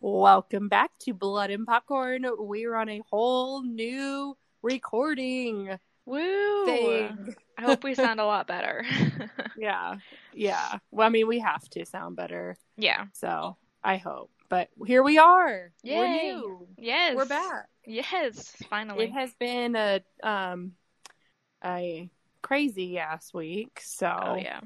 Welcome 0.00 0.68
back 0.68 0.92
to 1.00 1.12
Blood 1.12 1.50
and 1.50 1.66
Popcorn. 1.66 2.24
We're 2.38 2.76
on 2.76 2.88
a 2.88 3.02
whole 3.10 3.64
new 3.64 4.36
recording 4.62 5.76
Woo! 6.06 6.66
thing. 6.66 7.34
I 7.58 7.62
hope 7.62 7.82
we 7.82 7.96
sound 7.96 8.20
a 8.20 8.24
lot 8.24 8.46
better. 8.46 8.84
Yeah, 9.56 9.96
yeah. 10.32 10.78
Well, 10.92 11.04
I 11.04 11.10
mean, 11.10 11.26
we 11.26 11.40
have 11.40 11.68
to 11.70 11.84
sound 11.84 12.14
better, 12.14 12.56
yeah. 12.76 13.06
so 13.12 13.56
I 13.82 13.96
hope. 13.96 14.30
But 14.48 14.68
here 14.86 15.02
we 15.02 15.18
are. 15.18 15.72
We're 15.82 16.08
new. 16.08 16.68
Yes. 16.76 17.16
We're 17.16 17.26
back. 17.26 17.66
Yes. 17.84 18.54
Finally. 18.70 19.06
It 19.06 19.12
has 19.12 19.34
been 19.34 19.74
a 19.74 20.00
um 20.22 20.74
a 21.64 22.08
crazy 22.40 23.00
ass 23.00 23.34
week. 23.34 23.80
So 23.82 24.16
oh 24.16 24.36
yeah. 24.36 24.60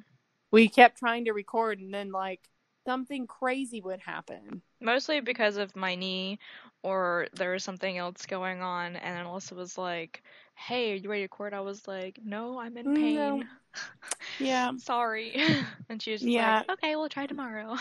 we 0.50 0.68
kept 0.68 0.98
trying 0.98 1.24
to 1.24 1.32
record, 1.32 1.80
and 1.80 1.92
then 1.92 2.12
like 2.12 2.40
something 2.86 3.26
crazy 3.26 3.80
would 3.80 4.00
happen. 4.00 4.60
Mostly 4.82 5.20
because 5.20 5.56
of 5.56 5.74
my 5.76 5.94
knee, 5.94 6.38
or 6.82 7.28
there 7.34 7.52
was 7.52 7.64
something 7.64 7.96
else 7.96 8.26
going 8.26 8.60
on, 8.62 8.96
and 8.96 9.16
then 9.16 9.24
Alyssa 9.24 9.52
was 9.56 9.78
like, 9.78 10.22
"Hey, 10.54 10.92
are 10.92 10.96
you 10.96 11.08
ready 11.08 11.22
to 11.22 11.24
record?" 11.24 11.54
I 11.54 11.60
was 11.60 11.86
like, 11.86 12.18
"No, 12.24 12.58
I'm 12.58 12.76
in 12.76 12.86
Mm, 12.86 13.00
pain. 13.00 13.14
no. 13.14 13.42
Yeah. 14.38 14.72
Sorry." 14.78 15.32
and 15.88 16.02
she 16.02 16.12
was 16.12 16.22
Yeah. 16.22 16.58
like, 16.58 16.70
"Okay, 16.70 16.96
we'll 16.96 17.08
try 17.08 17.26
tomorrow." 17.26 17.76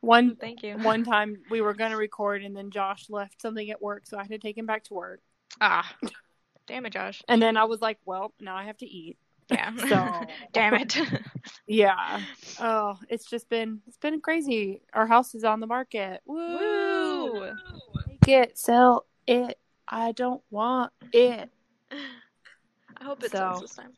One 0.00 0.36
Thank 0.36 0.62
you. 0.62 0.76
one 0.76 1.04
time 1.04 1.38
we 1.48 1.60
were 1.60 1.74
gonna 1.74 1.96
record 1.96 2.42
and 2.44 2.56
then 2.56 2.70
Josh 2.70 3.08
left 3.08 3.40
something 3.40 3.70
at 3.70 3.80
work, 3.82 4.06
so 4.06 4.18
I 4.18 4.22
had 4.22 4.30
to 4.30 4.38
take 4.38 4.58
him 4.58 4.66
back 4.66 4.84
to 4.84 4.94
work. 4.94 5.20
Ah. 5.60 5.96
Damn 6.66 6.86
it, 6.86 6.90
Josh. 6.90 7.22
And 7.28 7.40
then 7.40 7.56
I 7.56 7.64
was 7.64 7.80
like, 7.80 7.98
Well, 8.04 8.32
now 8.40 8.56
I 8.56 8.64
have 8.64 8.78
to 8.78 8.86
eat. 8.86 9.16
Yeah. 9.50 9.70
So 9.76 10.26
Damn 10.52 10.74
it. 10.74 10.96
Yeah. 11.68 12.20
Oh, 12.60 12.96
it's 13.08 13.24
just 13.28 13.48
been 13.48 13.80
it's 13.86 13.96
been 13.98 14.20
crazy. 14.20 14.82
Our 14.92 15.06
house 15.06 15.34
is 15.34 15.42
on 15.44 15.58
the 15.60 15.66
market. 15.66 16.20
Woo! 16.26 17.32
Woo! 17.32 17.52
Take 18.22 18.28
it, 18.50 18.58
sell 18.58 19.04
it. 19.26 19.58
I 19.88 20.12
don't 20.12 20.42
want 20.50 20.92
it. 21.12 21.50
I 21.90 23.04
hope 23.04 23.22
it 23.24 23.30
So- 23.32 23.38
sells 23.38 23.60
this 23.62 23.74
time. 23.74 23.92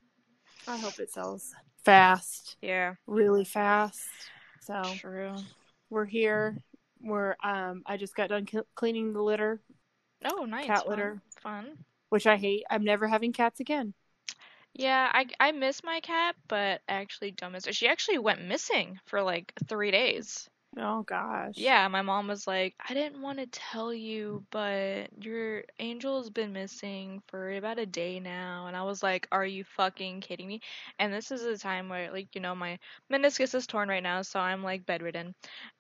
I 0.67 0.77
hope 0.79 0.99
it 0.99 1.11
sells 1.11 1.55
fast, 1.85 2.57
Yeah. 2.61 2.95
really 3.07 3.45
fast. 3.45 4.01
So 4.61 4.83
True. 4.97 5.35
we're 5.89 6.05
here. 6.05 6.59
We're 7.01 7.37
um. 7.43 7.83
I 7.87 7.97
just 7.97 8.15
got 8.15 8.29
done 8.29 8.47
c- 8.47 8.59
cleaning 8.75 9.13
the 9.15 9.23
litter, 9.23 9.61
Oh, 10.25 10.45
nice. 10.45 10.67
Cat 10.67 10.81
fun. 10.81 10.89
litter. 10.91 11.23
Fun. 11.43 11.79
which 12.11 12.27
I 12.27 12.37
hate. 12.37 12.65
I'm 12.71 12.85
never 12.85 13.07
having 13.07 13.33
cats 13.33 13.61
again. 13.61 13.95
Yeah, 14.73 15.11
I 15.13 15.27
I 15.39 15.53
miss 15.53 15.85
my 15.85 16.01
cat, 16.01 16.35
but 16.49 16.81
actually 16.89 17.33
don't 17.33 17.53
miss 17.53 17.67
her. 17.67 17.73
She 17.75 17.87
actually 17.87 18.17
went 18.19 18.41
missing 18.47 18.99
for 19.05 19.21
like 19.23 19.53
three 19.69 19.91
days. 19.91 20.49
Oh 20.79 21.03
gosh. 21.03 21.61
Yeah, 21.61 21.89
my 21.89 22.03
mom 22.03 22.29
was 22.29 22.47
like, 22.47 22.75
I 22.89 22.95
didn't 22.95 23.21
want 23.21 23.39
to 23.41 23.47
tell 23.47 23.93
you, 23.93 24.45
but 24.51 25.09
your 25.25 25.65
angel's 25.81 26.31
been 26.31 26.53
missing 26.53 27.21
for 27.27 27.51
about 27.53 27.81
a 27.81 27.87
day 27.87 28.21
now. 28.21 28.67
And 28.69 28.77
I 28.77 28.83
was 28.85 29.03
like, 29.03 29.27
Are 29.33 29.45
you 29.45 29.65
fucking 29.65 30.21
kidding 30.21 30.47
me? 30.47 30.61
And 31.01 31.13
this 31.13 31.33
is 31.33 31.43
a 31.43 31.59
time 31.59 31.89
where, 31.89 32.13
like, 32.13 32.35
you 32.35 32.41
know, 32.41 32.55
my 32.55 32.79
meniscus 33.13 33.55
is 33.57 33.67
torn 33.67 33.89
right 33.89 34.03
now, 34.03 34.23
so 34.23 34.39
I'm 34.39 34.63
like 34.63 34.87
bedridden. 34.87 35.35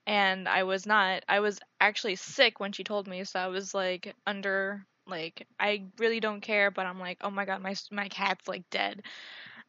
And 0.06 0.48
I 0.48 0.64
was 0.64 0.86
not, 0.86 1.24
I 1.28 1.40
was 1.40 1.60
actually 1.80 2.16
sick 2.16 2.58
when 2.60 2.72
she 2.72 2.82
told 2.84 3.06
me, 3.08 3.24
so 3.24 3.38
I 3.40 3.48
was 3.48 3.74
like 3.74 4.14
under, 4.26 4.84
like, 5.08 5.46
I 5.60 5.84
really 5.98 6.20
don't 6.20 6.40
care, 6.40 6.70
but 6.70 6.86
I'm 6.86 7.00
like, 7.00 7.18
Oh 7.22 7.30
my 7.30 7.44
god, 7.44 7.62
my, 7.62 7.74
my 7.90 8.08
cat's 8.08 8.48
like 8.48 8.68
dead. 8.70 9.02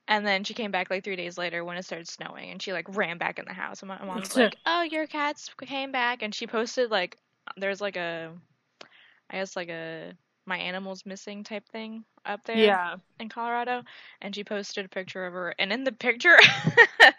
And 0.07 0.25
then 0.25 0.43
she 0.43 0.53
came 0.53 0.71
back 0.71 0.89
like 0.89 1.03
three 1.03 1.15
days 1.15 1.37
later 1.37 1.63
when 1.63 1.77
it 1.77 1.85
started 1.85 2.07
snowing, 2.09 2.51
and 2.51 2.61
she 2.61 2.73
like 2.73 2.87
ran 2.95 3.17
back 3.17 3.39
in 3.39 3.45
the 3.45 3.53
house. 3.53 3.81
And 3.81 3.89
my 3.89 4.03
mom 4.03 4.21
was 4.21 4.35
like, 4.35 4.55
"Oh, 4.65 4.81
your 4.83 5.07
cats 5.07 5.49
came 5.65 5.91
back," 5.91 6.21
and 6.23 6.33
she 6.33 6.47
posted 6.47 6.91
like 6.91 7.17
there's 7.57 7.81
like 7.81 7.95
a, 7.97 8.33
I 9.29 9.37
guess 9.37 9.55
like 9.55 9.69
a 9.69 10.13
my 10.45 10.57
animals 10.57 11.05
missing 11.05 11.43
type 11.43 11.67
thing 11.69 12.03
up 12.25 12.43
there 12.45 12.79
Yeah. 12.79 12.95
in 13.19 13.29
Colorado, 13.29 13.83
and 14.21 14.33
she 14.35 14.43
posted 14.43 14.85
a 14.85 14.89
picture 14.89 15.25
of 15.25 15.33
her. 15.33 15.53
And 15.59 15.71
in 15.71 15.83
the 15.83 15.91
picture, 15.91 16.37
I 17.01 17.13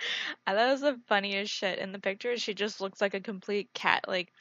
thought 0.55 0.69
it 0.69 0.73
was 0.73 0.81
the 0.81 1.01
funniest 1.09 1.53
shit. 1.53 1.79
In 1.79 1.93
the 1.93 1.99
picture, 2.01 2.37
she 2.39 2.55
just 2.55 2.81
looks 2.81 3.01
like 3.01 3.15
a 3.15 3.21
complete 3.21 3.71
cat. 3.75 4.05
Like 4.09 4.33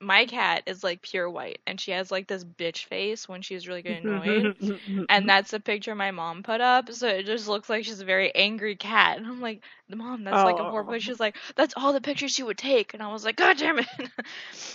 my 0.00 0.26
cat 0.26 0.62
is 0.66 0.84
like 0.84 1.02
pure 1.02 1.28
white, 1.28 1.58
and 1.66 1.80
she 1.80 1.90
has 1.92 2.10
like 2.10 2.26
this 2.28 2.44
bitch 2.44 2.84
face 2.84 3.28
when 3.28 3.42
she's 3.42 3.66
really 3.68 3.82
getting 3.82 4.06
annoyed. 4.06 4.56
And 5.08 5.28
that's 5.28 5.52
a 5.52 5.60
picture 5.60 5.94
my 5.94 6.10
mom 6.10 6.42
put 6.42 6.60
up, 6.60 6.92
so 6.92 7.08
it 7.08 7.26
just 7.26 7.48
looks 7.48 7.68
like 7.68 7.84
she's 7.84 8.00
a 8.00 8.04
very 8.04 8.34
angry 8.34 8.76
cat. 8.76 9.18
And 9.18 9.26
I'm 9.26 9.40
like, 9.40 9.62
Mom, 9.88 10.24
that's 10.24 10.44
like 10.44 10.58
a 10.58 10.64
oh. 10.64 10.70
horrible. 10.70 10.94
Oh. 10.94 10.98
She's 10.98 11.20
like, 11.20 11.36
that's 11.56 11.74
all 11.76 11.92
the 11.92 12.00
pictures 12.00 12.32
she 12.32 12.42
would 12.42 12.58
take. 12.58 12.94
And 12.94 13.02
I 13.02 13.08
was 13.12 13.24
like, 13.24 13.36
God 13.36 13.56
damn 13.58 13.78
it. 13.78 13.88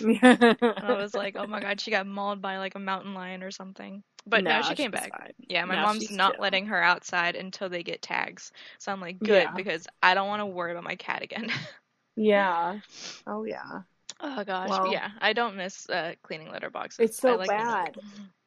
and 0.00 0.58
I 0.80 0.94
was 0.94 1.14
like, 1.14 1.36
oh 1.38 1.46
my 1.46 1.60
god, 1.60 1.80
she 1.80 1.90
got 1.90 2.06
mauled 2.06 2.42
by 2.42 2.58
like 2.58 2.74
a 2.74 2.78
mountain 2.80 3.14
lion 3.14 3.42
or 3.42 3.50
something. 3.50 4.02
But 4.26 4.44
no, 4.44 4.60
Nah, 4.60 4.60
she 4.60 4.74
came 4.74 4.90
back. 4.90 5.14
fine. 5.16 5.32
Yeah, 5.48 5.64
my 5.66 5.76
No, 5.76 5.82
mom's 5.82 6.10
not 6.10 6.36
chill. 6.36 6.40
letting 6.40 6.66
her 6.66 6.82
outside 6.82 7.36
until 7.36 7.68
they 7.68 7.82
get 7.82 8.02
tags. 8.02 8.52
So 8.78 8.92
I'm 8.92 9.00
like, 9.00 9.22
good, 9.22 9.50
Yeah. 9.50 9.52
because 9.54 9.86
I 10.02 10.14
don't 10.14 10.28
want 10.28 10.40
to 10.40 10.46
worry 10.46 10.72
about 10.72 10.84
my 10.84 10.96
cat 10.96 11.22
again. 11.22 11.50
Yeah. 12.16 12.80
Oh 13.26 13.44
yeah. 13.44 13.82
Oh 14.24 14.44
gosh, 14.44 14.70
Well- 14.70 14.92
yeah, 14.92 15.10
I 15.20 15.32
don't 15.32 15.56
miss 15.56 15.88
uh, 15.88 16.14
cleaning 16.22 16.50
litter 16.50 16.70
boxes. 16.70 17.10
It's 17.10 17.18
so 17.18 17.36
like 17.36 17.48
bad. 17.48 17.96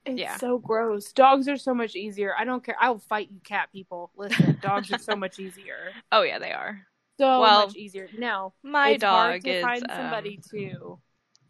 It's 0.06 0.20
Yeah. 0.20 0.38
so 0.38 0.58
gross. 0.58 1.12
Dogs 1.12 1.48
are 1.48 1.58
so 1.58 1.74
much 1.74 1.96
easier. 1.96 2.34
I 2.38 2.46
don't 2.46 2.64
care. 2.64 2.78
I 2.80 2.90
will 2.90 3.00
fight 3.00 3.30
you, 3.32 3.40
cat 3.44 3.70
people. 3.74 4.12
Listen, 4.16 4.58
dogs 4.62 4.92
are 4.92 4.98
so 4.98 5.16
much 5.26 5.40
easier. 5.40 5.92
Oh 6.12 6.22
yeah, 6.24 6.40
they 6.40 6.52
are. 6.52 6.82
So 7.20 7.42
Well, 7.42 7.68
much 7.68 7.76
easier. 7.76 8.10
Now, 8.18 8.54
My 8.64 8.92
it's 8.92 9.02
dog 9.02 9.12
hard 9.12 9.44
to 9.44 9.50
is 9.50 9.64
find 9.64 9.84
um, 9.90 9.98
somebody 9.98 10.40
to 10.52 11.00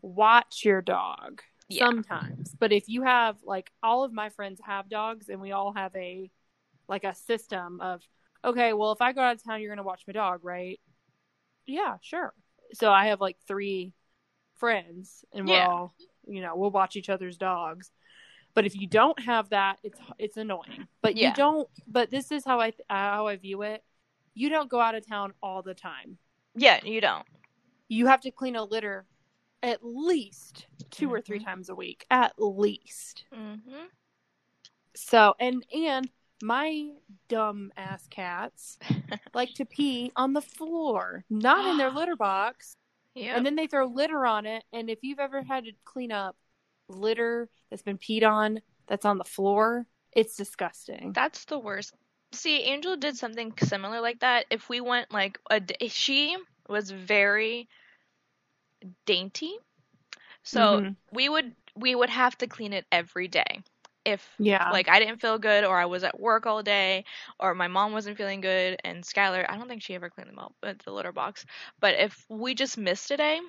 watch 0.02 0.64
your 0.64 0.82
dog 0.82 1.42
Yeah. 1.70 1.86
sometimes. 1.86 2.56
But 2.60 2.72
if 2.72 2.88
you 2.88 3.04
have 3.04 3.38
like 3.44 3.70
all 3.84 4.04
of 4.04 4.14
my 4.14 4.30
friends 4.30 4.60
have 4.66 4.90
dogs 4.90 5.30
and 5.30 5.40
we 5.42 5.52
all 5.52 5.74
have 5.74 5.96
a 5.96 6.32
like 6.88 7.04
a 7.04 7.14
system 7.14 7.82
of 7.82 8.02
okay, 8.46 8.74
well 8.74 8.92
if 8.94 9.02
I 9.02 9.12
go 9.12 9.22
out 9.22 9.36
of 9.36 9.44
town 9.44 9.60
you're 9.62 9.70
going 9.70 9.78
to 9.78 9.84
watch 9.84 10.04
my 10.08 10.14
dog, 10.14 10.40
right? 10.44 10.80
Yeah, 11.66 11.98
sure. 12.02 12.34
So 12.74 12.90
I 12.92 13.08
have 13.08 13.20
like 13.22 13.38
3 13.48 13.94
friends 14.58 15.24
and 15.34 15.48
we're 15.48 15.54
Yeah. 15.56 15.68
all, 15.68 15.94
you 16.28 16.42
know, 16.42 16.56
we'll 16.56 16.72
watch 16.72 16.96
each 16.96 17.10
other's 17.10 17.38
dogs. 17.38 17.92
But 18.54 18.66
if 18.66 18.76
you 18.76 18.88
don't 18.88 19.20
have 19.20 19.50
that, 19.50 19.80
it's 19.84 20.00
it's 20.18 20.38
annoying. 20.38 20.88
But 21.02 21.16
Yeah. 21.16 21.30
you 21.30 21.36
don't 21.36 21.70
but 21.88 22.10
this 22.10 22.32
is 22.32 22.44
how 22.44 22.60
I 22.60 22.74
how 22.90 23.28
I 23.28 23.36
view 23.36 23.62
it. 23.62 23.84
You 24.34 24.50
don't 24.50 24.70
go 24.70 24.80
out 24.80 24.96
of 24.96 25.06
town 25.08 25.34
all 25.42 25.62
the 25.62 25.74
time 25.74 26.18
Yeah, 26.56 26.84
you 26.84 27.02
don't. 27.02 27.26
you 27.88 28.08
have 28.08 28.22
to 28.22 28.32
clean 28.32 28.56
a 28.56 28.64
litter 28.64 29.06
at 29.64 29.84
least 29.84 30.68
2 30.92 31.12
or 31.12 31.20
three 31.22 31.40
Mhm. 31.40 31.46
times 31.46 31.70
a 31.70 31.76
week 31.76 32.06
at 32.12 32.34
least 32.38 33.26
Mm-hmm. 33.34 33.86
so 34.96 35.34
and 35.40 35.66
and 35.74 36.10
my 36.44 36.92
dumb 37.28 37.72
ass 37.76 38.06
cats 38.08 38.78
like 39.34 39.52
to 39.56 39.66
pee 39.66 40.12
on 40.16 40.34
the 40.34 40.42
floor 40.42 41.26
not 41.30 41.66
in 41.66 41.78
their 41.78 41.90
litter 42.00 42.16
box 42.16 42.76
Yeah. 43.18 43.36
and 43.36 43.46
then 43.46 43.56
they 43.56 43.68
throw 43.68 43.88
litter 43.88 44.26
on 44.26 44.46
it 44.46 44.64
and 44.72 44.90
if 44.90 45.00
you've 45.02 45.20
ever 45.20 45.42
had 45.42 45.66
to 45.66 45.72
clean 45.86 46.12
up 46.12 46.36
litter 46.90 47.50
that's 47.70 47.82
been 47.82 47.98
peed 47.98 48.24
on 48.28 48.60
that's 48.88 49.06
on 49.06 49.18
the 49.18 49.24
floor 49.24 49.86
it's 50.14 50.36
disgusting 50.36 51.12
That's 51.14 51.46
the 51.46 51.60
worst. 51.60 51.94
See, 52.34 52.64
Angel 52.64 52.98
did 52.98 53.16
something 53.16 53.54
similar 53.64 54.02
like 54.02 54.20
that. 54.20 54.46
If 54.50 54.68
we 54.68 54.82
went 54.82 55.14
like 55.14 55.40
a 55.50 55.60
day, 55.62 55.88
she 55.88 56.36
was 56.68 56.92
very 56.92 57.70
dainty. 59.06 59.58
So 60.44 60.82
Mhm. 60.82 60.96
we 61.12 61.30
would 61.30 61.56
we 61.76 61.94
would 61.94 62.10
have 62.10 62.38
to 62.40 62.48
clean 62.48 62.74
it 62.74 62.86
every 62.92 63.28
day. 63.28 63.62
If 64.08 64.34
yeah 64.40 64.72
like 64.72 64.88
I 64.88 65.00
didn't 65.00 65.20
feel 65.20 65.38
good 65.38 65.66
or 65.66 65.78
I 65.78 65.86
was 65.86 66.04
at 66.06 66.20
work 66.20 66.46
all 66.46 66.64
day 66.64 67.04
or 67.40 67.54
my 67.54 67.68
mom 67.68 67.92
wasn't 67.92 68.18
feeling 68.18 68.40
good 68.40 68.80
and 68.86 69.04
Skylar, 69.04 69.46
I 69.50 69.58
don't 69.58 69.68
think 69.68 69.82
she 69.82 69.96
ever 69.96 70.10
cleaned 70.10 70.30
them 70.30 70.40
up 70.40 70.54
at 70.64 70.80
the 70.80 70.92
litter 70.92 71.12
box. 71.12 71.46
But 71.82 71.96
if 71.96 72.26
we 72.30 72.56
just 72.56 72.78
missed 72.78 73.12
a 73.12 73.18
day, 73.18 73.40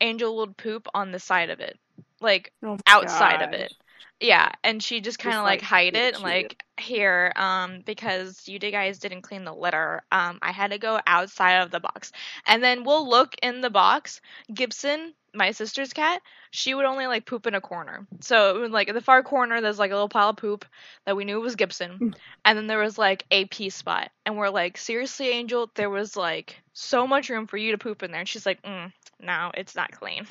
Angel 0.00 0.36
would 0.36 0.56
poop 0.58 0.86
on 0.94 1.12
the 1.12 1.18
side 1.18 1.48
of 1.50 1.60
it. 1.60 1.78
Like 2.20 2.52
Oh 2.62 2.78
outside 2.86 3.40
of 3.40 3.52
it. 3.52 3.72
Yeah, 4.20 4.50
and 4.64 4.82
she 4.82 5.00
just 5.00 5.18
kind 5.18 5.36
of 5.36 5.42
like, 5.42 5.60
like, 5.60 5.68
hide 5.68 5.94
it, 5.94 6.20
like 6.22 6.64
here, 6.78 7.32
um, 7.36 7.82
because 7.84 8.48
you 8.48 8.58
guys 8.58 8.98
didn't 8.98 9.20
clean 9.22 9.44
the 9.44 9.54
litter. 9.54 10.02
Um, 10.10 10.38
I 10.40 10.52
had 10.52 10.70
to 10.70 10.78
go 10.78 10.98
outside 11.06 11.60
of 11.60 11.70
the 11.70 11.80
box, 11.80 12.12
and 12.46 12.64
then 12.64 12.84
we'll 12.84 13.06
look 13.06 13.34
in 13.42 13.60
the 13.60 13.68
box. 13.68 14.22
Gibson, 14.52 15.12
my 15.36 15.52
sister's 15.52 15.92
cat, 15.92 16.22
she 16.50 16.74
would 16.74 16.84
only 16.86 17.06
like 17.06 17.26
poop 17.26 17.46
in 17.46 17.54
a 17.54 17.60
corner. 17.60 18.06
So 18.20 18.56
it 18.56 18.60
would, 18.60 18.70
like 18.72 18.88
in 18.88 18.94
the 18.94 19.00
far 19.00 19.22
corner, 19.22 19.60
there's 19.60 19.78
like 19.78 19.90
a 19.90 19.94
little 19.94 20.08
pile 20.08 20.30
of 20.30 20.36
poop 20.36 20.64
that 21.04 21.16
we 21.16 21.24
knew 21.24 21.40
was 21.40 21.54
Mm. 21.54 21.58
Gibson, 21.58 22.14
and 22.44 22.58
then 22.58 22.66
there 22.66 22.78
was 22.80 22.98
like 22.98 23.24
a 23.30 23.44
pee 23.46 23.70
spot, 23.70 24.10
and 24.24 24.36
we're 24.36 24.48
like, 24.50 24.78
seriously, 24.78 25.28
Angel, 25.28 25.70
there 25.74 25.90
was 25.90 26.16
like 26.16 26.56
so 26.72 27.06
much 27.06 27.28
room 27.28 27.46
for 27.46 27.56
you 27.56 27.72
to 27.72 27.78
poop 27.78 28.02
in 28.02 28.10
there, 28.10 28.20
and 28.20 28.28
she's 28.28 28.46
like, 28.46 28.62
mm, 28.62 28.92
no, 29.20 29.50
it's 29.54 29.74
not 29.76 29.92
clean. 29.92 30.26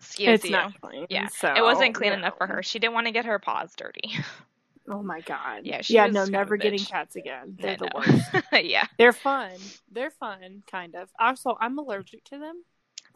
Excuse 0.00 0.28
it's 0.28 0.44
you. 0.44 0.50
not 0.52 0.80
clean 0.80 1.06
Yeah, 1.10 1.28
so 1.28 1.52
It 1.56 1.62
wasn't 1.62 1.94
clean 1.94 2.12
no. 2.12 2.18
enough 2.18 2.36
for 2.38 2.46
her. 2.46 2.62
She 2.62 2.78
didn't 2.78 2.94
want 2.94 3.06
to 3.06 3.12
get 3.12 3.26
her 3.26 3.38
paws 3.38 3.74
dirty. 3.76 4.12
oh 4.90 5.02
my 5.02 5.20
god 5.20 5.60
Yeah, 5.64 5.82
she 5.82 5.94
yeah 5.94 6.06
no 6.06 6.24
never 6.24 6.56
getting 6.56 6.78
cats 6.78 7.14
again 7.16 7.56
they're 7.60 7.76
the 7.76 7.86
know. 7.86 7.90
worst 7.94 8.30
yeah. 8.64 8.86
They're 8.96 9.12
fun. 9.12 9.52
They're 9.90 10.10
fun, 10.10 10.62
kind 10.70 10.94
of. 10.94 11.08
Also, 11.18 11.56
I'm 11.60 11.78
allergic 11.78 12.24
to 12.24 12.38
them. 12.38 12.62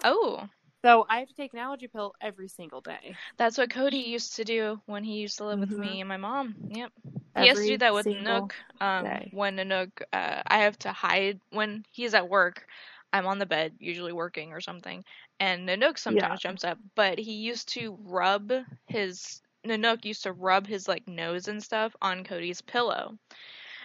Oh. 0.04 0.48
So 0.84 1.06
I 1.08 1.18
have 1.20 1.28
to 1.28 1.34
take 1.34 1.52
an 1.52 1.58
allergy 1.60 1.88
pill 1.88 2.14
every 2.20 2.48
single 2.48 2.80
day. 2.80 3.18
That's 3.38 3.58
what 3.58 3.70
Cody 3.70 3.98
used 3.98 4.36
to 4.36 4.44
do 4.44 4.80
when 4.86 5.04
he 5.04 5.20
used 5.20 5.38
to 5.38 5.44
live 5.44 5.60
with 5.60 5.70
Mhm. 5.70 5.78
me 5.78 6.00
and 6.00 6.08
my 6.08 6.16
mom. 6.16 6.56
Yep. 6.70 6.92
he 7.36 7.46
has 7.46 7.60
to 7.62 7.68
do 7.68 7.78
that 7.78 7.94
with 7.94 8.06
Nook. 8.06 8.54
Um, 8.80 9.04
day. 9.04 9.32
when 9.32 9.56
Nook, 9.56 10.02
uh, 10.12 10.42
I 10.46 10.58
have 10.58 10.78
to 10.80 10.92
hide 10.92 11.40
when 11.50 11.84
he's 11.90 12.14
at 12.14 12.28
work. 12.28 12.66
I'm 13.12 13.26
on 13.26 13.38
the 13.38 13.46
bed, 13.46 13.74
usually 13.78 14.12
working 14.12 14.52
or 14.52 14.60
something, 14.60 15.04
and 15.38 15.68
Nanook 15.68 15.98
sometimes 15.98 16.40
jumps 16.40 16.64
up. 16.64 16.78
But 16.94 17.18
he 17.18 17.32
used 17.32 17.68
to 17.74 17.96
rub 18.04 18.52
his 18.86 19.40
Nanook 19.66 20.04
used 20.04 20.22
to 20.24 20.32
rub 20.32 20.66
his 20.66 20.88
like 20.88 21.06
nose 21.06 21.46
and 21.48 21.62
stuff 21.62 21.94
on 22.00 22.24
Cody's 22.24 22.60
pillow. 22.62 23.18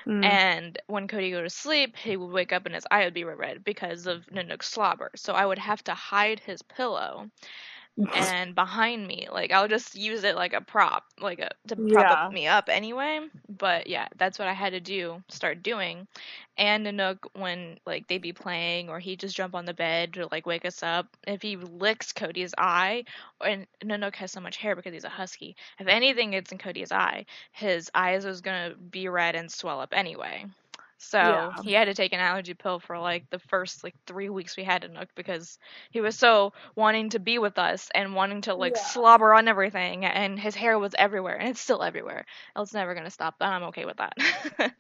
Mm. 0.08 0.24
And 0.24 0.80
when 0.88 1.08
Cody 1.08 1.32
go 1.32 1.44
to 1.44 1.50
sleep, 1.50 1.98
he 1.98 2.16
would 2.16 2.32
wake 2.32 2.54
up 2.54 2.66
and 2.66 2.74
his 2.74 2.88
eye 2.90 3.04
would 3.04 3.14
be 3.14 3.26
red 3.26 3.64
because 3.64 4.08
of 4.08 4.26
Nanook's 4.28 4.70
slobber. 4.70 5.12
So 5.16 5.34
I 5.34 5.46
would 5.46 5.60
have 5.60 5.84
to 5.86 5.94
hide 5.94 6.40
his 6.40 6.62
pillow 6.62 7.30
and 8.14 8.56
behind 8.56 9.08
me. 9.08 9.28
Like 9.32 9.52
i'll 9.52 9.68
just 9.68 9.96
use 9.96 10.24
it 10.24 10.36
like 10.36 10.54
a 10.54 10.62
prop 10.62 11.04
like 11.20 11.40
a 11.40 11.50
to 11.68 11.76
prop 11.78 12.10
Yeah. 12.10 12.12
up 12.12 12.32
me 12.32 12.48
up 12.48 12.70
anyway. 12.70 13.20
But 13.50 13.88
yeah 13.88 14.08
that's 14.18 14.38
what 14.40 14.48
i 14.48 14.54
had 14.54 14.74
to 14.74 14.80
do 14.80 15.24
start 15.30 15.64
doing. 15.64 16.08
And 16.58 16.86
nanook 16.86 17.20
when 17.34 17.80
like 17.86 18.08
they'd 18.08 18.22
be 18.22 18.34
playing 18.34 18.90
or 18.90 19.00
he'd 19.00 19.20
just 19.20 19.36
jump 19.36 19.56
on 19.56 19.66
the 19.66 19.74
bed 19.74 20.14
to 20.14 20.28
like 20.32 20.46
wake 20.46 20.66
us 20.66 20.84
up 20.84 21.08
if 21.28 21.42
he 21.42 21.56
licks 21.58 22.12
cody's 22.14 22.54
eye 22.58 23.06
and 23.44 23.68
nanook 23.84 24.16
has 24.16 24.32
so 24.32 24.40
much 24.42 24.58
hair 24.58 24.76
because 24.76 24.94
he's 24.94 25.04
a 25.04 25.10
husky 25.10 25.56
if 25.80 25.88
anything 25.88 26.32
gets 26.32 26.52
in 26.52 26.58
cody's 26.58 26.92
eye 26.92 27.26
his 27.52 27.90
eyes 27.96 28.26
was 28.26 28.42
gonna 28.42 28.74
be 28.76 29.08
red 29.08 29.36
and 29.36 29.52
swell 29.52 29.80
up 29.80 29.94
anyway 29.94 30.46
so 30.98 31.22
Yeah. 31.22 31.64
he 31.64 31.74
had 31.74 31.86
to 31.86 31.94
take 31.94 32.14
an 32.14 32.20
allergy 32.20 32.54
pill 32.54 32.80
for 32.80 33.00
like 33.00 33.30
the 33.30 33.40
first 33.40 33.84
like 33.84 33.96
three 34.08 34.30
weeks 34.30 34.58
we 34.58 34.64
had 34.64 34.84
Nanook 34.84 35.08
because 35.16 35.58
he 35.92 36.02
was 36.02 36.18
so 36.18 36.54
wanting 36.76 37.10
to 37.12 37.20
be 37.20 37.38
with 37.40 37.58
us 37.60 37.90
and 37.94 38.16
wanting 38.16 38.42
to 38.42 38.56
like 38.56 38.76
Yeah. 38.76 38.84
slobber 38.92 39.34
on 39.34 39.48
everything 39.48 40.06
and 40.06 40.40
his 40.40 40.56
hair 40.56 40.78
was 40.80 40.96
everywhere 40.98 41.36
and 41.38 41.50
it's 41.50 41.62
still 41.62 41.84
everywhere. 41.84 42.26
It's 42.58 42.74
never 42.74 42.96
gonna 42.96 43.10
stop 43.12 43.36
and 43.42 43.54
I'm 43.54 43.64
okay 43.66 43.86
with 43.86 43.98
that. 43.98 44.18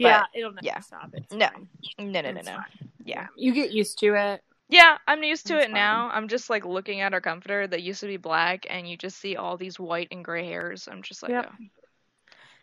but 0.00 0.22
yeah, 0.22 0.24
it'll 0.34 0.52
never 0.52 0.66
yeah. 0.66 0.80
stop. 0.80 1.10
It's 1.14 1.32
No. 1.32 1.48
fine. 1.54 1.68
no 1.98 2.20
no 2.20 2.32
no 2.32 2.40
It's 2.40 2.42
no. 2.42 2.56
fine. 2.56 2.90
Yeah. 3.04 3.26
You 3.36 3.52
get 3.52 3.72
used 3.72 3.98
to 4.00 4.14
it. 4.14 4.42
Yeah, 4.68 4.96
I'm 5.06 5.22
used 5.22 5.46
to 5.48 5.58
It's 5.58 5.64
it 5.64 5.70
now. 5.70 6.08
I'm 6.10 6.28
just 6.28 6.48
like 6.50 6.64
looking 6.64 7.00
at 7.00 7.12
our 7.14 7.20
comforter 7.20 7.66
that 7.66 7.82
used 7.82 8.00
to 8.00 8.06
be 8.06 8.16
black 8.16 8.66
and 8.70 8.88
you 8.88 8.96
just 8.96 9.18
see 9.18 9.36
all 9.36 9.56
these 9.56 9.78
white 9.78 10.08
and 10.10 10.24
gray 10.24 10.46
hairs. 10.46 10.88
I'm 10.90 11.02
just 11.02 11.22
like 11.22 11.34
Yep. 11.34 11.46
oh. 11.46 11.52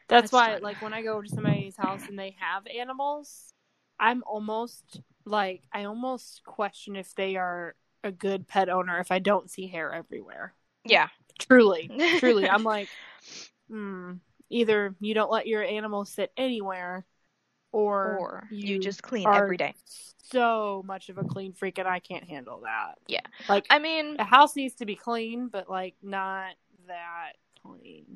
That's, 0.09 0.23
That's 0.23 0.33
why, 0.33 0.53
fun. 0.53 0.63
like, 0.63 0.81
when 0.81 0.94
I 0.94 1.03
go 1.03 1.21
to 1.21 1.29
somebody's 1.29 1.77
house 1.77 2.01
and 2.07 2.17
they 2.17 2.35
have 2.39 2.63
animals, 2.67 3.53
I'm 4.00 4.23
almost 4.25 5.01
like, 5.25 5.61
I 5.71 5.85
almost 5.85 6.41
question 6.44 6.95
if 6.95 7.13
they 7.15 7.35
are 7.35 7.75
a 8.03 8.11
good 8.11 8.47
pet 8.47 8.69
owner 8.69 9.00
if 9.00 9.11
I 9.11 9.19
don't 9.19 9.50
see 9.50 9.67
hair 9.67 9.94
everywhere. 9.94 10.53
Yeah. 10.83 11.09
Truly, 11.38 11.89
truly, 12.19 12.50
I'm 12.50 12.63
like, 12.63 12.89
hmm, 13.69 14.13
either 14.50 14.95
you 15.00 15.13
don't 15.13 15.31
let 15.31 15.47
your 15.47 15.63
animal 15.63 16.06
sit 16.06 16.31
anywhere, 16.35 17.05
or, 17.71 18.17
Or 18.17 18.47
you 18.50 18.79
just 18.79 19.03
clean 19.03 19.27
every 19.27 19.57
day. 19.57 19.73
So 20.23 20.83
much 20.85 21.09
of 21.09 21.17
a 21.17 21.23
clean 21.23 21.53
freak, 21.53 21.77
and 21.77 21.88
I 21.88 22.00
can't 22.00 22.23
handle 22.23 22.62
that. 22.65 22.95
Yeah. 23.07 23.21
like 23.47 23.65
I 23.69 23.79
mean 23.79 24.15
a 24.19 24.23
house 24.23 24.55
needs 24.55 24.75
to 24.75 24.85
be 24.85 24.95
clean, 24.95 25.47
but 25.47 25.69
like 25.69 25.95
not 26.01 26.55
that 26.88 27.33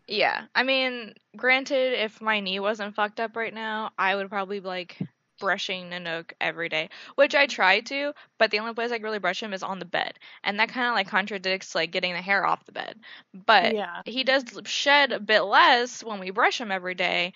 Yeah, 0.08 0.46
I 0.54 0.64
mean, 0.64 1.14
granted, 1.38 1.94
if 2.04 2.22
my 2.22 2.40
knee 2.42 2.60
wasn't 2.60 2.96
fucked 2.96 3.20
up 3.20 3.36
right 3.36 3.54
now, 3.54 3.92
I 3.98 4.16
would 4.16 4.30
probably 4.30 4.60
be 4.60 4.68
like 4.68 4.98
brushing 5.40 5.90
Nanook 5.90 6.34
every 6.42 6.70
day, 6.70 6.90
which 7.16 7.36
I 7.36 7.48
try 7.48 7.80
to, 7.82 8.14
but 8.38 8.52
the 8.52 8.60
only 8.60 8.74
place 8.74 8.92
I 8.92 8.98
can 8.98 9.04
really 9.06 9.20
brush 9.20 9.42
him 9.42 9.54
is 9.54 9.64
on 9.64 9.80
the 9.80 9.86
bed, 9.86 10.20
and 10.44 10.60
that 10.60 10.70
kind 10.70 10.88
of 10.88 10.94
like 10.94 11.08
contradicts 11.08 11.74
like 11.74 11.92
getting 11.92 12.14
the 12.14 12.22
hair 12.22 12.46
off 12.46 12.66
the 12.66 12.74
bed. 12.74 13.00
But 13.34 13.76
yeah, 13.76 14.02
he 14.06 14.24
does 14.26 14.44
shed 14.66 15.14
a 15.14 15.20
bit 15.20 15.42
less 15.42 16.04
when 16.04 16.20
we 16.20 16.32
brush 16.32 16.60
him 16.60 16.72
every 16.72 16.96
day. 16.96 17.34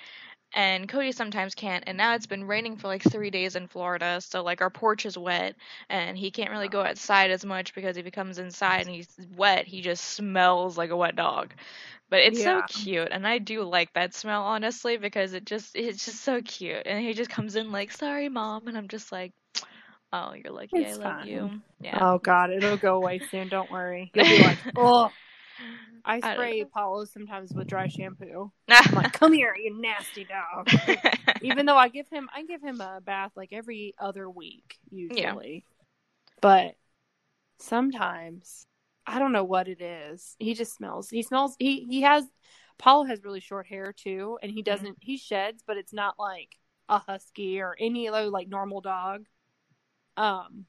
And 0.56 0.88
Cody 0.90 1.12
sometimes 1.12 1.56
can't, 1.56 1.84
and 1.88 1.98
now 1.98 2.16
it's 2.16 2.26
been 2.26 2.46
raining 2.46 2.78
for 2.78 2.88
like 2.88 3.04
three 3.04 3.30
days 3.30 3.56
in 3.56 3.68
Florida, 3.68 4.22
so 4.22 4.44
like 4.44 4.62
our 4.62 4.70
porch 4.70 5.06
is 5.06 5.18
wet, 5.18 5.56
and 5.90 6.18
he 6.18 6.32
can't 6.32 6.52
really 6.52 6.70
go 6.70 6.82
outside 6.84 7.32
as 7.32 7.46
much 7.46 7.74
because 7.76 7.98
if 7.98 8.06
he 8.06 8.12
comes 8.12 8.40
inside 8.40 8.82
and 8.88 8.96
he's 8.96 9.10
wet, 9.36 9.68
he 9.68 9.82
just 9.82 10.04
smells 10.06 10.78
like 10.78 10.90
a 10.92 10.98
wet 10.98 11.16
dog. 11.16 11.54
But 12.10 12.20
it's 12.22 12.40
Yeah. 12.40 12.44
so 12.44 12.62
cute, 12.68 13.10
and 13.12 13.28
I 13.28 13.38
do 13.38 13.64
like 13.64 13.94
that 13.94 14.14
smell 14.14 14.44
honestly 14.44 14.98
because 14.98 15.34
it 15.34 15.46
just 15.46 15.76
it's 15.76 16.06
just 16.06 16.22
so 16.22 16.42
cute, 16.42 16.84
and 16.86 17.04
he 17.04 17.14
just 17.14 17.30
comes 17.30 17.56
in 17.56 17.72
like, 17.72 17.92
"Sorry, 17.92 18.30
mom," 18.30 18.68
and 18.68 18.78
I'm 18.78 18.88
just 18.88 19.12
like, 19.12 19.34
"Oh, 20.14 20.34
you're 20.34 20.54
lucky, 20.54 20.78
It's 20.78 21.00
I 21.00 21.04
love 21.04 21.28
you." 21.28 21.62
Yeah. 21.82 22.00
Oh 22.02 22.18
God, 22.20 22.52
it'll 22.52 22.78
go 22.78 22.96
away 22.96 23.20
soon. 23.20 23.50
Don't 23.50 23.70
worry. 23.72 24.12
You'll 24.14 24.26
be 24.26 24.38
like, 24.38 24.60
oh. 24.76 25.12
I 26.06 26.22
spray 26.22 26.60
know. 26.60 26.66
Apollo 26.66 27.06
sometimes 27.06 27.54
with 27.54 27.68
dry 27.68 27.88
shampoo. 27.88 28.52
I'm 28.70 28.96
like, 28.96 29.12
come 29.12 29.34
here, 29.34 29.54
you 29.56 29.82
nasty 29.82 30.26
dog. 30.26 30.70
Even 31.42 31.66
though 31.66 31.76
I 31.76 31.90
give 31.90 32.08
him, 32.08 32.30
I 32.34 32.44
give 32.44 32.62
him 32.62 32.80
a 32.82 33.02
bath 33.02 33.32
like 33.36 33.52
every 33.52 33.94
other 34.00 34.30
week 34.30 34.78
usually. 34.90 35.66
But 36.42 36.76
sometimes 37.60 38.67
I 39.08 39.20
don't 39.20 39.32
know 39.32 39.46
what 39.46 39.68
it 39.70 39.82
is. 39.82 40.36
He 40.38 40.54
just 40.54 40.76
smells. 40.76 41.10
He 41.10 41.24
smells. 41.24 41.56
He 41.60 41.86
he 41.90 42.02
has. 42.02 42.26
Apollo 42.80 43.06
has 43.06 43.24
really 43.24 43.40
short 43.40 43.66
hair 43.68 43.94
too, 43.94 44.38
and 44.44 44.52
he 44.52 44.62
doesn't. 44.62 44.98
He 45.02 45.18
sheds, 45.18 45.64
but 45.66 45.78
it's 45.78 45.94
not 45.94 46.16
like 46.20 46.58
a 46.90 47.00
husky 47.00 47.60
or 47.62 47.76
any 47.80 48.08
other 48.08 48.30
like 48.30 48.48
normal 48.50 48.82
dog. 48.82 49.26
Um, 50.18 50.66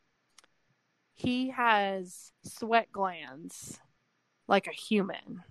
he 1.14 1.50
has 1.50 2.32
sweat 2.44 2.92
glands 2.92 3.80
like 4.46 4.66
a 4.66 4.72
human. 4.72 5.42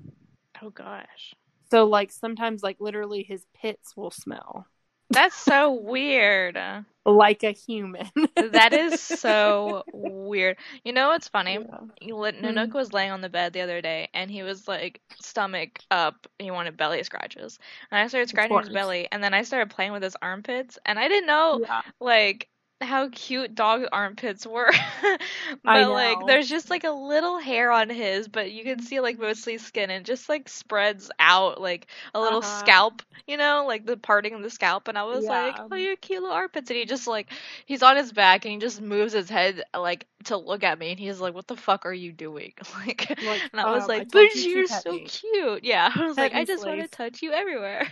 oh 0.62 0.70
gosh, 0.70 1.36
So 1.70 1.86
like 1.86 2.12
sometimes 2.12 2.64
like 2.64 2.78
literally 2.80 3.24
his 3.24 3.46
pits 3.54 3.96
will 3.96 4.12
smell 4.12 4.66
that's 5.10 5.36
so 5.36 5.72
weird. 5.74 6.58
like 7.06 7.44
a 7.44 7.52
human. 7.52 8.10
That 8.52 8.74
is 8.74 9.02
so 9.02 9.84
weird. 9.94 10.58
You 10.84 10.94
know 10.94 11.10
what's 11.10 11.28
funny? 11.28 11.54
Yeah. 12.02 12.12
Hmm. 12.14 12.46
Nanook 12.46 12.74
was 12.74 12.94
laying 12.94 13.12
on 13.12 13.22
the 13.22 13.30
bed 13.30 13.54
the 13.54 13.62
other 13.62 13.82
day, 13.82 14.10
and 14.14 14.30
he 14.32 14.44
was 14.44 14.68
like 14.68 15.02
stomach 15.22 15.80
up. 15.92 16.28
He 16.40 16.52
wanted 16.52 16.78
belly 16.78 17.04
scratches, 17.04 17.60
and 17.92 18.00
I 18.00 18.08
started 18.08 18.30
scratching 18.30 18.60
his 18.60 18.70
belly, 18.70 19.08
and 19.12 19.24
then 19.24 19.34
I 19.34 19.44
started 19.44 19.70
playing 19.70 19.92
with 19.92 20.04
his 20.04 20.16
armpits, 20.22 20.78
and 20.86 20.98
I 21.00 21.08
didn't 21.08 21.28
know 21.28 21.60
Yeah. 21.62 21.82
like 22.00 22.48
how 22.82 23.10
cute 23.10 23.56
dog 23.56 23.84
armpits 23.92 24.46
were. 24.46 24.70
but 25.64 25.74
I 25.74 25.86
like 25.88 26.26
there's 26.26 26.48
just 26.50 26.70
like 26.70 26.84
a 26.84 26.92
little 26.92 27.40
hair 27.40 27.72
on 27.72 27.90
his, 27.90 28.28
but 28.28 28.52
you 28.52 28.64
can 28.64 28.80
see 28.80 29.00
like 29.00 29.18
mostly 29.20 29.58
skin 29.58 29.90
and 29.90 30.06
just 30.06 30.30
like 30.30 30.48
spreads 30.50 31.10
out 31.20 31.60
like 31.62 31.88
a 32.14 32.22
little 32.22 32.42
Uh-huh. 32.42 32.72
scalp, 32.72 33.02
you 33.28 33.38
know, 33.38 33.66
like 33.68 33.86
the 33.86 33.98
parting 33.98 34.34
of 34.34 34.42
the 34.44 34.50
scalp 34.50 34.88
and 34.88 34.98
I 34.98 35.04
was 35.04 35.28
like, 35.30 35.60
Yeah. 35.60 35.68
Oh 35.70 35.76
your 35.76 35.96
cute 35.98 36.22
little 36.22 36.36
armpits 36.36 36.70
and 36.70 36.78
he 36.78 36.86
just 36.86 37.08
like 37.08 37.32
he's 37.66 37.84
on 37.84 37.96
his 37.98 38.12
back 38.12 38.46
and 38.46 38.54
he 38.54 38.60
just 38.60 38.82
moves 38.82 39.14
his 39.14 39.30
head 39.30 39.64
like 39.76 40.06
to 40.26 40.38
look 40.38 40.64
at 40.64 40.80
me 40.80 40.92
and 40.92 41.00
he's 41.00 41.20
like, 41.20 41.34
What 41.34 41.48
the 41.48 41.56
fuck 41.58 41.86
are 41.86 41.94
you 41.94 42.12
doing? 42.12 42.54
Like, 42.86 43.18
Like, 43.20 43.44
and 43.52 43.62
I 43.62 43.66
was 43.68 43.88
um, 43.88 43.90
like, 43.90 44.12
told 44.12 44.34
But 44.34 44.34
you 44.34 44.46
you're 44.46 44.68
so 44.68 45.00
me." 45.00 45.06
cute. 45.06 45.64
Yeah. 45.64 45.92
I 45.96 46.06
was 46.06 46.18
Pet 46.18 46.32
like, 46.32 46.34
I 46.34 46.46
just 46.46 46.66
want 46.66 46.80
to 46.82 46.88
touch 46.88 47.22
you 47.22 47.32
everywhere. 47.34 47.88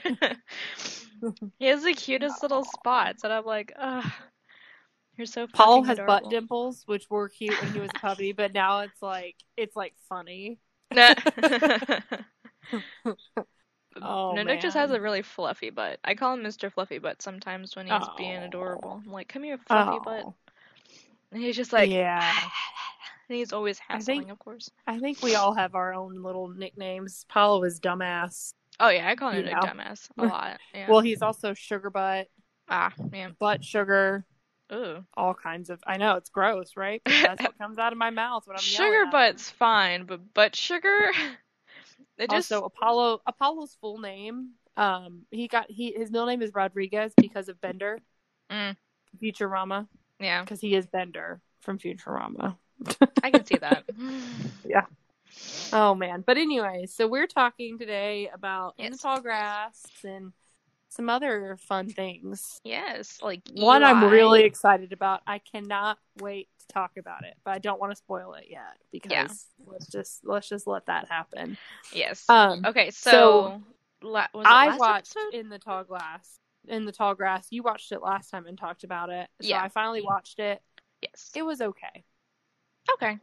he 1.60 1.65
has 1.68 1.84
the 1.84 1.94
cutest 1.94 2.42
little 2.42 2.63
spots 2.63 3.24
and 3.24 3.34
I'm 3.34 3.46
like, 3.46 3.74
Ugh. 3.77 4.06
You're 5.17 5.25
so 5.27 5.48
Paul 5.48 5.84
has 5.84 5.98
adorable. 6.00 6.22
butt 6.22 6.29
dimples, 6.31 6.84
which 6.88 7.10
were 7.10 7.29
cute 7.29 7.60
when 7.62 7.72
he 7.74 7.79
was 7.79 7.89
a 7.95 8.00
puppy, 8.00 8.31
but 8.34 8.53
now 8.53 8.79
it's 8.81 9.01
like 9.01 9.36
it's 9.57 9.75
like 9.75 9.93
funny. 10.10 10.60
Oh 14.01 14.34
Nanook 14.36 14.60
just 14.62 14.75
has 14.75 14.91
a 14.91 15.00
really 15.00 15.22
fluffy 15.22 15.69
butt. 15.69 16.00
I 16.03 16.15
call 16.15 16.34
him 16.34 16.41
Mr. 16.43 16.69
Fluffy 16.69 16.98
Butt 16.98 17.22
sometimes 17.22 17.77
when 17.77 17.88
he's 17.88 18.03
being 18.17 18.36
adorable. 18.36 19.01
I'm 19.05 19.10
like, 19.10 19.29
come 19.29 19.43
here, 19.43 19.57
fluffy 19.57 20.00
butt. 20.03 20.24
Oh, 20.25 20.36
And 21.31 21.41
he's 21.41 21.55
just 21.55 21.72
like, 21.72 21.89
yeah. 21.89 22.29
and 23.29 23.38
he's 23.38 23.53
always 23.53 23.79
I 23.89 23.93
hassling, 23.93 24.22
think- 24.24 24.31
of 24.34 24.39
course. 24.39 24.69
I 24.86 25.00
think 25.00 25.24
we 25.24 25.36
all 25.36 25.53
have 25.53 25.75
our 25.75 25.93
own 25.93 26.22
little 26.22 26.50
nicknames. 26.50 27.25
Paul 27.29 27.63
is 27.63 27.79
dumbass. 27.79 28.53
Oh 28.81 28.89
yeah, 28.89 29.07
I 29.07 29.15
call 29.15 29.31
him 29.31 29.45
You 29.45 29.53
Nanook 29.53 29.62
dumbass 29.62 30.10
a 30.17 30.25
lot. 30.25 30.60
Yeah. 30.74 30.91
Well, 30.91 31.00
he's 31.00 31.22
also 31.22 31.53
sugar 31.53 31.89
butt, 31.89 32.27
ah, 32.67 32.91
yeah. 33.13 33.29
butt 33.39 33.63
sugar, 33.63 34.25
Ooh. 34.74 35.05
all 35.15 35.34
kinds 35.34 35.69
of. 35.69 35.79
I 35.86 35.98
know 35.98 36.15
it's 36.15 36.29
gross, 36.29 36.72
right? 36.75 37.01
But 37.05 37.13
that's 37.22 37.43
what 37.43 37.57
comes 37.60 37.77
out 37.77 37.91
of 37.91 37.98
my 37.98 38.10
mouth 38.10 38.48
when 38.48 38.57
I'm 38.57 38.62
Sugar 38.62 39.05
butt's 39.12 39.50
fine, 39.50 40.05
but 40.05 40.34
butt 40.34 40.55
sugar, 40.55 41.12
it 42.17 42.29
just 42.29 42.51
Also, 42.51 42.65
Apollo. 42.65 43.22
Apollo's 43.27 43.77
full 43.79 44.00
name. 44.00 44.51
Um, 44.77 45.22
he 45.31 45.48
got 45.48 45.69
he 45.69 45.93
his 45.95 46.12
middle 46.12 46.27
name 46.27 46.41
is 46.41 46.53
Rodriguez 46.53 47.13
because 47.17 47.48
of 47.50 47.60
Bender, 47.62 48.00
Mm. 48.51 48.75
Futurama, 49.22 49.88
yeah, 50.19 50.41
because 50.41 50.60
he 50.62 50.75
is 50.75 50.86
Bender 50.88 51.39
from 51.62 51.79
Futurama. 51.79 52.57
I 53.24 53.31
can 53.31 53.45
see 53.45 53.57
that. 53.57 53.86
Yeah. 54.65 54.86
Oh 55.74 55.95
man. 55.95 56.24
But 56.25 56.38
anyway, 56.38 56.86
so 56.88 57.07
we're 57.07 57.27
talking 57.27 57.77
today 57.77 58.29
about 58.34 58.75
in 58.77 58.91
the 58.91 58.98
tall 58.98 59.19
grass 59.22 59.84
and 60.03 60.31
some 60.96 61.10
other 61.10 61.58
fun 61.68 61.90
things. 61.90 62.60
yes, 62.64 63.20
like 63.22 63.42
One 63.54 63.84
I'm 63.84 64.10
really 64.10 64.44
excited 64.44 64.94
about. 64.94 65.22
I 65.28 65.40
cannot 65.40 65.98
wait 66.20 66.48
to 66.60 66.68
talk 66.68 66.98
about 66.98 67.24
it, 67.25 67.36
but 67.44 67.52
I 67.52 67.60
don't 67.60 67.80
want 67.80 67.92
to 67.92 67.96
spoil 67.96 68.34
it 68.34 68.46
yet 68.50 68.78
because 68.92 69.12
Yeah. 69.12 69.28
let's 69.66 69.88
just 69.88 70.25
let's 70.25 70.48
just 70.50 70.68
let 70.68 70.86
that 70.88 71.10
happen. 71.10 71.58
Yes. 71.94 72.25
Um, 72.30 72.66
okay, 72.66 72.92
so 72.92 73.62
so, 74.02 74.22
I 74.46 74.78
watched 74.78 75.16
episode? 75.18 75.38
in 75.40 75.50
the 75.50 75.60
tall 75.60 75.84
glass 75.84 76.40
in 76.68 76.86
the 76.86 76.92
tall 76.92 77.14
grass. 77.14 77.48
You 77.52 77.64
watched 77.64 77.92
it 77.92 78.02
last 78.02 78.30
time 78.30 78.48
and 78.48 78.58
talked 78.58 78.84
about 78.84 79.10
it. 79.10 79.30
So 79.42 79.48
Yeah. 79.48 79.62
I 79.62 79.70
finally 79.70 80.02
watched 80.02 80.40
it. 80.40 80.62
Yes. 81.02 81.32
It 81.36 81.44
was 81.44 81.62
okay. 81.62 82.04
Okay. 82.94 83.18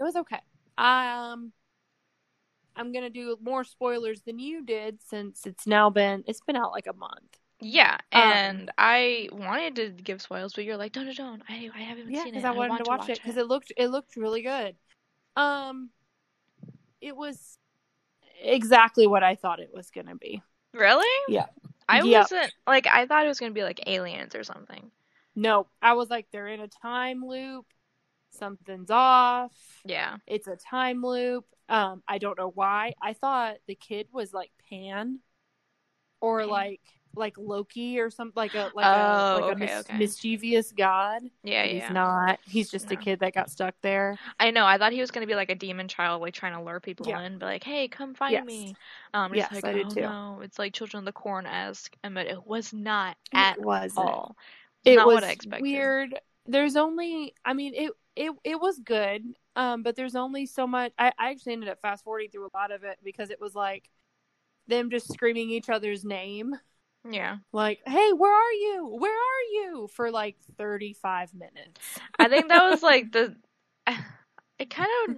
It 0.00 0.02
was 0.02 0.16
okay. 0.16 0.40
Um, 0.76 1.52
I'm 2.78 2.92
gonna 2.92 3.10
do 3.10 3.36
more 3.40 3.64
spoilers 3.64 4.22
than 4.22 4.38
you 4.38 4.64
did 4.64 5.00
since 5.02 5.46
it's 5.46 5.66
now 5.66 5.90
been 5.90 6.24
it's 6.26 6.40
been 6.40 6.56
out 6.56 6.72
like 6.72 6.86
a 6.86 6.92
month. 6.92 7.38
Yeah, 7.60 7.98
Um, 8.12 8.22
and 8.22 8.70
I 8.78 9.28
wanted 9.32 9.76
to 9.76 9.90
give 9.90 10.22
spoilers, 10.22 10.52
but 10.54 10.64
you're 10.64 10.76
like, 10.76 10.92
don't, 10.92 11.06
don't, 11.06 11.16
don't. 11.16 11.42
I, 11.48 11.70
I 11.74 11.80
haven't 11.80 12.12
Yeah, 12.12 12.22
seen 12.22 12.34
because 12.34 12.44
it. 12.44 12.48
I 12.48 12.52
wanted 12.52 12.68
want 12.68 12.84
to 12.84 12.90
watch 12.90 13.08
it 13.10 13.18
because 13.20 13.36
it 13.36 13.46
looked 13.48 13.72
it 13.76 13.88
looked 13.88 14.16
really 14.16 14.42
good. 14.42 14.76
Um, 15.36 15.90
it 17.00 17.16
was 17.16 17.58
exactly 18.42 19.06
what 19.06 19.22
I 19.22 19.34
thought 19.34 19.60
it 19.60 19.70
was 19.74 19.90
gonna 19.90 20.16
be. 20.16 20.42
Really? 20.72 21.06
Yeah. 21.32 21.46
I 21.88 22.02
Yeah. 22.04 22.20
wasn't 22.20 22.52
like 22.66 22.86
I 22.86 23.06
thought 23.06 23.24
it 23.24 23.28
was 23.28 23.40
gonna 23.40 23.52
be 23.52 23.62
like 23.62 23.80
aliens 23.86 24.34
or 24.34 24.44
something. 24.44 24.90
No, 25.34 25.68
I 25.80 25.94
was 25.94 26.10
like, 26.10 26.26
they're 26.30 26.48
in 26.48 26.60
a 26.60 26.68
time 26.68 27.24
loop. 27.24 27.66
Something's 28.30 28.90
off. 28.90 29.52
Yeah. 29.84 30.18
It's 30.26 30.46
a 30.46 30.56
time 30.56 31.02
loop. 31.02 31.46
Um, 31.68 32.02
I 32.08 32.18
don't 32.18 32.38
know 32.38 32.50
why. 32.50 32.94
I 33.02 33.12
thought 33.14 33.56
the 33.66 33.74
kid 33.74 34.08
was 34.12 34.32
like 34.32 34.50
Pan, 34.70 35.20
or 36.20 36.46
Pan? 36.46 36.46
like 36.46 36.80
like 37.14 37.36
Loki 37.38 37.98
or 37.98 38.10
something 38.10 38.34
like 38.36 38.54
a 38.54 38.70
like 38.74 38.86
Oh, 38.86 38.92
a 38.94 39.30
like 39.32 39.48
okay, 39.52 39.54
a 39.54 39.56
mis- 39.56 39.84
okay. 39.88 39.92
mischievous 39.92 40.72
god. 40.72 41.22
Yeah, 41.42 41.64
yeah. 41.64 41.72
He's 41.72 41.88
not. 41.90 42.40
He's 42.44 42.70
just 42.70 42.90
a 42.90 42.96
kid 42.96 43.20
that 43.20 43.34
got 43.34 43.50
stuck 43.50 43.74
there. 43.82 44.18
I 44.40 44.50
know. 44.50 44.64
I 44.66 44.78
thought 44.78 44.92
he 44.92 45.00
was 45.00 45.10
gonna 45.10 45.26
be 45.26 45.34
like 45.34 45.50
a 45.50 45.54
demon 45.54 45.88
child, 45.88 46.22
like 46.22 46.34
trying 46.34 46.54
to 46.54 46.62
lure 46.62 46.80
people 46.80 47.06
Yeah. 47.06 47.20
in, 47.20 47.38
be 47.38 47.44
like, 47.46 47.64
"Hey, 47.64 47.88
come 47.88 48.14
find 48.14 48.32
Yes. 48.32 48.44
me." 48.44 48.76
Um, 49.14 49.32
Yes, 49.32 49.50
like, 49.50 49.64
I 49.64 49.72
did 49.72 49.86
oh 49.86 49.90
too. 49.90 50.00
no, 50.00 50.40
it's 50.42 50.58
like 50.58 50.74
Children 50.74 51.00
of 51.00 51.04
the 51.06 51.12
Corn 51.12 51.46
esque, 51.46 51.96
and 52.02 52.14
but 52.14 52.26
it 52.26 52.46
was 52.46 52.72
not 52.72 53.16
at 53.32 53.56
it 53.56 53.60
wasn't. 53.60 53.96
all. 53.96 54.36
It 54.84 54.96
not 54.96 55.06
was 55.06 55.14
what 55.14 55.24
I 55.24 55.30
expected. 55.30 55.62
weird. 55.62 56.18
There's 56.48 56.76
only. 56.76 57.34
I 57.44 57.52
mean, 57.52 57.74
it 57.74 57.92
it 58.16 58.32
it 58.42 58.60
was 58.60 58.78
good. 58.80 59.22
Um, 59.54 59.82
but 59.82 59.96
there's 59.96 60.16
only 60.16 60.46
so 60.46 60.66
much. 60.66 60.92
I, 60.98 61.12
I 61.18 61.30
actually 61.30 61.52
ended 61.54 61.68
up 61.68 61.80
fast 61.80 62.04
forwarding 62.04 62.30
through 62.30 62.46
a 62.46 62.56
lot 62.56 62.72
of 62.72 62.84
it 62.84 62.98
because 63.04 63.30
it 63.30 63.40
was 63.40 63.54
like 63.54 63.88
them 64.66 64.90
just 64.90 65.12
screaming 65.12 65.50
each 65.50 65.68
other's 65.68 66.04
name. 66.04 66.54
Yeah, 67.08 67.38
like 67.52 67.80
hey 67.86 68.12
where 68.12 68.34
are 68.34 68.52
you 68.52 68.96
where 68.98 69.16
are 69.16 69.42
you 69.52 69.88
for 69.94 70.10
like 70.10 70.36
35 70.58 71.32
minutes 71.32 71.80
I 72.18 72.28
think 72.28 72.48
that 72.48 72.68
was 72.68 72.82
like 72.82 73.12
the. 73.12 73.36
It 74.58 74.70
kind 74.70 74.90
of. 75.08 75.16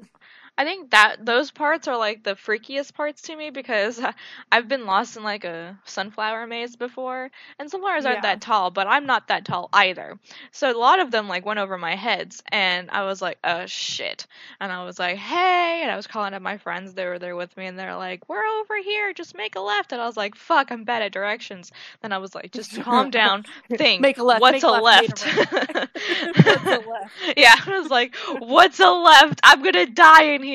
I 0.58 0.64
think 0.64 0.90
that 0.90 1.24
those 1.24 1.50
parts 1.50 1.88
are 1.88 1.96
like 1.96 2.22
the 2.22 2.34
freakiest 2.34 2.92
parts 2.94 3.22
to 3.22 3.36
me 3.36 3.50
because 3.50 4.00
I've 4.52 4.68
been 4.68 4.84
lost 4.84 5.16
in 5.16 5.22
like 5.22 5.44
a 5.44 5.78
sunflower 5.84 6.46
maze 6.46 6.76
before, 6.76 7.30
and 7.58 7.70
sunflowers 7.70 8.04
aren't 8.04 8.18
Yeah. 8.18 8.34
that 8.34 8.40
tall, 8.42 8.70
but 8.70 8.86
I'm 8.86 9.06
not 9.06 9.28
that 9.28 9.44
tall 9.46 9.70
either. 9.72 10.18
So 10.52 10.70
a 10.70 10.76
lot 10.78 11.00
of 11.00 11.10
them 11.10 11.28
like 11.28 11.46
went 11.46 11.60
over 11.60 11.78
my 11.78 11.94
heads, 11.94 12.42
and 12.52 12.90
I 12.90 13.04
was 13.04 13.22
like, 13.22 13.38
"Oh 13.42 13.64
shit!" 13.66 14.26
And 14.60 14.70
I 14.70 14.84
was 14.84 14.98
like, 14.98 15.16
"Hey!" 15.16 15.80
And 15.82 15.90
I 15.90 15.96
was 15.96 16.06
calling 16.06 16.34
up 16.34 16.42
my 16.42 16.58
friends. 16.58 16.92
They 16.92 17.06
were 17.06 17.18
there 17.18 17.36
with 17.36 17.56
me, 17.56 17.66
and 17.66 17.78
they're 17.78 17.96
like, 17.96 18.28
"We're 18.28 18.44
over 18.44 18.76
here. 18.84 19.14
Just 19.14 19.34
make 19.36 19.56
a 19.56 19.60
left." 19.60 19.92
And 19.92 20.02
I 20.02 20.06
was 20.06 20.16
like, 20.16 20.34
"Fuck! 20.34 20.70
I'm 20.70 20.84
bad 20.84 21.00
at 21.02 21.12
directions." 21.12 21.72
Then 22.02 22.12
I 22.12 22.18
was 22.18 22.34
like, 22.34 22.52
"Just 22.52 22.78
calm 22.82 23.10
down. 23.20 23.44
Think. 23.70 24.02
Make 24.02 24.18
a 24.18 24.24
left, 24.24 24.42
What's 24.42 24.54
make 24.56 24.62
a 24.64 24.68
left, 24.68 25.24
left?" 25.26 25.48
What's 26.36 26.66
a 26.66 26.78
left? 26.88 27.10
yeah, 27.36 27.54
I 27.66 27.78
was 27.80 27.88
like, 27.90 28.14
"What's 28.40 28.78
a 28.80 28.90
left? 28.90 29.40
I'm 29.42 29.62
gonna 29.62 29.86
die 29.86 30.24
in 30.24 30.42
here." 30.42 30.49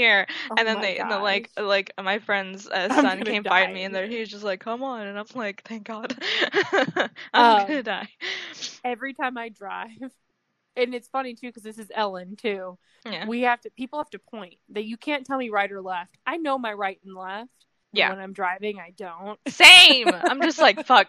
Oh 0.50 0.56
and 0.58 0.68
then 0.68 0.82
they, 0.82 0.98
and 1.00 1.10
then 1.12 1.22
like, 1.22 1.52
like 1.58 1.94
my 2.02 2.20
friend's 2.20 2.68
uh, 2.68 2.90
son 2.90 3.24
came 3.24 3.44
die 3.44 3.50
find 3.50 3.74
me, 3.74 3.84
and 3.84 3.94
there 3.94 4.08
here. 4.08 4.08
he 4.08 4.20
was 4.20 4.30
just 4.30 4.44
like, 4.44 4.60
"Come 4.60 4.84
on," 4.84 5.08
and 5.08 5.18
I'm 5.18 5.26
like, 5.36 5.64
"Thank 5.64 5.84
God, 5.86 6.16
I'm 7.34 7.56
Um, 7.60 7.68
gonna 7.68 7.84
die." 7.84 8.10
every 8.84 9.14
time 9.14 9.38
i 9.38 9.50
drive 9.50 9.90
and 10.78 10.94
it's 10.94 11.08
funny 11.08 11.34
too 11.36 11.48
because 11.48 11.64
this 11.64 11.78
is 11.78 11.92
ellen 11.94 12.36
too 12.36 12.78
Yeah, 13.06 13.28
we 13.28 13.42
have 13.42 13.62
to 13.62 13.70
people 13.72 14.00
have 14.00 14.10
to 14.12 14.20
point 14.20 14.56
that 14.70 14.86
you 14.86 14.98
can't 14.98 15.26
tell 15.26 15.38
me 15.38 15.50
right 15.50 15.72
or 15.72 15.82
left 15.82 16.18
i 16.26 16.38
know 16.38 16.58
my 16.58 16.74
right 16.74 17.00
and 17.06 17.16
left 17.16 17.50
and 17.94 18.00
Yeah. 18.00 18.10
when 18.10 18.20
i'm 18.20 18.34
driving 18.34 18.80
i 18.80 18.92
don't 18.98 19.40
same. 19.48 20.08
I'm 20.14 20.42
just 20.42 20.60
like, 20.60 20.80
fuck. 20.86 21.08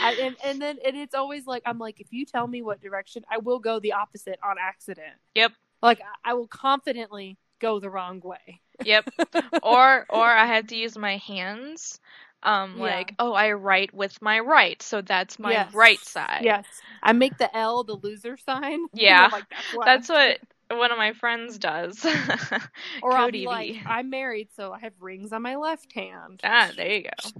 I, 0.00 0.12
and, 0.20 0.36
and 0.44 0.60
then 0.60 0.78
and 0.84 0.96
it's 0.96 1.14
always 1.14 1.46
like 1.46 1.62
i'm 1.66 1.78
like 1.78 2.00
if 2.00 2.08
you 2.12 2.26
tell 2.26 2.46
me 2.46 2.62
what 2.62 2.80
direction 2.80 3.24
i 3.30 3.38
will 3.38 3.58
go 3.58 3.78
the 3.78 3.92
opposite 3.92 4.38
on 4.42 4.56
accident 4.60 5.14
Yep. 5.34 5.52
like 5.82 6.00
I 6.24 6.34
will 6.34 6.48
confidently 6.48 7.36
go 7.60 7.80
the 7.80 7.90
wrong 7.90 8.20
way 8.24 8.60
yep. 8.84 9.08
Or 9.62 10.04
or 10.08 10.24
I 10.26 10.46
had 10.46 10.68
to 10.70 10.76
use 10.76 10.98
my 10.98 11.16
hands. 11.18 12.00
Um, 12.42 12.74
Yeah. 12.76 12.82
like, 12.82 13.14
oh, 13.18 13.32
I 13.32 13.52
write 13.52 13.94
with 13.94 14.20
my 14.20 14.40
right, 14.40 14.82
so 14.82 15.00
that's 15.00 15.38
my 15.38 15.52
Yes. 15.52 15.72
right 15.72 15.98
side. 16.00 16.42
Yes. 16.44 16.66
I 17.02 17.12
make 17.12 17.38
the 17.38 17.54
L 17.56 17.84
the 17.84 17.94
loser 17.94 18.36
sign. 18.36 18.84
Yeah. 18.92 19.28
Like, 19.32 19.44
that's, 19.48 19.74
what 19.74 19.84
That's 19.86 20.08
what 20.10 20.78
one 20.78 20.90
of 20.92 20.98
my 20.98 21.12
friends 21.14 21.58
does. 21.58 22.04
Or 23.02 23.12
I'll 23.12 23.26
Cody 23.26 23.40
be 23.42 23.46
like. 23.46 23.76
I'm 23.86 24.10
married, 24.10 24.48
so 24.56 24.72
I 24.72 24.80
have 24.80 24.92
rings 25.00 25.32
on 25.32 25.40
my 25.42 25.56
left 25.56 25.92
hand. 25.94 26.40
Ah, 26.44 26.70
there 26.76 26.90
you 26.92 27.02
go. 27.04 27.30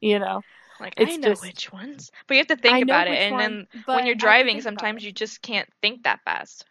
You 0.00 0.18
know, 0.20 0.40
Like 0.80 0.94
It's 0.96 1.12
I 1.12 1.16
know 1.16 1.28
just- 1.30 1.42
which 1.42 1.72
ones, 1.72 2.10
but 2.26 2.34
you 2.34 2.40
have 2.40 2.46
to 2.46 2.56
think 2.56 2.82
about 2.82 3.08
it, 3.08 3.10
which 3.10 3.18
and 3.18 3.32
one, 3.34 3.42
then 3.42 3.66
when 3.86 3.98
you're 3.98 4.04
I 4.04 4.08
have 4.08 4.14
to 4.14 4.14
driving, 4.14 4.60
sometimes 4.62 5.04
you 5.04 5.12
just 5.12 5.42
can't 5.42 5.68
think 5.82 6.04
that 6.04 6.20
fast. 6.24 6.64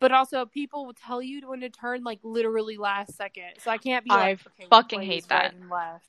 But 0.00 0.12
also, 0.12 0.46
people 0.46 0.86
will 0.86 0.94
tell 0.94 1.22
you 1.22 1.48
when 1.48 1.60
to 1.60 1.70
turn 1.70 2.02
like 2.04 2.20
literally 2.22 2.76
last 2.78 3.16
second, 3.16 3.54
so 3.58 3.70
I 3.70 3.78
can't 3.78 4.04
be 4.04 4.10
I 4.10 4.16
like, 4.16 4.38
okay, 4.48 4.70
fucking 4.70 5.02
hate 5.02 5.28
right 5.30 5.52
that. 5.52 5.54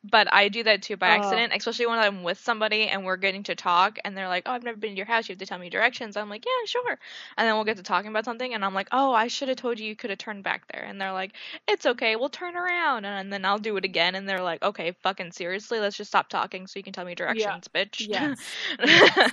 But 0.03 0.33
I 0.33 0.49
do 0.49 0.63
that 0.63 0.81
too 0.81 0.97
by 0.97 1.09
accident, 1.09 1.53
especially 1.55 1.85
when 1.85 1.99
I'm 1.99 2.23
with 2.23 2.39
somebody 2.39 2.87
and 2.87 3.05
we're 3.05 3.17
getting 3.17 3.43
to 3.43 3.55
talk, 3.55 3.99
and 4.03 4.17
they're 4.17 4.27
like, 4.29 4.43
"Oh, 4.47 4.53
I've 4.53 4.63
never 4.63 4.77
been 4.77 4.91
to 4.91 4.97
your 4.97 5.05
house. 5.05 5.29
You 5.29 5.33
have 5.33 5.39
to 5.39 5.45
tell 5.45 5.59
me 5.59 5.69
directions." 5.69 6.17
I'm 6.17 6.29
like, 6.29 6.43
"Yeah, 6.45 6.65
sure." 6.65 6.99
And 7.37 7.47
then 7.47 7.53
we'll 7.55 7.65
get 7.65 7.77
to 7.77 7.83
talking 7.83 8.09
about 8.09 8.25
something, 8.25 8.53
and 8.53 8.65
I'm 8.65 8.73
like, 8.73 8.87
"Oh, 8.91 9.13
I 9.13 9.27
should 9.27 9.49
have 9.49 9.57
told 9.57 9.79
you 9.79 9.87
you 9.87 9.95
could 9.95 10.09
have 10.09 10.19
turned 10.19 10.43
back 10.43 10.67
there." 10.71 10.83
And 10.83 10.99
they're 10.99 11.13
like, 11.13 11.33
"It's 11.67 11.85
okay. 11.85 12.15
We'll 12.15 12.29
turn 12.29 12.55
around." 12.57 13.05
And 13.05 13.31
then 13.31 13.45
I'll 13.45 13.59
do 13.59 13.77
it 13.77 13.85
again, 13.85 14.15
and 14.15 14.27
they're 14.27 14.41
like, 14.41 14.63
"Okay, 14.63 14.93
fucking 15.03 15.33
seriously, 15.33 15.79
let's 15.79 15.97
just 15.97 16.09
stop 16.11 16.29
talking 16.29 16.65
so 16.67 16.79
you 16.79 16.83
can 16.83 16.93
tell 16.93 17.05
me 17.05 17.15
directions, 17.15 17.67
bitch." 17.67 18.07
Yes. 18.07 18.57
yeah. 18.83 19.27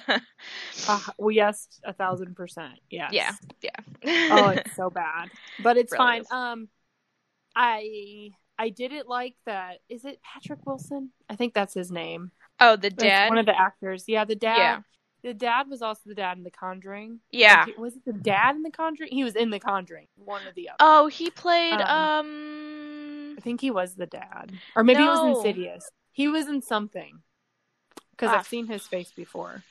Uh, 0.86 1.00
well, 1.18 1.30
yes, 1.30 1.68
a 1.84 1.92
thousand 1.92 2.34
percent. 2.34 2.80
Yes. 2.90 3.40
Yeah. 3.62 3.72
Yeah. 4.02 4.47
Oh, 4.48 4.60
it's 4.60 4.76
so 4.76 4.90
bad, 4.90 5.30
but 5.62 5.76
it's 5.76 5.92
Really 5.92 5.98
fine. 6.04 6.20
is. 6.22 6.30
Um, 6.30 6.68
I 7.54 8.30
I 8.58 8.70
didn't 8.70 9.08
like 9.08 9.34
that. 9.46 9.78
Is 9.88 10.04
it 10.04 10.20
Patrick 10.22 10.66
Wilson? 10.66 11.10
I 11.28 11.36
think 11.36 11.54
that's 11.54 11.74
his 11.74 11.90
name. 11.90 12.32
oh, 12.60 12.76
the 12.76 12.90
dad. 12.90 13.28
one 13.28 13.38
of 13.38 13.46
the 13.46 13.58
actors. 13.58 14.04
Yeah, 14.08 14.24
the 14.24 14.34
dad. 14.34 14.56
Yeah. 14.58 14.80
The 15.24 15.34
dad 15.34 15.68
was 15.68 15.82
also 15.82 16.02
the 16.06 16.14
dad 16.14 16.38
in 16.38 16.44
The 16.44 16.50
Conjuring. 16.50 17.18
yeah. 17.32 17.64
Like, 17.66 17.76
was 17.78 17.96
it 17.96 18.04
the 18.04 18.12
dad 18.12 18.54
in 18.54 18.62
The 18.62 18.70
Conjuring? 18.70 19.10
He 19.10 19.24
was 19.24 19.34
in 19.34 19.50
The 19.50 19.58
Conjuring. 19.58 20.06
One 20.16 20.42
or 20.46 20.52
the 20.54 20.68
other. 20.68 20.76
Oh, 20.78 21.08
he 21.08 21.30
played 21.30 21.80
Um, 21.80 21.80
um. 22.26 23.34
I 23.36 23.40
think 23.40 23.60
he 23.60 23.70
was 23.72 23.94
the 23.96 24.06
dad, 24.06 24.52
or 24.76 24.84
maybe 24.84 25.02
it 25.02 25.06
was 25.06 25.36
Insidious. 25.38 25.88
He 26.12 26.28
was 26.28 26.46
in 26.48 26.62
something 26.62 27.20
because 28.12 28.30
Ah, 28.32 28.38
I've 28.38 28.46
seen 28.46 28.66
his 28.66 28.86
face 28.86 29.12
before. 29.12 29.62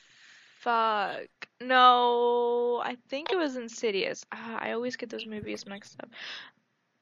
Fuck. 0.60 1.26
No, 1.60 2.80
I 2.84 2.96
think 3.08 3.30
it 3.32 3.36
was 3.36 3.56
Insidious. 3.56 4.24
Ah, 4.32 4.58
I 4.60 4.72
always 4.72 4.96
get 4.96 5.10
those 5.10 5.26
movies 5.26 5.66
mixed 5.66 5.96
up. 6.02 6.10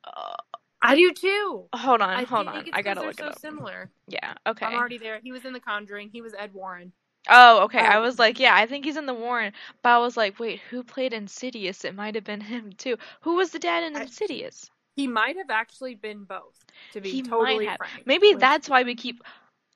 Uh, 0.04 0.34
I 0.82 0.94
do 0.94 1.12
too. 1.12 1.64
hold 1.75 2.00
on, 2.00 2.10
I 2.10 2.25
hold 2.25 2.46
on. 2.48 2.64
I 2.72 2.82
gotta 2.82 3.00
look 3.00 3.18
so 3.18 3.26
it 3.26 3.32
up. 3.32 3.38
similar. 3.38 3.90
Yeah. 4.08 4.34
Okay. 4.46 4.66
I'm 4.66 4.75
already 4.75 4.98
there. 4.98 5.20
He 5.22 5.32
was 5.32 5.44
in 5.44 5.52
The 5.52 5.60
Conjuring. 5.60 6.10
He 6.12 6.20
was 6.22 6.34
Ed 6.38 6.52
Warren. 6.54 6.92
Oh, 7.28 7.64
okay. 7.64 7.80
I 7.80 7.96
Um, 7.96 8.02
was 8.04 8.18
like, 8.20 8.38
yeah, 8.38 8.54
I 8.54 8.66
think 8.66 8.84
he's 8.84 8.96
in 8.96 9.06
the 9.06 9.14
Warren, 9.14 9.52
but 9.82 9.88
I 9.90 9.98
was 9.98 10.16
like, 10.16 10.38
wait, 10.38 10.60
who 10.70 10.84
played 10.84 11.12
Insidious? 11.12 11.84
It 11.84 11.94
might 11.94 12.14
have 12.14 12.22
been 12.25 12.40
him 12.40 12.72
too. 12.78 12.96
Who 13.22 13.34
was 13.34 13.50
the 13.50 13.58
dad 13.58 13.82
in 13.82 13.96
I- 13.96 14.02
Insidious? 14.02 14.70
He 14.94 15.06
might 15.06 15.36
have 15.36 15.50
actually 15.50 15.94
been 15.96 16.25
both. 16.25 16.64
To 16.92 17.00
be 17.00 17.10
He 17.10 17.22
totally 17.22 17.66
frank. 17.66 18.06
Maybe 18.06 18.34
that's 18.34 18.68
why 18.68 18.82
we 18.84 18.94
keep. 18.94 19.22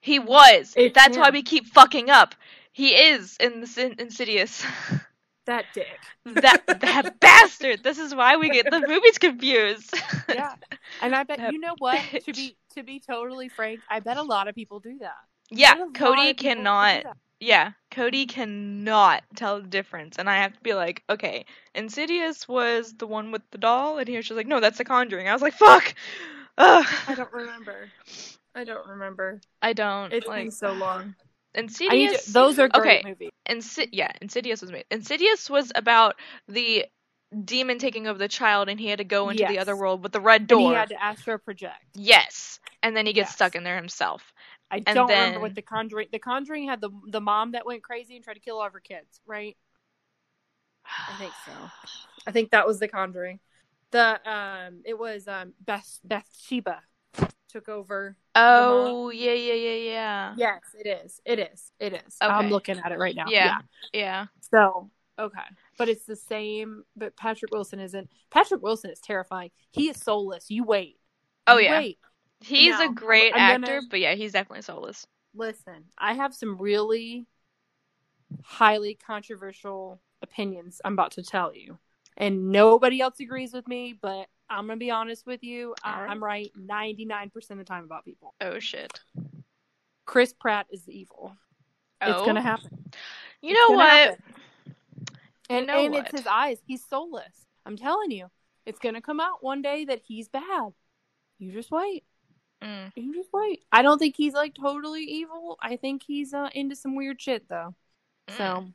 He 0.01 0.19
was. 0.19 0.73
It's 0.77 0.95
that's 0.95 1.19
why 1.19 1.31
we 1.31 1.43
keep 1.43 1.67
fucking 1.67 2.09
up. 2.09 2.35
He 2.73 2.95
is 2.95 3.37
in 3.41 3.61
the 3.61 3.85
in 3.85 4.01
Insidious. 4.01 4.65
that 5.47 5.67
dick. 5.75 5.99
that 6.25 6.63
that 6.67 7.17
bastard. 7.21 7.83
This 7.83 7.99
is 7.99 8.15
why 8.15 8.37
we 8.37 8.51
get 8.51 8.71
the 8.71 8.81
movies 8.87 9.19
confused. 9.19 9.95
Yeah, 10.29 10.55
and 11.03 11.13
I 11.13 11.25
bet 11.25 11.39
That 11.39 11.53
you 11.53 11.59
know 11.59 11.75
what. 11.79 12.01
To 12.25 12.33
be 12.33 12.57
to 12.75 12.85
be 12.85 13.01
totally 13.01 13.49
frank, 13.49 13.81
I 13.91 13.99
bet 13.99 14.17
a 14.17 14.23
lot 14.23 14.47
of 14.47 14.55
people 14.55 14.79
do 14.79 14.97
that. 15.01 15.17
Yeah, 15.51 15.75
bet 15.75 15.81
a 15.81 15.85
lot 15.87 15.95
Cody 15.95 16.31
of 16.31 16.37
people 16.37 16.55
do 16.55 16.59
cannot. 16.61 17.05
Yeah, 17.41 17.73
Cody 17.91 18.27
cannot 18.27 19.25
tell 19.35 19.61
the 19.61 19.67
difference, 19.67 20.19
and 20.19 20.31
I 20.31 20.37
have 20.37 20.53
to 20.53 20.61
be 20.61 20.75
like, 20.75 21.03
okay, 21.11 21.47
Insidious 21.75 22.47
was 22.47 22.93
the 22.93 23.09
one 23.09 23.33
with 23.33 23.43
the 23.51 23.59
doll, 23.59 23.99
and 23.99 24.07
he 24.07 24.17
was 24.17 24.29
just 24.29 24.37
like, 24.37 24.47
no, 24.47 24.61
that's 24.61 24.79
The 24.79 24.85
Conjuring. 24.85 25.27
I 25.27 25.33
was 25.33 25.43
like, 25.43 25.55
fuck. 25.55 25.95
Ugh. 26.59 26.87
I 27.09 27.15
don't 27.15 27.33
remember. 27.33 27.91
I 28.55 28.65
don't 28.65 28.87
remember. 28.87 29.41
I 29.63 29.73
don't 29.73 30.13
It's 30.13 30.27
like 30.27 30.45
been 30.45 30.51
so 30.51 30.73
long. 30.73 31.15
Insidious. 31.55 32.27
those 32.27 32.59
are 32.59 32.69
great 32.69 33.01
okay. 33.01 33.09
movies. 33.09 33.31
Insi- 33.49 33.89
yeah, 33.93 34.13
Insidious 34.23 34.61
was 34.61 34.71
made. 34.71 34.85
Insidious 34.91 35.51
was 35.51 35.73
about 35.75 36.17
the 36.49 36.87
demon 37.45 37.79
taking 37.79 38.07
over 38.07 38.19
the 38.19 38.29
child 38.29 38.69
and 38.69 38.79
he 38.81 38.87
had 38.89 38.99
to 38.99 39.05
go 39.05 39.29
into 39.31 39.45
the 39.47 39.59
other 39.59 39.77
world 39.77 40.03
with 40.03 40.13
the 40.13 40.21
red 40.21 40.43
And 40.43 40.49
door. 40.49 40.71
he 40.71 40.75
had 40.77 40.89
to 40.91 41.03
astral 41.03 41.39
project. 41.39 41.85
Yes. 41.95 42.59
And 42.83 42.97
then 42.97 43.07
he 43.07 43.13
gets 43.13 43.29
Yes. 43.29 43.35
stuck 43.35 43.55
in 43.55 43.63
there 43.65 43.77
himself. 43.77 44.33
I 44.71 44.77
And 44.77 44.87
don't 44.87 45.09
then- 45.09 45.19
remember 45.29 45.41
what 45.41 45.55
the 45.55 45.63
Conjuring. 45.63 46.09
The 46.13 46.19
Conjuring 46.21 46.69
had 46.69 46.81
the 46.81 46.91
the 47.09 47.21
mom 47.21 47.53
that 47.53 47.67
went 47.67 47.83
crazy 47.83 48.15
and 48.17 48.25
tried 48.25 48.35
to 48.35 48.41
kill 48.41 48.59
all 48.61 48.67
of 48.67 48.73
her 48.73 48.81
kids, 48.81 49.21
right? 49.27 49.57
I 50.85 51.17
think 51.19 51.33
so. 51.45 51.53
I 52.27 52.31
think 52.33 52.51
that 52.51 52.67
was 52.67 52.79
the 52.79 52.89
Conjuring. 52.89 53.41
The 53.91 54.21
um, 54.31 54.83
it 54.85 54.97
was 54.99 55.27
um, 55.27 55.55
Beth 55.61 55.99
Bathsheba 56.05 56.83
took 57.51 57.69
over. 57.69 58.17
Oh, 58.35 59.11
yeah, 59.11 59.33
yeah, 59.33 59.55
yeah, 59.55 59.75
yeah. 59.75 60.35
Yes, 60.37 60.61
it 60.79 60.87
is. 60.87 61.21
It 61.25 61.39
is. 61.39 61.73
It 61.79 61.93
is. 61.95 62.17
I'm 62.21 62.51
looking 62.51 62.79
at 62.79 62.93
it 62.93 62.99
right 62.99 63.15
now. 63.15 63.27
Yeah. 63.29 63.59
Yeah. 63.93 64.27
So 64.53 64.91
okay, 65.19 65.41
but 65.77 65.89
it's 65.89 66.05
the 66.07 66.17
same. 66.17 66.85
But 66.97 67.17
Patrick 67.17 67.53
Wilson 67.53 67.81
isn't. 67.81 68.11
Patrick 68.31 68.63
Wilson 68.63 68.91
is 68.91 69.01
terrifying. 69.01 69.51
He 69.71 69.89
is 69.89 69.99
soulless. 69.99 70.51
You 70.51 70.65
wait. 70.65 70.99
Oh, 71.47 71.59
You 71.59 71.65
yeah. 71.65 71.79
Wait. 71.79 71.99
He's 72.43 72.79
a 72.81 72.89
great 72.89 73.35
I'm 73.35 73.41
actor, 73.41 73.67
gonna- 73.67 73.89
but 73.91 74.01
yeah, 74.01 74.15
he's 74.15 74.33
definitely 74.33 74.63
soulless. 74.63 75.07
Listen, 75.35 75.85
I 75.99 76.15
have 76.15 76.35
some 76.35 76.57
really 76.59 77.27
highly 78.43 78.95
controversial 78.95 80.01
opinions 80.23 80.81
I'm 80.85 80.95
about 80.95 81.13
to 81.13 81.23
tell 81.23 81.55
you. 81.55 81.79
And 82.17 82.51
nobody 82.51 83.01
else 83.01 83.21
agrees 83.21 83.53
with 83.53 83.67
me, 83.69 83.99
but 84.01 84.27
I'm 84.51 84.67
going 84.67 84.79
to 84.79 84.85
be 84.85 84.91
honest 84.91 85.27
with 85.27 85.43
you. 85.43 85.75
I- 85.85 85.95
All 85.95 86.03
right. 86.03 86.11
I'm 86.11 86.23
right 86.23 86.51
99% 86.59 87.51
of 87.51 87.59
the 87.59 87.65
time 87.65 87.85
about 87.85 88.05
people. 88.05 88.35
Oh 88.41 88.59
shit. 88.59 89.01
Chris 90.07 90.33
Pratt 90.33 90.67
is 90.71 90.89
evil. 90.89 91.37
It's 92.03 92.11
Oh. 92.19 92.25
going 92.25 92.35
to 92.37 92.43
happen. 92.43 92.85
You 93.43 93.55
know 93.55 93.77
what? 93.77 93.89
happen. 93.89 94.23
And, 95.49 95.67
know 95.67 95.85
and 95.85 95.95
what? 95.95 96.07
it's 96.07 96.19
his 96.19 96.27
eyes. 96.27 96.59
He's 96.67 96.85
soulless. 96.85 97.47
I'm 97.65 97.77
telling 97.77 98.11
you. 98.11 98.27
It's 98.67 98.79
going 98.79 98.95
to 98.95 99.01
come 99.01 99.21
out 99.21 99.43
one 99.43 99.63
day 99.63 99.85
that 99.87 100.01
he's 100.07 100.29
bad. 100.29 100.73
You 101.39 101.53
just 101.53 101.71
wait. 101.71 102.05
Mm. 102.63 102.93
You 102.95 103.15
just 103.15 103.31
wait. 103.33 103.63
I 103.73 103.83
don't 103.83 103.99
think 103.99 104.15
he's 104.17 104.35
like 104.35 104.55
totally 104.55 105.03
evil. 105.05 105.59
I 105.63 105.77
think 105.77 106.03
he's 106.03 106.35
uh, 106.35 106.51
into 106.55 106.77
some 106.77 106.95
weird 106.95 107.21
shit 107.21 107.49
though. 107.49 107.75
Mm. 108.29 108.37
So 108.37 108.67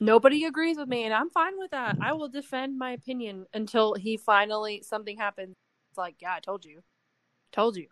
nobody 0.00 0.44
agrees 0.44 0.76
with 0.78 0.88
me, 0.88 1.04
and 1.04 1.14
I'm 1.14 1.30
fine 1.30 1.58
with 1.58 1.70
that. 1.72 1.96
I 2.00 2.12
will 2.14 2.28
defend 2.28 2.78
my 2.78 2.92
opinion 2.92 3.46
until 3.54 3.94
he 3.94 4.16
finally 4.16 4.82
something 4.82 5.16
happens. 5.18 5.54
It's 5.90 5.98
like, 5.98 6.16
yeah, 6.20 6.34
I 6.34 6.40
told 6.40 6.64
you, 6.64 6.80
told 7.52 7.76
you, 7.76 7.88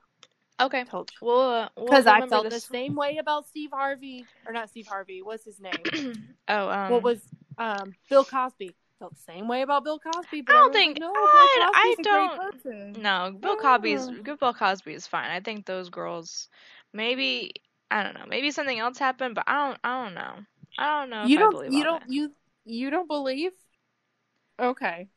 Okay. 0.60 0.84
told 0.84 1.10
you. 1.12 1.26
Well, 1.26 1.50
uh, 1.50 1.68
we'll 1.76 1.86
Because 1.86 2.06
I 2.06 2.26
felt 2.26 2.44
this. 2.50 2.54
the 2.66 2.72
same 2.72 2.94
way 2.96 3.18
about 3.18 3.46
Steve 3.46 3.70
Harvey, 3.72 4.24
or 4.46 4.52
not 4.52 4.70
Steve 4.70 4.86
Harvey. 4.88 5.22
What's 5.22 5.44
his 5.44 5.60
name? 5.60 6.14
oh, 6.48 6.68
um, 6.68 6.90
what 6.90 7.02
was 7.02 7.20
um 7.58 7.94
Bill 8.10 8.24
Cosby? 8.24 8.74
Felt 8.98 9.14
the 9.14 9.22
same 9.32 9.46
way 9.46 9.62
about 9.62 9.84
Bill 9.84 10.00
Cosby. 10.00 10.40
But 10.42 10.56
I 10.56 10.58
don't 10.58 10.74
everyone's 10.74 10.74
think- 10.74 10.98
like, 11.00 11.12
no, 11.12 11.12
I- 11.14 11.56
Bill 11.58 11.70
I 11.72 11.94
Cosby's 11.94 11.98
a 11.98 12.72
don't-. 12.92 12.98
No, 13.02 13.38
Bill 13.38 13.56
Cosby's 13.56 14.06
good. 14.22 14.40
Bill 14.40 14.54
Cosby 14.54 14.94
is 14.94 15.06
fine. 15.06 15.30
I 15.30 15.38
think 15.40 15.66
those 15.66 15.88
girls, 15.88 16.48
maybe 16.92 17.52
I 17.90 18.02
don't 18.02 18.14
know. 18.14 18.26
Maybe 18.28 18.50
something 18.50 18.78
else 18.78 18.98
happened, 18.98 19.34
but 19.36 19.44
I 19.46 19.68
don't. 19.68 19.78
I 19.84 20.04
don't 20.04 20.14
know. 20.14 20.34
I 20.78 21.00
don't 21.00 21.10
know. 21.10 21.26
You 21.26 21.38
don't. 21.38 21.52
believe 21.52 21.72
You 21.72 21.84
don't. 21.84 22.02
that. 22.02 22.12
You 22.12 22.32
you 22.64 22.90
don't 22.90 23.08
believe? 23.08 23.52
Okay. 24.60 25.08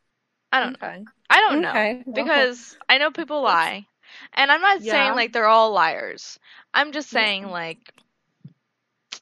I 0.51 0.59
don't. 0.59 0.75
Okay. 0.75 1.05
I 1.29 1.39
don't 1.39 1.61
know 1.61 1.71
Okay. 1.71 2.03
well, 2.05 2.25
because 2.25 2.77
I 2.89 2.97
know 2.97 3.11
people 3.11 3.41
lie, 3.41 3.85
and 4.33 4.51
I'm 4.51 4.61
not 4.61 4.81
Yeah. 4.81 4.91
saying 4.91 5.13
like 5.13 5.33
they're 5.33 5.47
all 5.47 5.71
liars. 5.71 6.39
I'm 6.73 6.91
just 6.91 7.09
Yeah. 7.11 7.19
saying 7.19 7.47
like 7.47 7.93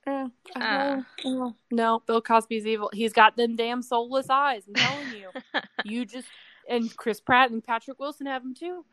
Eh, 0.07 0.27
Uh. 0.55 0.59
uh, 0.59 1.01
uh, 1.25 1.51
no, 1.71 2.01
Bill 2.07 2.21
Cosby's 2.21 2.65
evil. 2.65 2.89
He's 2.93 3.13
got 3.13 3.35
them 3.35 3.55
damn 3.55 3.81
soulless 3.81 4.29
eyes. 4.29 4.63
I'm 4.67 4.75
telling 4.75 5.11
you. 5.11 5.31
you 5.83 6.05
just 6.05 6.27
and 6.69 6.95
Chris 6.95 7.19
Pratt 7.19 7.51
and 7.51 7.63
Patrick 7.63 7.99
Wilson 7.99 8.27
have 8.27 8.43
them 8.43 8.53
too. 8.53 8.85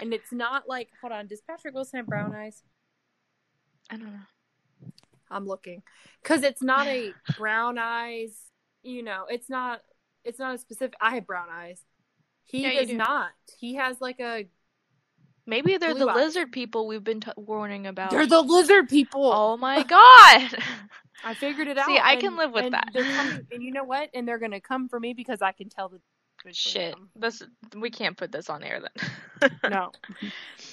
And 0.00 0.14
it's 0.14 0.32
not 0.32 0.68
like, 0.68 0.88
hold 1.00 1.12
on, 1.12 1.26
does 1.26 1.40
Patrick 1.42 1.74
Wilson 1.74 1.98
have 1.98 2.08
brown 2.08 2.34
eyes? 2.34 2.62
I 3.90 3.96
don't 3.96 4.12
know. 4.12 4.20
I'm 5.30 5.46
looking 5.46 5.82
because 6.22 6.42
it's 6.42 6.62
not 6.62 6.86
a 6.86 7.12
brown 7.38 7.78
eyes. 7.78 8.36
You 8.82 9.02
know, 9.02 9.26
it's 9.28 9.48
not. 9.50 9.80
It's 10.24 10.38
not 10.38 10.54
a 10.54 10.58
specific. 10.58 10.94
I 11.00 11.14
have 11.14 11.26
brown 11.26 11.48
eyes. 11.50 11.80
He 12.44 12.62
Yeah, 12.62 12.80
does 12.80 12.88
do. 12.88 12.96
not. 12.96 13.30
He 13.58 13.74
has 13.76 14.00
like 14.00 14.20
a. 14.20 14.46
Maybe 15.46 15.76
they're 15.78 15.94
the 15.94 16.08
eyes. 16.08 16.16
lizard 16.16 16.52
people 16.52 16.86
we've 16.86 17.02
been 17.04 17.20
t- 17.20 17.30
warning 17.36 17.86
about. 17.86 18.10
They're 18.10 18.26
the 18.26 18.40
lizard 18.42 18.88
people. 18.88 19.24
oh 19.32 19.56
my 19.56 19.82
god. 19.82 20.58
I 21.24 21.34
figured 21.34 21.68
it 21.68 21.76
out. 21.78 21.86
See, 21.86 21.98
I 21.98 22.12
and- 22.12 22.20
can 22.20 22.36
live 22.36 22.52
with 22.52 22.70
that. 22.72 22.92
coming- 22.92 23.46
and 23.52 23.62
you 23.62 23.72
know 23.72 23.84
what? 23.84 24.10
And 24.14 24.26
they're 24.26 24.38
gonna 24.38 24.60
come 24.60 24.88
for 24.88 24.98
me 25.00 25.12
because 25.12 25.42
I 25.42 25.52
can 25.52 25.68
tell 25.68 25.88
the 25.88 26.00
Shit. 26.52 26.94
This 27.14 27.42
we 27.76 27.90
can't 27.90 28.16
put 28.16 28.32
this 28.32 28.48
on 28.48 28.62
air 28.62 28.80
then. 28.80 29.50
No. 29.70 29.92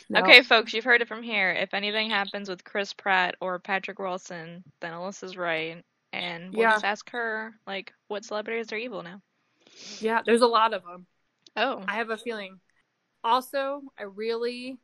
No. 0.09 0.21
Okay, 0.21 0.41
folks, 0.41 0.73
you've 0.73 0.85
heard 0.85 1.01
it 1.01 1.07
from 1.07 1.21
here. 1.21 1.51
If 1.51 1.73
anything 1.73 2.09
happens 2.09 2.47
with 2.47 2.63
Chris 2.63 2.93
Pratt 2.93 3.35
or 3.41 3.59
Patrick 3.59 3.99
Wilson, 3.99 4.63
then 4.79 4.93
Alyssa's 4.93 5.35
right. 5.35 5.83
And 6.13 6.53
we'll 6.53 6.61
Yeah. 6.61 6.71
just 6.71 6.85
ask 6.85 7.09
her, 7.09 7.59
like, 7.67 7.93
what 8.07 8.23
celebrities 8.23 8.71
are 8.71 8.77
evil 8.77 9.03
now? 9.03 9.21
Yeah, 9.99 10.21
there's 10.25 10.41
a 10.41 10.47
lot 10.47 10.73
of 10.73 10.83
them. 10.83 11.07
Oh. 11.55 11.83
I 11.87 11.95
have 11.95 12.09
a 12.09 12.17
feeling. 12.17 12.59
Also, 13.23 13.81
I 13.97 14.03
really, 14.03 14.79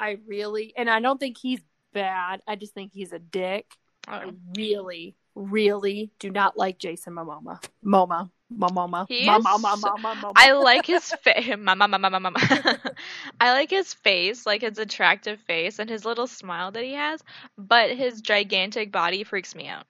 I 0.00 0.18
really, 0.26 0.74
and 0.76 0.90
I 0.90 1.00
don't 1.00 1.18
think 1.18 1.38
he's 1.38 1.60
bad. 1.92 2.42
I 2.46 2.56
just 2.56 2.74
think 2.74 2.92
he's 2.92 3.12
a 3.12 3.18
dick. 3.20 3.66
I 4.08 4.24
oh. 4.24 4.32
really, 4.56 5.14
really 5.34 6.10
do 6.18 6.30
not 6.30 6.58
like 6.58 6.78
Jason 6.78 7.14
Momoa. 7.14 7.62
Moma. 7.84 8.30
Mama, 8.50 8.88
mama, 8.88 9.06
mama, 9.40 9.94
mama. 10.00 10.32
I 10.34 10.52
like 10.52 10.86
his 10.86 11.04
face. 11.22 11.54
Mama, 11.58 11.86
mama, 11.86 12.10
mama, 12.10 12.30
mama. 12.30 12.40
I 13.40 13.52
like 13.52 13.68
his 13.70 13.92
face, 13.92 14.46
like 14.46 14.62
his 14.62 14.78
attractive 14.78 15.38
face 15.40 15.78
and 15.78 15.88
his 15.90 16.04
little 16.06 16.26
smile 16.26 16.70
that 16.72 16.82
he 16.82 16.94
has, 16.94 17.22
but 17.58 17.90
his 17.90 18.22
gigantic 18.22 18.90
body 18.90 19.22
freaks 19.24 19.54
me 19.54 19.68
out. 19.68 19.84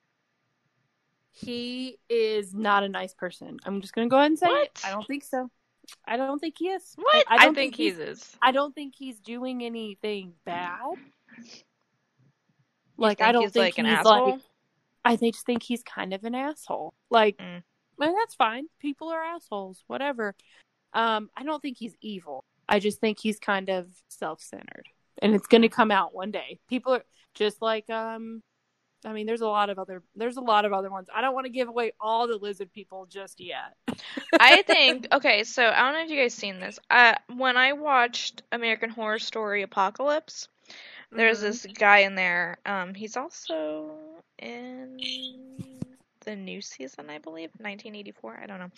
He 1.30 1.98
is 2.08 2.52
not 2.52 2.82
a 2.82 2.88
nice 2.88 3.14
person. 3.14 3.58
I'm 3.64 3.80
just 3.80 3.94
gonna 3.94 4.08
go 4.08 4.16
ahead 4.16 4.30
and 4.32 4.38
say 4.38 4.46
What? 4.48 4.64
it. 4.66 4.80
I 4.84 4.90
don't 4.90 5.06
think 5.06 5.22
so. 5.22 5.48
I 6.04 6.16
don't 6.16 6.40
think 6.40 6.56
he 6.58 6.66
is. 6.68 6.94
What? 6.96 7.24
I, 7.28 7.36
I, 7.36 7.44
don't 7.44 7.54
think, 7.54 7.76
he's 7.76 7.96
he's 7.96 8.08
is. 8.08 8.36
I 8.42 8.50
don't 8.50 8.74
think 8.74 8.94
he's 8.98 9.20
doing 9.20 9.62
anything 9.64 10.32
bad. 10.44 10.80
Like 12.96 13.18
Think 13.18 13.28
I 13.28 13.32
don't 13.32 13.42
he's 13.42 13.52
think 13.52 13.62
like 13.64 13.78
an 13.78 13.86
he's 13.86 13.98
asshole. 13.98 14.30
like 14.32 14.40
I 15.04 15.16
think 15.16 15.34
just 15.34 15.46
think 15.46 15.62
he's 15.62 15.82
kind 15.84 16.12
of 16.12 16.24
an 16.24 16.34
asshole. 16.34 16.92
Like 17.10 17.38
Mm. 17.38 17.62
And 18.00 18.14
that's 18.16 18.34
fine. 18.34 18.66
People 18.80 19.08
are 19.08 19.22
assholes, 19.22 19.82
whatever. 19.86 20.34
Um 20.92 21.30
I 21.36 21.42
don't 21.44 21.60
think 21.60 21.76
he's 21.78 21.94
evil. 22.00 22.44
I 22.68 22.78
just 22.80 23.00
think 23.00 23.18
he's 23.18 23.38
kind 23.38 23.68
of 23.70 23.86
self-centered. 24.08 24.86
And 25.22 25.34
it's 25.34 25.46
going 25.46 25.62
to 25.62 25.68
come 25.68 25.90
out 25.90 26.14
one 26.14 26.30
day. 26.30 26.58
People 26.68 26.94
are 26.94 27.04
just 27.34 27.60
like 27.62 27.88
um 27.90 28.42
I 29.04 29.12
mean 29.12 29.26
there's 29.26 29.40
a 29.42 29.46
lot 29.48 29.70
of 29.70 29.78
other 29.78 30.02
there's 30.16 30.36
a 30.38 30.40
lot 30.42 30.64
of 30.64 30.72
other 30.72 30.90
ones. 30.90 31.08
I 31.14 31.20
don't 31.20 31.34
want 31.34 31.46
to 31.46 31.52
give 31.52 31.68
away 31.68 31.92
all 32.00 32.26
the 32.26 32.36
lizard 32.36 32.72
people 32.72 33.06
just 33.06 33.40
yet. 33.40 33.74
I 34.40 34.62
think 34.62 35.06
okay, 35.12 35.44
so 35.44 35.66
I 35.66 35.80
don't 35.80 35.94
know 35.94 36.04
if 36.04 36.10
you 36.10 36.20
guys 36.20 36.34
seen 36.34 36.60
this. 36.60 36.78
Uh, 36.90 37.14
when 37.36 37.56
I 37.56 37.72
watched 37.74 38.42
American 38.52 38.90
Horror 38.90 39.18
Story 39.18 39.62
Apocalypse, 39.62 40.48
there's 41.12 41.38
Mhm. 41.38 41.42
this 41.42 41.66
guy 41.66 41.98
in 42.00 42.14
there. 42.16 42.58
Um, 42.66 42.92
he's 42.94 43.16
also 43.16 43.90
in 44.40 44.98
the 46.28 46.36
new 46.36 46.60
season, 46.60 47.08
I 47.08 47.18
believe, 47.18 47.48
1984. 47.56 48.40
I 48.42 48.46
don't 48.46 48.58
know. 48.58 48.70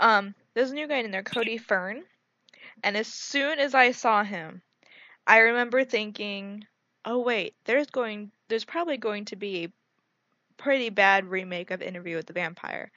Um, 0.00 0.34
there's 0.54 0.70
a 0.70 0.74
new 0.74 0.88
guy 0.88 0.98
in 0.98 1.10
there, 1.10 1.22
Cody 1.22 1.58
Fern, 1.58 2.02
and 2.82 2.96
as 2.96 3.06
soon 3.06 3.58
as 3.58 3.74
I 3.74 3.90
saw 3.90 4.24
him, 4.24 4.62
I 5.26 5.40
remember 5.40 5.84
thinking, 5.84 6.66
"Oh 7.04 7.18
wait, 7.18 7.54
there's 7.66 7.88
going, 7.88 8.30
there's 8.48 8.64
probably 8.64 8.96
going 8.96 9.26
to 9.26 9.36
be 9.36 9.64
a 9.64 9.72
pretty 10.56 10.88
bad 10.88 11.26
remake 11.26 11.70
of 11.70 11.82
Interview 11.82 12.16
with 12.16 12.26
the 12.26 12.32
Vampire." 12.32 12.90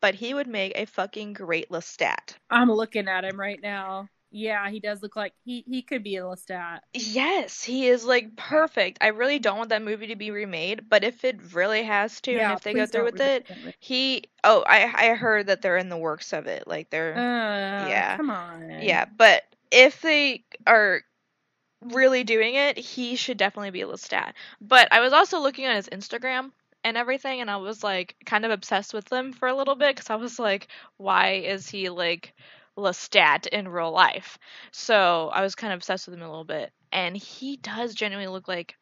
But 0.00 0.14
he 0.14 0.34
would 0.34 0.46
make 0.46 0.72
a 0.76 0.84
fucking 0.84 1.32
great 1.32 1.70
Lestat. 1.70 2.36
I'm 2.50 2.70
looking 2.70 3.08
at 3.08 3.24
him 3.24 3.40
right 3.40 3.60
now. 3.62 4.10
Yeah, 4.30 4.68
he 4.70 4.80
does 4.80 5.02
look 5.02 5.16
like 5.16 5.32
he 5.44 5.64
he 5.66 5.82
could 5.82 6.02
be 6.02 6.16
a 6.16 6.22
Lestat. 6.22 6.80
Yes, 6.92 7.62
he 7.62 7.86
is 7.86 8.04
like 8.04 8.36
perfect. 8.36 8.98
I 9.00 9.08
really 9.08 9.38
don't 9.38 9.58
want 9.58 9.70
that 9.70 9.82
movie 9.82 10.08
to 10.08 10.16
be 10.16 10.30
remade, 10.30 10.88
but 10.88 11.04
if 11.04 11.24
it 11.24 11.54
really 11.54 11.82
has 11.84 12.20
to, 12.22 12.32
and 12.32 12.52
if 12.52 12.62
they 12.62 12.74
go 12.74 12.86
through 12.86 13.04
with 13.04 13.20
it, 13.20 13.46
remake 13.48 13.76
he. 13.78 14.24
Oh, 14.44 14.64
I 14.66 15.10
I 15.10 15.14
heard 15.14 15.46
that 15.46 15.62
they're 15.62 15.76
in 15.76 15.88
the 15.88 15.96
works 15.96 16.32
of 16.32 16.46
it. 16.46 16.66
Like 16.66 16.90
they're 16.90 17.16
Uh, 17.16 17.88
Yeah. 17.88 18.16
Come 18.16 18.30
on. 18.30 18.70
yeah, 18.82 19.04
but 19.16 19.44
if 19.70 20.00
they 20.02 20.44
are 20.66 21.02
really 21.82 22.24
doing 22.24 22.54
it, 22.54 22.78
he 22.78 23.16
should 23.16 23.36
definitely 23.36 23.70
be 23.70 23.82
a 23.82 23.86
Lestat. 23.86 24.32
But 24.60 24.92
I 24.92 25.00
was 25.00 25.12
also 25.12 25.38
looking 25.40 25.66
on 25.66 25.76
his 25.76 25.88
Instagram 25.88 26.52
and 26.84 26.96
everything, 26.96 27.40
and 27.40 27.50
I 27.50 27.56
was 27.56 27.82
like 27.84 28.16
kind 28.24 28.44
of 28.44 28.50
obsessed 28.50 28.94
with 28.94 29.10
him 29.12 29.32
for 29.32 29.48
a 29.48 29.54
little 29.54 29.74
bit 29.76 29.94
because 29.94 30.10
I 30.10 30.16
was 30.16 30.38
like, 30.38 30.68
why 30.96 31.32
is 31.34 31.68
he 31.68 31.88
like 31.88 32.34
Lestat 32.76 33.46
in 33.48 33.68
real 33.68 33.90
life? 33.92 34.38
So 34.72 35.30
I 35.32 35.42
was 35.42 35.54
kind 35.54 35.72
of 35.72 35.78
obsessed 35.78 36.06
with 36.06 36.14
him 36.16 36.22
a 36.22 36.28
little 36.28 36.44
bit, 36.44 36.72
and 36.92 37.16
he 37.16 37.56
does 37.56 37.94
genuinely 37.94 38.30
look 38.32 38.48
like 38.48 38.76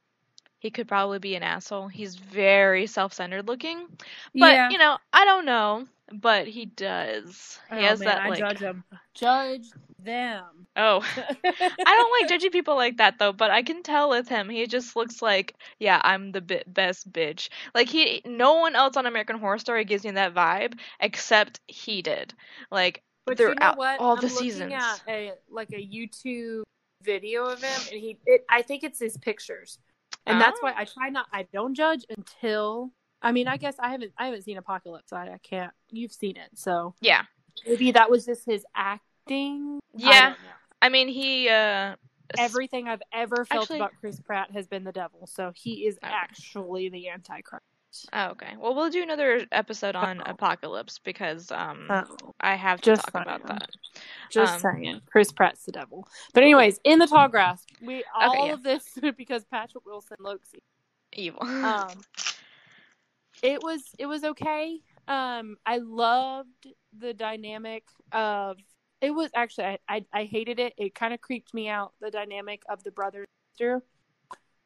he 0.59 0.71
could 0.71 0.89
probably 0.89 1.19
be 1.19 1.35
an 1.37 1.43
asshole. 1.43 1.89
He's 1.89 2.17
very 2.17 2.87
self-centered 2.87 3.47
looking, 3.49 3.87
but 4.35 4.53
yeah. 4.53 4.71
you 4.71 4.79
know, 4.79 4.99
I 5.13 5.25
don't 5.25 5.45
know. 5.45 5.87
but 6.13 6.47
he 6.47 6.67
does. 6.67 7.59
He 7.71 7.77
Oh, 7.77 7.81
has 7.83 7.99
man, 8.01 8.09
that 8.09 8.23
I 8.23 8.29
like. 8.31 8.39
judge 8.39 8.61
them. 8.61 8.85
Judge 9.15 9.67
them. 9.99 10.67
Oh, 10.77 11.01
I 11.45 11.97
don't 11.97 12.21
like 12.21 12.29
judging 12.29 12.51
people 12.51 12.77
like 12.77 12.99
that 12.99 13.19
though, 13.19 13.33
but 13.33 13.51
I 13.51 13.63
can 13.63 13.83
tell 13.83 14.11
with 14.11 14.29
him, 14.29 14.49
he 14.49 14.67
just 14.67 14.97
looks 14.97 15.23
like, 15.23 15.55
yeah, 15.79 16.01
I'm 16.03 16.33
the 16.33 16.41
bi- 16.41 16.65
best 16.67 17.11
bitch. 17.11 17.49
Like 17.75 17.89
he, 17.89 18.23
no 18.27 18.55
one 18.57 18.75
else 18.77 18.97
on 18.97 19.07
American 19.07 19.39
Horror 19.39 19.59
Story 19.59 19.85
gives 19.85 20.05
me 20.05 20.11
that 20.13 20.35
vibe 20.35 20.79
except 21.01 21.61
he 21.67 22.03
did. 22.03 22.35
Like 22.71 23.03
But 23.27 23.39
you 23.39 23.55
know 23.55 23.73
what? 23.77 24.01
all 24.01 24.15
I'm 24.17 24.21
the 24.21 24.29
seasons. 24.29 24.73
At 24.73 25.01
a, 25.09 25.33
like 25.51 25.71
a 25.73 25.77
YouTube 25.87 26.63
video 27.03 27.45
of 27.45 27.63
him, 27.63 27.81
and 27.93 28.01
he. 28.01 28.19
It, 28.27 28.45
I 28.51 28.63
think 28.63 28.85
it's 28.85 28.99
his 28.99 29.17
pictures, 29.17 29.79
and 30.27 30.41
that's 30.41 30.61
why 30.63 30.73
Oh. 30.73 30.81
I 30.81 30.85
try 30.85 31.09
not. 31.09 31.27
I 31.33 31.47
don't 31.53 31.75
judge 31.75 32.05
until. 32.17 32.91
I 33.23 33.33
mean, 33.33 33.49
I 33.49 33.57
guess 33.57 33.77
I 33.79 33.89
haven't. 33.91 34.13
I 34.19 34.27
haven't 34.27 34.43
seen 34.43 34.59
Apocalypse. 34.59 35.13
I, 35.13 35.29
I 35.29 35.39
can't. 35.43 35.73
You've 35.91 36.13
seen 36.13 36.37
it, 36.37 36.51
so 36.55 36.95
Yeah, 37.01 37.23
maybe 37.67 37.93
that 37.93 38.11
was 38.11 38.27
just 38.27 38.45
his 38.45 38.65
acting. 38.77 39.81
Yeah. 39.97 40.31
don't. 40.31 40.39
I 40.83 40.89
mean 40.91 41.09
he. 41.09 41.49
uh 41.49 41.97
Everything 42.39 42.89
I've 42.89 43.03
ever 43.13 43.45
felt 43.45 43.65
Actually- 43.65 43.79
about 43.81 43.93
Chris 44.01 44.19
Pratt 44.19 44.51
has 44.53 44.67
been 44.67 44.83
the 44.83 44.93
devil, 44.93 45.27
so 45.27 45.53
he 45.55 45.87
is 45.87 45.99
actually 46.03 46.89
the 46.89 47.11
Antichrist. 47.11 47.65
Oh, 48.13 48.29
okay. 48.31 48.55
Well, 48.59 48.75
we'll 48.75 48.91
do 48.91 49.03
another 49.03 49.47
episode 49.53 49.97
on 49.97 50.21
Uh-oh. 50.21 50.31
Apocalypse 50.33 50.99
because 50.99 51.51
um 51.51 51.87
Oh, 51.91 52.35
I 52.41 52.55
have 52.57 52.81
to 52.83 52.93
just 52.93 53.03
talk 53.13 53.23
about 53.23 53.47
that. 53.47 53.69
just 54.31 54.55
Um, 54.55 54.61
saying, 54.61 55.01
Chris 55.11 55.33
Pratt's 55.33 55.65
the 55.65 55.73
devil. 55.73 56.07
But 56.33 56.43
anyways, 56.43 56.81
in 56.85 56.99
the 56.99 57.07
tall 57.07 57.29
grass, 57.29 57.65
we 57.83 58.05
all 58.15 58.47
yeah. 58.47 58.53
of 58.55 58.63
this 58.63 58.85
because 59.17 59.45
Patrick 59.45 59.85
Wilson 59.87 60.17
looks 60.21 60.51
Evil. 61.17 61.43
um 61.45 61.91
it 63.43 63.63
was 63.63 63.83
it 63.99 64.07
was 64.07 64.25
okay 64.25 64.81
um 65.07 65.57
i 65.67 65.79
loved 65.79 66.67
the 66.99 67.13
dynamic 67.15 67.85
of 68.11 68.57
it 69.01 69.11
was 69.11 69.31
actually 69.35 69.65
i 69.65 69.79
i, 69.89 70.05
I 70.13 70.25
hated 70.25 70.59
it 70.59 70.73
it 70.79 70.95
kind 70.95 71.13
of 71.15 71.21
creeped 71.21 71.53
me 71.55 71.69
out 71.69 71.93
the 72.01 72.11
dynamic 72.11 72.63
of 72.69 72.83
the 72.83 72.91
brother 72.91 73.19
and 73.21 73.27
sister 73.53 73.83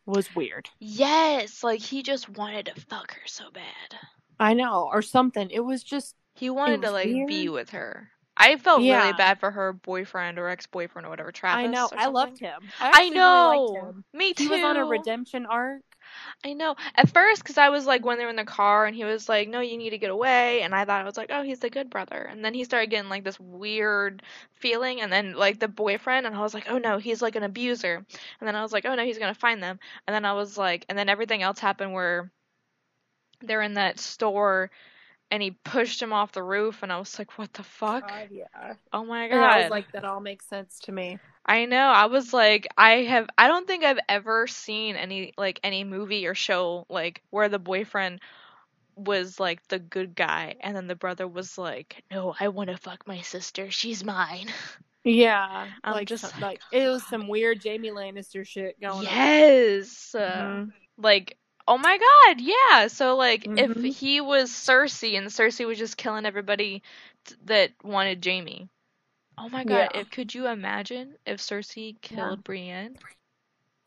was 0.08 0.34
weird 0.34 0.68
yes, 0.80 1.62
like 1.62 1.80
he 1.80 2.02
just 2.02 2.28
wanted 2.30 2.66
to 2.66 2.80
fuck 2.80 3.12
her 3.12 3.26
so 3.26 3.44
bad. 3.52 3.98
i 4.40 4.54
know 4.54 4.88
or 4.92 5.02
something 5.02 5.48
it 5.50 5.60
was 5.60 5.82
just 5.82 6.14
He 6.34 6.50
wanted 6.50 6.80
to 6.82 6.88
was 6.88 6.92
like 6.94 7.06
be 7.28 7.48
with 7.48 7.70
her. 7.70 8.08
I 8.40 8.56
felt 8.56 8.82
Yeah. 8.82 9.02
really 9.02 9.12
bad 9.14 9.40
for 9.40 9.50
her 9.50 9.72
boyfriend 9.72 10.38
or 10.38 10.48
ex-boyfriend 10.48 11.04
or 11.06 11.10
whatever. 11.10 11.32
Travis. 11.32 11.64
i 11.64 11.66
know 11.66 11.88
i 11.96 12.06
loved 12.06 12.38
him 12.38 12.60
I 12.80 12.88
actually 12.88 13.04
really 13.10 13.14
know. 13.16 13.64
liked 13.66 13.84
him. 13.86 14.04
Me 14.14 14.32
too. 14.34 14.44
he 14.44 14.48
was 14.48 14.62
on 14.62 14.76
a 14.76 14.84
redemption 14.84 15.44
arc 15.46 15.82
I 16.44 16.52
know. 16.52 16.76
At 16.94 17.10
first, 17.10 17.42
because 17.42 17.58
I 17.58 17.68
was 17.70 17.86
like 17.86 18.04
when 18.04 18.18
they 18.18 18.24
were 18.24 18.30
in 18.30 18.36
the 18.36 18.44
car 18.44 18.86
and 18.86 18.94
he 18.96 19.04
was 19.04 19.28
like, 19.28 19.48
"No, 19.48 19.60
you 19.60 19.76
need 19.76 19.90
to 19.90 19.98
get 19.98 20.10
away," 20.10 20.62
and 20.62 20.74
I 20.74 20.84
thought 20.84 21.00
I 21.00 21.04
was 21.04 21.16
like, 21.16 21.30
"Oh, 21.32 21.42
he's 21.42 21.60
the 21.60 21.70
good 21.70 21.90
brother," 21.90 22.22
and 22.22 22.44
then 22.44 22.54
he 22.54 22.64
started 22.64 22.90
getting 22.90 23.10
like 23.10 23.24
this 23.24 23.38
weird 23.40 24.22
feeling, 24.54 25.00
and 25.00 25.12
then 25.12 25.34
like 25.34 25.58
the 25.60 25.68
boyfriend, 25.68 26.26
and 26.26 26.34
I 26.36 26.40
was 26.40 26.54
like, 26.54 26.68
"Oh 26.70 26.78
no, 26.78 26.98
he's 26.98 27.22
like 27.22 27.36
an 27.36 27.42
abuser," 27.44 27.96
and 28.40 28.48
then 28.48 28.56
I 28.56 28.62
was 28.62 28.72
like, 28.72 28.84
"Oh 28.86 28.94
no, 28.94 29.04
he's 29.04 29.18
gonna 29.18 29.34
find 29.34 29.62
them," 29.62 29.78
and 30.06 30.14
then 30.14 30.24
I 30.24 30.32
was 30.34 30.56
like, 30.58 30.84
and 30.88 30.98
then 30.98 31.08
everything 31.08 31.42
else 31.42 31.58
happened 31.58 31.92
where 31.92 32.30
they're 33.40 33.62
in 33.62 33.74
that 33.74 33.98
store. 33.98 34.70
And 35.30 35.42
he 35.42 35.50
pushed 35.50 36.00
him 36.00 36.12
off 36.12 36.32
the 36.32 36.42
roof, 36.42 36.82
and 36.82 36.92
I 36.92 36.98
was 36.98 37.18
like, 37.18 37.38
"What 37.38 37.52
the 37.52 37.62
fuck? 37.62 38.08
God, 38.08 38.28
yeah 38.30 38.74
Oh 38.92 39.04
my 39.04 39.28
god!" 39.28 39.34
and 39.36 39.44
i 39.44 39.60
was 39.62 39.70
like 39.70 39.92
that 39.92 40.04
all 40.04 40.20
makes 40.20 40.46
sense 40.46 40.80
to 40.80 40.92
me 40.92 41.18
I 41.44 41.64
know. 41.64 41.78
I 41.78 42.06
was 42.06 42.34
like, 42.34 42.66
I 42.76 42.90
have. 43.04 43.26
I 43.38 43.48
don't 43.48 43.66
think 43.66 43.82
I've 43.82 43.98
ever 44.06 44.46
seen 44.46 44.96
any 44.96 45.32
like 45.38 45.58
any 45.62 45.82
movie 45.82 46.26
or 46.26 46.34
show 46.34 46.84
like 46.90 47.22
where 47.30 47.48
the 47.48 47.58
boyfriend 47.58 48.20
was 48.96 49.40
like 49.40 49.66
the 49.68 49.78
good 49.78 50.14
guy, 50.14 50.56
and 50.60 50.76
then 50.76 50.88
the 50.88 50.94
brother 50.94 51.26
was 51.26 51.56
like, 51.56 52.04
"No, 52.10 52.34
I 52.38 52.48
want 52.48 52.68
to 52.68 52.76
fuck 52.76 53.06
my 53.06 53.22
sister. 53.22 53.70
She's 53.70 54.04
mine." 54.04 54.48
yeah 55.04 55.68
I'm 55.84 55.94
like 55.94 56.08
just 56.08 56.28
some- 56.28 56.40
like 56.42 56.60
it 56.70 56.86
was 56.86 57.02
some 57.04 57.28
weird 57.28 57.62
jaime 57.64 57.90
lannister 57.90 58.46
shit 58.46 58.78
going 58.80 58.98
on 58.98 59.04
yes. 59.04 60.14
Uh, 60.14 60.64
Mhm. 60.66 60.72
Like, 60.98 61.38
oh 61.68 61.78
my 61.78 61.98
god, 61.98 62.40
yeah. 62.40 62.88
So 62.88 63.16
like, 63.16 63.48
Mhm. 63.48 63.56
if 63.56 63.82
he 63.84 64.20
was 64.20 64.50
Cersei 64.50 65.16
and 65.18 65.28
Cersei 65.28 65.66
was 65.66 65.78
just 65.78 65.96
killing 65.98 66.26
everybody 66.26 66.82
t- 67.24 67.36
that 67.46 67.72
wanted 67.84 68.24
Jaime. 68.24 68.68
Oh 69.38 69.48
my 69.48 69.64
god! 69.64 69.88
Yeah. 69.88 69.92
If 69.92 70.10
could 70.10 70.34
you 70.34 70.46
imagine 70.48 71.18
if 71.26 71.40
Cersei 71.40 72.00
killed 72.00 72.44
Brienne? 72.44 72.98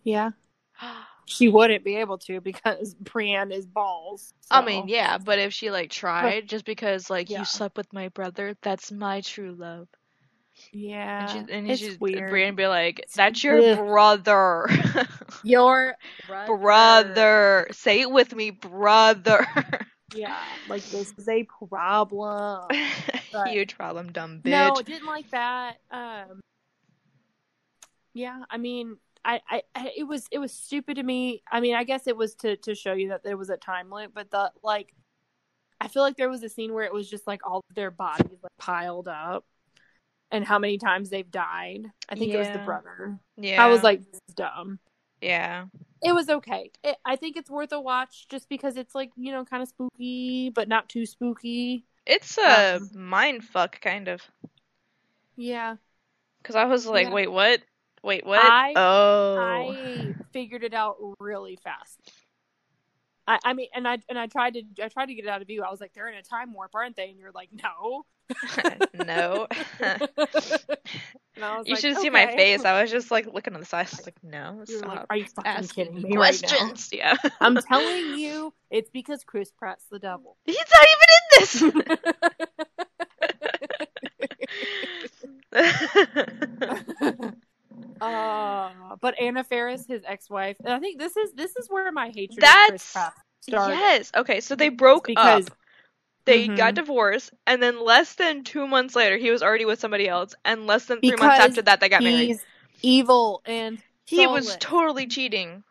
yeah 0.04 0.32
She 1.26 1.48
wouldn't 1.50 1.84
be 1.84 1.98
able 1.98 2.18
to 2.20 2.42
because 2.42 2.94
Brienne 3.00 3.52
is 3.52 3.66
balls. 3.66 4.34
I 4.52 4.62
mean, 4.62 4.88
yeah, 4.88 5.18
but 5.18 5.40
if 5.40 5.54
she 5.54 5.72
like 5.72 5.90
tried, 5.92 6.48
just 6.50 6.66
because 6.66 7.10
like 7.10 7.36
Yeah. 7.36 7.38
you 7.38 7.46
slept 7.46 7.78
with 7.78 7.94
my 7.94 8.10
brother, 8.10 8.56
that's 8.62 8.92
my 8.92 9.22
true 9.22 9.54
love. 9.54 9.88
Yeah, 10.72 11.22
And, 11.38 11.48
she, 11.50 11.54
and 11.54 11.70
it's 11.72 11.80
she's 11.82 12.00
weird. 12.00 12.30
Brienne 12.30 12.56
be 12.56 12.68
like, 12.68 13.06
"That's 13.16 13.44
your 13.44 13.60
Ugh. 13.60 13.78
brother, 13.78 14.68
Your 15.44 15.96
brother. 16.28 16.58
brother. 16.58 17.68
Say 17.72 18.02
it 18.02 18.12
with 18.12 18.34
me, 18.36 18.52
brother." 18.52 19.46
Yeah, 20.14 20.36
like 20.68 20.84
this 20.84 21.14
is 21.18 21.28
a 21.30 21.48
problem. 21.70 22.68
But- 23.32 23.48
Huge 23.48 23.78
problem, 23.78 24.12
dumb 24.12 24.42
bitch. 24.44 24.52
No, 24.52 24.82
didn't 24.82 25.08
like 25.08 25.30
that. 25.32 25.78
Um, 25.90 26.42
yeah, 28.14 28.44
I 28.50 28.58
mean, 28.58 28.98
I, 29.24 29.40
I, 29.50 29.62
I, 29.74 29.92
it 29.96 30.04
was, 30.04 30.28
it 30.30 30.40
was 30.40 30.52
stupid 30.52 30.96
to 30.98 31.04
me. 31.04 31.44
I 31.50 31.62
mean, 31.62 31.76
I 31.76 31.86
guess 31.86 32.08
it 32.08 32.18
was 32.18 32.36
to 32.36 32.58
to 32.58 32.76
show 32.76 32.92
you 32.92 33.08
that 33.10 33.24
there 33.24 33.38
was 33.38 33.50
a 33.50 33.56
time 33.56 33.90
loop, 33.90 34.12
but 34.14 34.30
the 34.32 34.52
like, 34.64 34.94
I 35.80 35.88
feel 35.88 36.04
like 36.04 36.18
there 36.18 36.30
was 36.30 36.44
a 36.44 36.50
scene 36.50 36.74
where 36.74 36.84
it 36.84 36.92
was 36.94 37.10
just 37.10 37.26
like 37.26 37.48
all 37.48 37.64
their 37.74 37.90
bodies 37.92 38.38
like 38.44 38.52
piled 38.60 39.08
up, 39.08 39.46
and 40.32 40.46
how 40.46 40.58
many 40.60 40.78
times 40.78 41.10
they've 41.10 41.30
died. 41.30 41.86
I 42.10 42.16
think 42.16 42.34
it 42.34 42.38
was 42.38 42.50
the 42.50 42.60
brother. 42.60 43.20
yeah, 43.38 43.64
I 43.64 43.68
was 43.68 43.84
like, 43.84 44.00
this 44.00 44.20
is 44.28 44.36
dumb. 44.36 44.80
yeah, 45.22 45.66
It 46.02 46.14
was 46.14 46.30
okay. 46.30 46.72
It, 46.84 46.96
I 47.06 47.16
think 47.16 47.38
it's 47.38 47.50
worth 47.50 47.72
a 47.74 47.80
watch 47.82 48.28
just 48.30 48.48
because 48.50 48.78
it's 48.78 48.96
like 48.96 49.12
you 49.16 49.32
know 49.32 49.46
kind 49.46 49.62
of 49.62 49.70
spooky, 49.70 50.50
but 50.50 50.68
not 50.68 50.90
too 50.90 51.06
spooky. 51.06 51.86
it's 52.06 52.38
a 52.38 52.78
Um, 52.78 52.90
mind 52.96 53.44
fuck 53.44 53.80
kind 53.82 54.08
of. 54.08 54.22
Yeah, 55.36 55.76
Because 56.42 56.56
I 56.56 56.66
was 56.66 56.86
like, 56.86 57.08
Yeah. 57.08 57.14
wait, 57.14 57.32
what? 57.32 57.62
Wait, 58.04 58.26
what? 58.26 58.40
I- 58.44 58.74
oh, 58.76 59.38
I 59.40 60.14
figured 60.34 60.64
it 60.64 60.74
out 60.74 60.98
really 61.20 61.56
fast. 61.64 62.00
I, 63.28 63.38
I 63.44 63.54
mean, 63.54 63.68
and 63.76 63.88
I 63.88 64.00
and 64.10 64.18
I 64.18 64.26
tried 64.28 64.56
to 64.56 64.64
I 64.84 64.88
tried 64.90 65.06
to 65.06 65.14
get 65.14 65.26
it 65.26 65.30
out 65.30 65.42
of 65.44 65.50
you. 65.50 65.62
I 65.64 65.70
was 65.70 65.80
like, 65.80 65.94
they're 65.94 66.08
in 66.10 66.18
a 66.18 66.24
time 66.24 66.54
warp, 66.54 66.74
aren't 66.74 66.96
they? 66.96 67.10
And 67.10 67.20
you're 67.20 67.32
like, 67.32 67.50
no, 67.54 68.06
no. 69.06 69.48
and 69.80 71.44
I 71.44 71.58
was 71.58 71.68
You 71.68 71.74
like, 71.74 71.82
should 71.82 71.98
see 71.98 72.10
my 72.10 72.28
face. 72.28 72.66
I 72.66 72.82
was 72.82 72.92
just 72.92 73.12
like 73.12 73.28
looking 73.32 73.54
on 73.54 73.60
the 73.60 73.66
side. 73.66 73.88
I 73.92 73.96
was 73.98 74.06
like, 74.06 74.24
no, 74.24 74.64
You 74.68 74.82
were 74.82 74.88
like, 74.88 75.06
are 75.10 75.18
you 75.18 75.26
fucking 75.26 75.68
kidding 75.70 75.96
me 75.96 76.02
me 76.02 76.18
right 76.18 76.42
now? 76.42 76.48
questions. 76.50 76.90
yeah. 76.94 77.16
I'm 77.40 77.58
telling 77.58 78.18
you, 78.18 78.54
it's 78.70 78.90
because 78.90 79.24
Chris 79.24 79.52
Pratt's 79.52 79.86
the 79.92 80.00
devil. 80.00 80.38
He's 80.46 80.58
not 80.74 80.88
even 81.62 81.74
in 81.74 81.82
this. 81.92 82.22
uh, 88.02 88.96
but 89.02 89.20
Anna 89.20 89.44
Faris, 89.44 89.86
his 89.88 90.04
ex-wife, 90.08 90.58
and 90.64 90.74
I 90.74 90.80
think 90.80 91.00
this 91.00 91.16
is 91.18 91.34
this 91.34 91.56
is 91.56 91.68
where 91.70 91.92
my 91.92 92.08
hatred 92.14 92.40
That's 92.40 92.96
yes. 93.48 94.12
Okay, 94.16 94.40
so 94.40 94.56
they 94.56 94.70
broke 94.70 95.08
because 95.08 95.48
up. 95.48 95.58
They 96.26 96.48
Mhm. 96.48 96.58
got 96.58 96.76
divorced, 96.76 97.34
and 97.48 97.62
then 97.62 97.84
less 97.84 98.14
than 98.16 98.44
two 98.44 98.68
months 98.68 98.96
later, 98.96 99.18
he 99.18 99.32
was 99.32 99.42
already 99.42 99.66
with 99.66 99.80
somebody 99.80 100.08
else, 100.08 100.36
and 100.46 100.68
less 100.68 100.86
than 100.86 101.02
three 101.02 101.16
months 101.16 101.40
after 101.40 101.62
that, 101.64 101.80
they 101.80 101.90
got 101.90 102.04
married. 102.04 102.40
evil 102.84 103.42
and 103.46 103.82
He 104.06 104.26
was 104.28 104.58
totally 104.58 105.08
cheating. 105.08 105.64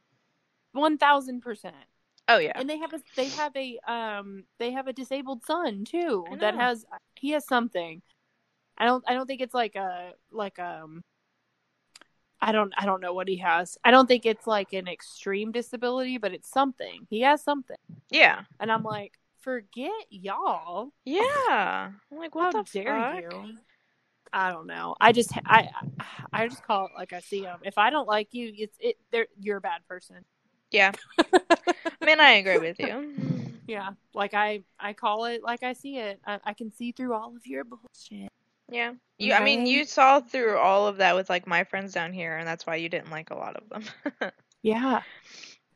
one 0.73 0.99
thousand 0.99 1.41
percent. 1.41 1.75
Oh 2.29 2.39
yeah. 2.39 2.53
And 2.55 2.71
they 2.71 2.79
have 2.79 2.93
a 2.93 3.03
they 3.17 3.29
have 3.29 3.55
a 3.57 3.79
um 3.87 4.45
they 4.59 4.71
have 4.73 4.87
a 4.87 4.93
disabled 4.93 5.45
son 5.45 5.85
too 5.85 6.25
that 6.41 6.55
has 6.55 6.85
he 7.17 7.31
has 7.31 7.47
something. 7.47 8.03
I 8.79 8.87
don't 8.87 9.05
I 9.07 9.15
don't 9.15 9.27
think 9.27 9.41
it's 9.41 9.55
like 9.55 9.77
a 9.77 10.15
like 10.31 10.59
um 10.59 11.03
I 12.41 12.53
don't 12.53 12.73
I 12.79 12.87
don't 12.87 13.01
know 13.01 13.13
what 13.13 13.29
he 13.29 13.37
has. 13.39 13.77
I 13.85 13.91
don't 13.91 14.07
think 14.07 14.25
it's 14.25 14.47
like 14.47 14.73
an 14.73 14.89
extreme 14.89 15.53
disability, 15.53 16.19
but 16.19 16.33
it's 16.33 16.49
something. 16.49 17.07
He 17.11 17.21
has 17.21 17.43
something. 17.43 17.77
Yeah. 18.11 18.43
And 18.59 18.73
I'm 18.73 18.83
like, 18.83 19.19
forget 19.43 19.91
y'all. 20.11 20.93
Yeah. 21.05 21.91
I'm 22.13 22.19
like, 22.19 22.35
what 22.35 22.55
How 22.55 22.63
the 22.63 22.71
dare 22.73 22.95
fuck? 22.95 23.33
you? 23.33 23.55
I 24.33 24.53
don't 24.53 24.67
know. 24.67 24.95
I 25.01 25.13
just 25.13 25.33
I 25.45 25.69
I 26.33 26.47
just 26.49 26.63
call 26.63 26.87
it 26.87 26.93
like 26.97 27.13
I 27.13 27.21
see 27.21 27.43
them. 27.43 27.59
If 27.63 27.79
I 27.79 27.91
don't 27.91 28.07
like 28.07 28.29
you, 28.33 28.53
it's 28.57 28.77
it. 28.81 28.97
They're, 29.11 29.27
you're 29.41 29.57
a 29.57 29.61
bad 29.61 29.87
person. 29.89 30.25
Yeah. 30.71 30.93
I 31.19 32.07
mean, 32.07 32.21
I 32.21 32.33
agree 32.33 32.59
with 32.59 32.79
you. 32.79 33.15
Yeah, 33.67 33.91
like 34.15 34.35
I 34.35 34.65
I 34.81 34.95
call 34.95 35.27
it 35.27 35.45
like 35.45 35.63
I 35.63 35.75
see 35.75 35.99
it. 35.99 36.21
I, 36.27 36.41
I 36.45 36.55
can 36.55 36.73
see 36.73 36.91
through 36.91 37.15
all 37.15 37.37
of 37.37 37.47
your 37.47 37.63
bullshit. 37.63 38.29
Yeah. 38.69 38.95
You. 39.17 39.33
I 39.33 39.45
mean, 39.45 39.65
you 39.65 39.85
saw 39.85 40.19
through 40.19 40.57
all 40.57 40.89
of 40.89 40.97
that 40.97 41.15
with 41.15 41.31
like 41.31 41.47
my 41.47 41.63
friends 41.63 41.93
down 41.93 42.13
here, 42.13 42.37
and 42.37 42.49
that's 42.49 42.67
why 42.67 42.75
you 42.77 42.89
didn't 42.89 43.13
like 43.13 43.31
a 43.31 43.37
lot 43.37 43.55
of 43.55 43.69
them. 43.69 44.33
Yeah, 44.63 45.03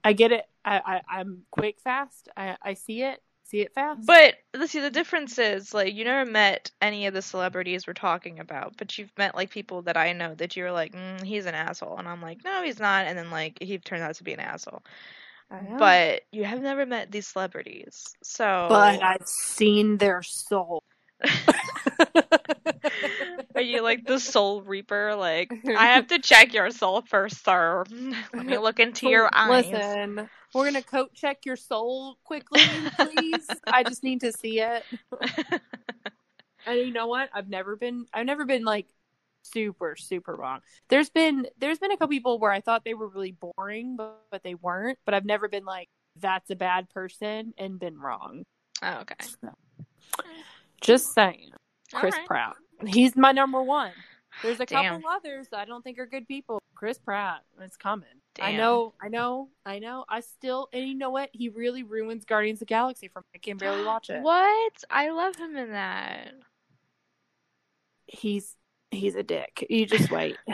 I 0.02 0.12
get 0.12 0.32
it. 0.32 0.44
I, 0.64 0.76
I 1.08 1.18
I'm 1.20 1.42
quick, 1.50 1.78
fast. 1.80 2.28
I 2.36 2.56
I 2.60 2.74
see 2.74 3.02
it. 3.02 3.22
See 3.44 3.60
it 3.60 3.74
fast. 3.74 4.06
But 4.06 4.36
let's 4.54 4.72
see, 4.72 4.80
the 4.80 4.90
difference 4.90 5.38
is 5.38 5.74
like 5.74 5.94
you 5.94 6.04
never 6.04 6.28
met 6.30 6.70
any 6.80 7.06
of 7.06 7.14
the 7.14 7.22
celebrities 7.22 7.86
we're 7.86 7.92
talking 7.92 8.40
about, 8.40 8.76
but 8.78 8.96
you've 8.96 9.12
met 9.18 9.34
like 9.34 9.50
people 9.50 9.82
that 9.82 9.96
I 9.98 10.12
know 10.14 10.34
that 10.36 10.56
you're 10.56 10.72
like, 10.72 10.92
mm, 10.92 11.22
he's 11.22 11.44
an 11.46 11.54
asshole, 11.54 11.98
and 11.98 12.08
I'm 12.08 12.22
like, 12.22 12.38
no, 12.44 12.62
he's 12.62 12.80
not, 12.80 13.06
and 13.06 13.18
then 13.18 13.30
like 13.30 13.58
he 13.60 13.78
turns 13.78 14.02
out 14.02 14.14
to 14.16 14.24
be 14.24 14.32
an 14.32 14.40
asshole. 14.40 14.82
But 15.78 16.22
you 16.32 16.44
have 16.44 16.60
never 16.62 16.86
met 16.86 17.12
these 17.12 17.28
celebrities, 17.28 18.16
so. 18.22 18.66
but 18.68 19.02
I've 19.02 19.26
seen 19.26 19.98
their 19.98 20.22
soul. 20.22 20.82
You 23.64 23.82
like 23.82 24.06
the 24.06 24.18
soul 24.18 24.62
reaper? 24.62 25.14
Like, 25.14 25.52
I 25.68 25.86
have 25.86 26.08
to 26.08 26.18
check 26.18 26.54
your 26.54 26.70
soul 26.70 27.02
first, 27.02 27.44
sir. 27.44 27.84
Let 28.32 28.46
me 28.46 28.58
look 28.58 28.80
into 28.80 29.08
your 29.08 29.28
eyes. 29.32 29.66
Listen, 29.66 30.28
we're 30.54 30.64
gonna 30.64 30.82
coat 30.82 31.14
check 31.14 31.44
your 31.44 31.56
soul 31.56 32.18
quickly, 32.24 32.62
please. 32.96 33.46
I 33.66 33.82
just 33.82 34.02
need 34.02 34.20
to 34.20 34.32
see 34.32 34.60
it. 34.60 34.84
And 36.66 36.78
you 36.78 36.92
know 36.92 37.06
what? 37.06 37.30
I've 37.34 37.48
never 37.48 37.76
been. 37.76 38.06
I've 38.12 38.26
never 38.26 38.44
been 38.44 38.64
like 38.64 38.86
super 39.42 39.94
super 39.96 40.34
wrong. 40.34 40.60
There's 40.88 41.10
been 41.10 41.46
there's 41.58 41.78
been 41.78 41.90
a 41.92 41.96
couple 41.96 42.08
people 42.08 42.38
where 42.38 42.52
I 42.52 42.60
thought 42.60 42.84
they 42.84 42.94
were 42.94 43.08
really 43.08 43.36
boring, 43.56 43.96
but, 43.96 44.22
but 44.30 44.42
they 44.42 44.54
weren't. 44.54 44.98
But 45.04 45.14
I've 45.14 45.26
never 45.26 45.48
been 45.48 45.64
like 45.64 45.88
that's 46.20 46.50
a 46.50 46.56
bad 46.56 46.88
person 46.90 47.52
and 47.58 47.78
been 47.78 47.98
wrong. 47.98 48.44
oh, 48.82 49.00
okay. 49.00 49.16
Just 50.80 51.12
saying. 51.12 51.50
Chris 51.92 52.14
right. 52.16 52.26
Pratt. 52.26 52.56
He's 52.86 53.16
my 53.16 53.32
number 53.32 53.62
one. 53.62 53.92
There's 54.42 54.60
a 54.60 54.66
Damn. 54.66 54.96
couple 54.96 55.10
others 55.10 55.46
I 55.52 55.64
don't 55.64 55.82
think 55.82 55.98
are 55.98 56.06
good 56.06 56.26
people. 56.26 56.60
Chris 56.74 56.98
Pratt, 56.98 57.42
it's 57.60 57.76
coming. 57.76 58.08
I 58.40 58.56
know, 58.56 58.94
I 59.00 59.08
know, 59.08 59.48
I 59.64 59.78
know. 59.78 60.04
I 60.08 60.20
still, 60.20 60.68
and 60.72 60.86
you 60.88 60.94
know 60.94 61.10
what? 61.10 61.30
He 61.32 61.48
really 61.48 61.84
ruins 61.84 62.24
Guardians 62.24 62.56
of 62.56 62.60
the 62.60 62.64
Galaxy 62.66 63.06
for 63.08 63.20
me. 63.20 63.24
I 63.36 63.38
can 63.38 63.56
barely 63.56 63.84
watch 63.84 64.10
it. 64.10 64.22
What? 64.22 64.72
I 64.90 65.10
love 65.10 65.36
him 65.36 65.56
in 65.56 65.70
that. 65.70 66.32
He's 68.06 68.56
he's 68.90 69.14
a 69.14 69.22
dick. 69.22 69.66
You 69.70 69.86
just 69.86 70.10
wait. 70.10 70.36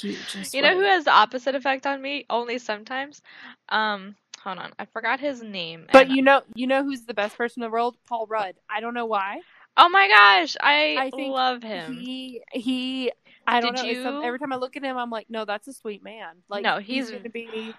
you 0.00 0.16
just 0.28 0.54
You 0.54 0.62
know 0.62 0.74
who 0.74 0.82
has 0.84 1.04
the 1.04 1.12
opposite 1.12 1.54
effect 1.54 1.86
on 1.86 2.00
me? 2.00 2.24
Only 2.30 2.58
sometimes. 2.58 3.20
Um, 3.68 4.16
hold 4.40 4.58
on, 4.58 4.72
I 4.78 4.86
forgot 4.86 5.20
his 5.20 5.42
name. 5.42 5.86
But 5.92 6.06
and- 6.06 6.16
you 6.16 6.22
know, 6.22 6.42
you 6.54 6.66
know 6.66 6.82
who's 6.84 7.02
the 7.02 7.14
best 7.14 7.36
person 7.36 7.62
in 7.62 7.68
the 7.68 7.72
world? 7.72 7.96
Paul 8.08 8.26
Rudd. 8.26 8.54
I 8.70 8.80
don't 8.80 8.94
know 8.94 9.06
why. 9.06 9.40
Oh 9.76 9.88
my 9.88 10.08
gosh, 10.08 10.56
I, 10.60 10.96
I 10.98 11.10
think 11.10 11.32
love 11.32 11.62
him. 11.62 11.96
He 11.96 12.42
he. 12.52 13.12
I 13.46 13.60
don't 13.60 13.76
Did 13.76 13.96
know. 13.96 14.02
some- 14.02 14.14
you- 14.16 14.22
every 14.24 14.38
time 14.40 14.52
I 14.52 14.56
look 14.56 14.76
at 14.76 14.82
him, 14.82 14.96
I'm 14.98 15.10
like, 15.10 15.30
no, 15.30 15.44
that's 15.44 15.68
a 15.68 15.72
sweet 15.72 16.02
man. 16.02 16.36
Like, 16.48 16.62
No, 16.64 16.78
he's- 16.78 17.10
gonna 17.10 17.28
be. 17.30 17.74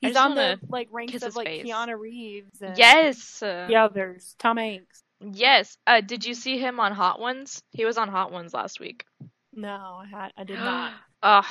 He's 0.00 0.16
on 0.16 0.34
the 0.34 0.58
like 0.68 0.88
ranks 0.90 1.22
of 1.22 1.34
like 1.34 1.46
face. 1.46 1.64
Keanu 1.64 1.98
Reeves. 1.98 2.60
And 2.60 2.76
yes. 2.76 3.38
the 3.40 3.74
others. 3.76 4.34
Tom 4.38 4.58
Hanks. 4.58 5.02
Yes. 5.20 5.78
Uh, 5.86 6.02
did 6.02 6.26
you 6.26 6.34
see 6.34 6.58
him 6.58 6.78
on 6.78 6.92
Hot 6.92 7.18
Ones? 7.20 7.62
He 7.70 7.86
was 7.86 7.96
on 7.96 8.08
Hot 8.08 8.30
Ones 8.30 8.52
last 8.52 8.80
week. 8.80 9.06
No, 9.54 10.02
I 10.02 10.06
had 10.10 10.32
I 10.36 10.44
did 10.44 10.58
not. 10.58 10.92
Ugh. 11.22 11.44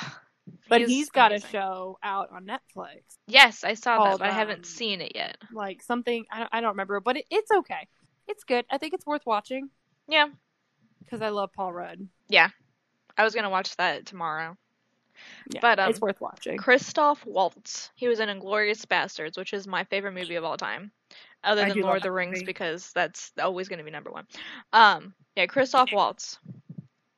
But 0.70 0.82
he's 0.82 0.90
he's 0.90 1.10
got 1.10 1.32
amazing. 1.32 1.48
a 1.48 1.52
show 1.52 1.98
out 2.04 2.30
on 2.32 2.46
Netflix, 2.46 3.00
Yes, 3.28 3.64
I 3.64 3.76
saw 3.76 3.98
that, 3.98 3.98
called, 4.10 4.20
but 4.20 4.26
I 4.28 4.32
um, 4.32 4.36
haven't 4.36 4.66
seen 4.66 5.00
it 5.02 5.14
yet. 5.16 5.38
like 5.54 5.82
something 5.82 6.26
I 6.30 6.40
don't, 6.40 6.50
I 6.52 6.60
don't 6.62 6.72
remember, 6.72 7.00
but 7.00 7.16
it, 7.18 7.26
it's 7.32 7.50
okay. 7.50 7.88
It's 8.28 8.44
good. 8.44 8.66
I 8.70 8.78
think 8.78 8.94
it's 8.94 9.06
worth 9.06 9.22
watching 9.26 9.70
Yeah. 10.08 10.28
because 11.04 11.22
I 11.22 11.30
love 11.30 11.52
Paul 11.54 11.74
Rudd. 11.74 12.08
Yeah. 12.28 12.50
I 13.18 13.24
was 13.24 13.36
gonna 13.36 13.50
watch 13.50 13.76
that 13.78 14.06
tomorrow. 14.06 14.58
Yeah, 15.52 15.60
But, 15.62 15.80
um, 15.80 15.90
it's 15.92 16.02
worth 16.02 16.20
watching. 16.20 16.58
Christoph 16.58 17.24
Waltz. 17.26 17.92
He 17.96 18.08
was 18.08 18.20
in 18.20 18.30
Inglourious 18.30 18.86
Basterds, 18.86 19.38
which 19.38 19.54
is 19.54 19.68
my 19.68 19.84
favorite 19.86 20.14
movie 20.14 20.36
of 20.36 20.44
all 20.44 20.58
time, 20.58 20.92
other 21.44 21.62
than 21.66 21.80
Lord 21.82 21.98
of 21.98 22.04
the 22.04 22.12
Rings 22.12 22.38
movie. 22.38 22.46
because 22.46 22.92
that's 22.94 23.32
always 23.40 23.70
going 23.70 23.78
to 23.78 23.86
be 23.86 23.92
number 23.92 24.12
one. 24.12 24.26
Um, 24.74 25.14
yeah, 25.36 25.46
Christoph 25.46 25.92
Waltz. 25.94 26.40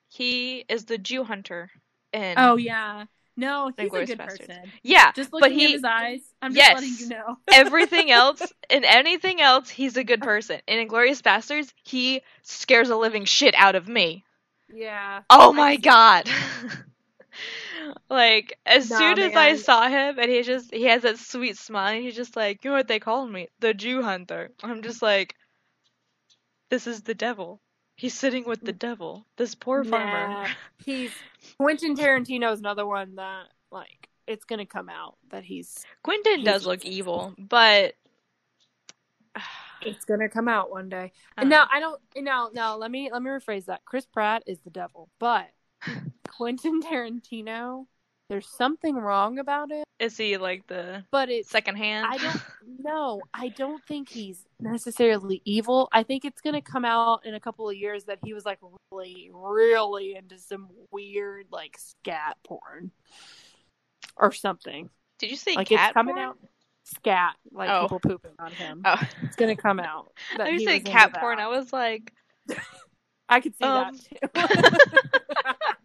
He 0.10 0.66
is 0.68 0.86
the 0.86 0.98
Jew 0.98 1.24
hunter 1.24 1.72
in. 2.12 2.36
Oh 2.38 2.58
yeah, 2.58 3.06
no, 3.38 3.72
he's 3.78 3.94
a 3.94 4.04
good 4.04 4.18
Bastards. 4.18 4.50
person. 4.50 4.72
yeah, 4.84 5.12
Just 5.14 5.34
but 5.40 5.52
looking 5.52 5.60
he 5.60 5.66
at 5.66 5.72
his 5.72 5.84
eyes, 5.84 6.22
I'm 6.42 6.54
just 6.54 6.58
Yes. 6.58 6.74
letting 6.74 6.98
you 6.98 7.08
know. 7.08 7.38
everything 7.52 8.12
else 8.12 8.52
and 8.70 8.86
anything 8.86 9.42
else, 9.42 9.70
he's 9.70 9.98
a 9.98 10.04
good 10.04 10.22
person. 10.22 10.62
In 10.68 10.88
Inglourious 10.88 11.22
Basterds, 11.22 11.72
he 11.84 12.22
scares 12.44 12.90
a 12.90 12.96
living 12.96 13.26
shit 13.26 13.56
out 13.56 13.76
of 13.76 13.88
me. 13.88 14.24
yeah. 14.70 15.22
Oh 15.30 15.54
my 15.54 15.76
god. 15.78 16.30
like 18.10 18.58
as 18.66 18.90
Nah, 18.90 18.98
soon 18.98 19.20
as 19.20 19.36
I 19.36 19.56
saw 19.56 19.88
him 19.88 20.20
and 20.20 20.30
he 20.32 20.42
just 20.44 20.74
he 20.74 20.84
has 20.86 21.02
that 21.04 21.18
sweet 21.20 21.58
smile 21.58 21.94
and 21.94 22.04
he's 22.04 22.16
just 22.16 22.36
like, 22.36 22.64
you 22.64 22.72
know 22.72 22.78
what 22.78 22.88
they 22.88 23.00
call 23.00 23.28
me? 23.28 23.48
The 23.60 23.74
Jew 23.74 24.02
hunter. 24.02 24.52
I'm 24.64 24.82
just 24.82 25.02
like 25.02 25.36
this 26.70 26.86
is 26.86 27.02
the 27.02 27.16
devil. 27.16 27.60
He's 27.96 28.14
sitting 28.14 28.44
with 28.46 28.62
the 28.62 28.74
devil. 28.74 29.26
This 29.38 29.56
poor 29.56 29.84
farmer. 29.84 30.28
Nah, 30.28 30.48
he's 30.86 31.12
Quentin 31.58 31.96
Tarantino 31.96 32.52
is 32.52 32.60
another 32.60 32.86
one 32.86 33.16
that 33.16 33.46
like 33.72 34.10
it's 34.28 34.46
gonna 34.46 34.66
come 34.66 34.90
out 34.90 35.18
that 35.30 35.44
he's 35.44 35.86
Quentin 36.04 36.40
He's 36.40 36.46
does 36.46 36.66
look 36.66 36.84
evil, 36.84 37.34
but 37.38 37.96
it's 39.82 40.04
gonna 40.06 40.30
come 40.30 40.48
out 40.48 40.72
one 40.72 40.90
day. 40.90 41.14
And 41.38 41.50
now 41.50 41.68
I 41.72 41.80
don't. 41.80 42.02
No, 42.18 42.50
no. 42.54 42.78
Let 42.78 42.92
me 42.92 43.10
let 43.12 43.22
me 43.22 43.30
rephrase 43.30 43.66
that. 43.66 43.86
Chris 43.86 44.06
Pratt 44.06 44.44
is 44.46 44.60
the 44.60 44.72
devil, 44.72 45.10
but 45.20 45.48
Quentin 46.28 46.82
Tarantino, 46.82 47.86
there's 48.30 48.48
something 48.50 48.96
wrong 48.96 49.40
about 49.40 49.72
it. 49.72 49.84
is 50.00 50.18
he 50.18 50.38
like 50.38 50.66
the 50.68 51.04
But 51.12 51.30
it's 51.30 51.50
secondhand? 51.50 52.08
I 52.10 52.18
don't 52.18 52.42
know. 52.84 53.22
I 53.34 53.50
don't 53.50 53.84
think 53.86 54.10
he's 54.10 54.44
necessarily 54.60 55.42
evil. 55.46 55.88
I 55.92 56.04
think 56.04 56.26
it's 56.26 56.42
gonna 56.42 56.62
come 56.62 56.86
out 56.86 57.26
in 57.26 57.36
a 57.36 57.40
couple 57.40 57.70
of 57.70 57.76
years 57.76 58.06
that 58.06 58.20
he 58.24 58.34
was 58.34 58.46
like 58.46 58.60
really, 58.92 59.30
really 59.34 60.16
into 60.16 60.40
some 60.40 60.70
weird 60.92 61.46
like 61.52 61.78
scat 61.78 62.38
porn 62.48 62.92
or 64.18 64.32
something. 64.32 64.90
Did 65.20 65.30
you 65.32 65.38
say 65.38 65.56
like 65.56 65.70
cat 65.70 65.90
it's 65.90 65.94
coming 65.94 66.16
porn? 66.16 66.28
out 66.30 66.38
scat, 66.84 67.36
like 67.52 67.70
Oh. 67.70 67.84
people 67.84 68.00
pooping 68.00 68.36
on 68.40 68.52
him. 68.52 68.82
Oh. 68.86 69.02
It's 69.24 69.36
gonna 69.36 69.56
come 69.56 69.80
out. 69.80 70.12
that 70.38 70.48
I 70.48 70.50
you 70.50 70.56
was 70.56 70.64
say 70.66 70.78
into 70.78 70.92
cat 70.92 71.14
that. 71.14 71.22
porn. 71.22 71.40
I 71.40 71.48
was 71.48 71.72
like, 71.72 72.12
I 73.30 73.40
could 73.40 73.56
see 73.56 73.64
Um. 73.66 73.98
that 74.34 74.44
too. 75.74 75.85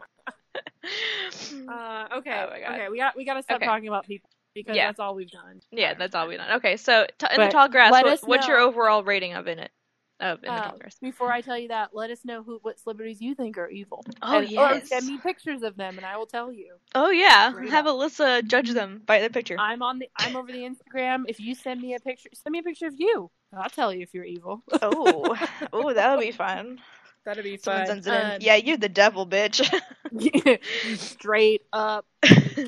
uh, 1.69 2.07
okay, 2.17 2.45
Oh 2.47 2.73
okay, 2.73 2.89
we 2.89 2.97
got 2.97 3.15
we 3.15 3.25
got 3.25 3.35
to 3.35 3.43
stop 3.43 3.57
Okay. 3.57 3.65
talking 3.65 3.87
about 3.87 4.05
people 4.05 4.29
because 4.53 4.75
Yeah. 4.75 4.87
that's 4.87 4.99
all 4.99 5.15
we've 5.15 5.31
done. 5.31 5.61
yeah, 5.71 5.93
that's 5.93 6.15
all 6.15 6.27
we've 6.27 6.37
done. 6.37 6.51
Okay, 6.57 6.77
so 6.77 7.05
t- 7.17 7.27
in 7.33 7.39
the 7.41 7.47
tall 7.49 7.69
grass, 7.69 7.91
what, 7.91 8.19
what's 8.23 8.47
your 8.47 8.57
overall 8.59 9.03
rating 9.03 9.33
of 9.33 9.47
in 9.47 9.59
it? 9.59 9.71
Of 10.19 10.43
in 10.43 10.49
the 10.53 10.53
Uh, 10.53 10.69
tall 10.69 10.77
grass. 10.77 10.97
before 11.01 11.31
I 11.31 11.41
tell 11.41 11.57
you 11.57 11.69
that, 11.69 11.95
let 11.95 12.11
us 12.11 12.23
know 12.23 12.43
who 12.43 12.59
what 12.61 12.79
celebrities 12.79 13.19
you 13.21 13.33
think 13.33 13.57
are 13.57 13.69
evil. 13.69 14.03
Oh, 14.21 14.37
And- 14.39 14.45
Or 14.49 14.73
yes. 14.75 14.89
send 14.89 15.07
me 15.07 15.17
pictures 15.17 15.63
of 15.63 15.75
them, 15.77 15.97
and 15.97 16.05
I 16.05 16.17
will 16.17 16.27
tell 16.27 16.51
you. 16.51 16.75
Oh 16.93 17.09
yeah, 17.09 17.51
Straight 17.51 17.69
have 17.71 17.87
up. 17.87 17.95
Alyssa 17.95 18.43
judge 18.45 18.69
them 18.71 19.01
by 19.05 19.19
the 19.21 19.29
picture. 19.31 19.55
I'm 19.57 19.81
on 19.81 19.97
the 19.99 20.09
I'm 20.17 20.35
over 20.35 20.51
the 20.51 20.59
Instagram. 20.69 21.23
If 21.27 21.39
you 21.39 21.55
send 21.55 21.81
me 21.81 21.95
a 21.95 21.99
picture, 21.99 22.29
send 22.33 22.51
me 22.53 22.59
a 22.59 22.63
picture 22.63 22.87
of 22.87 22.95
you. 22.99 23.31
I'll 23.57 23.69
tell 23.69 23.91
you 23.93 24.01
if 24.03 24.13
you're 24.13 24.23
evil. 24.25 24.61
oh, 24.81 25.35
oh, 25.73 25.93
that'll 25.93 26.19
be 26.19 26.31
fun. 26.31 26.79
That'd 27.25 27.43
be 27.43 27.57
Someone 27.57 27.81
fun. 27.81 27.87
sends 27.87 28.07
it 28.07 28.13
in. 28.13 28.31
Um, 28.33 28.37
Yeah, 28.41 28.55
you're 28.55 28.77
the 28.77 28.89
devil, 28.89 29.25
bitch. 29.27 29.61
straight 30.95 31.61
up 31.73 32.05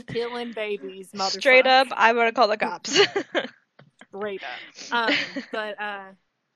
killing 0.07 0.53
babies, 0.53 1.09
motherfucker. 1.13 1.29
Straight 1.39 1.67
up, 1.67 1.87
I'm 1.91 2.15
gonna 2.15 2.31
call 2.31 2.47
the 2.47 2.57
cops. 2.57 2.91
straight 4.15 4.41
up. 4.43 5.09
Um, 5.09 5.15
but 5.51 5.81
uh, 5.81 6.03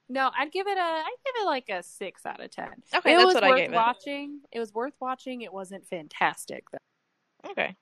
no, 0.10 0.30
I'd 0.38 0.52
give 0.52 0.67
it 0.67 0.78
a, 0.78 0.82
I'd 0.82 1.15
give 1.26 1.36
it 1.41 1.45
like 1.45 1.69
a 1.69 1.84
six 1.84 2.26
out 2.26 2.41
of 2.41 2.52
ten. 2.52 2.69
okay, 2.95 3.13
it 3.13 3.17
that's 3.17 3.26
was 3.26 3.34
what 3.36 3.43
worth 3.43 3.54
I 3.54 3.58
gave 3.58 3.73
it. 3.73 3.76
watching. 3.76 4.39
It 4.52 4.60
was 4.60 4.73
worth 4.73 4.93
watching. 5.00 5.41
It 5.41 5.54
wasn't 5.54 5.88
fantastic 5.88 6.63
though. 6.71 7.52
Okay, 7.52 7.76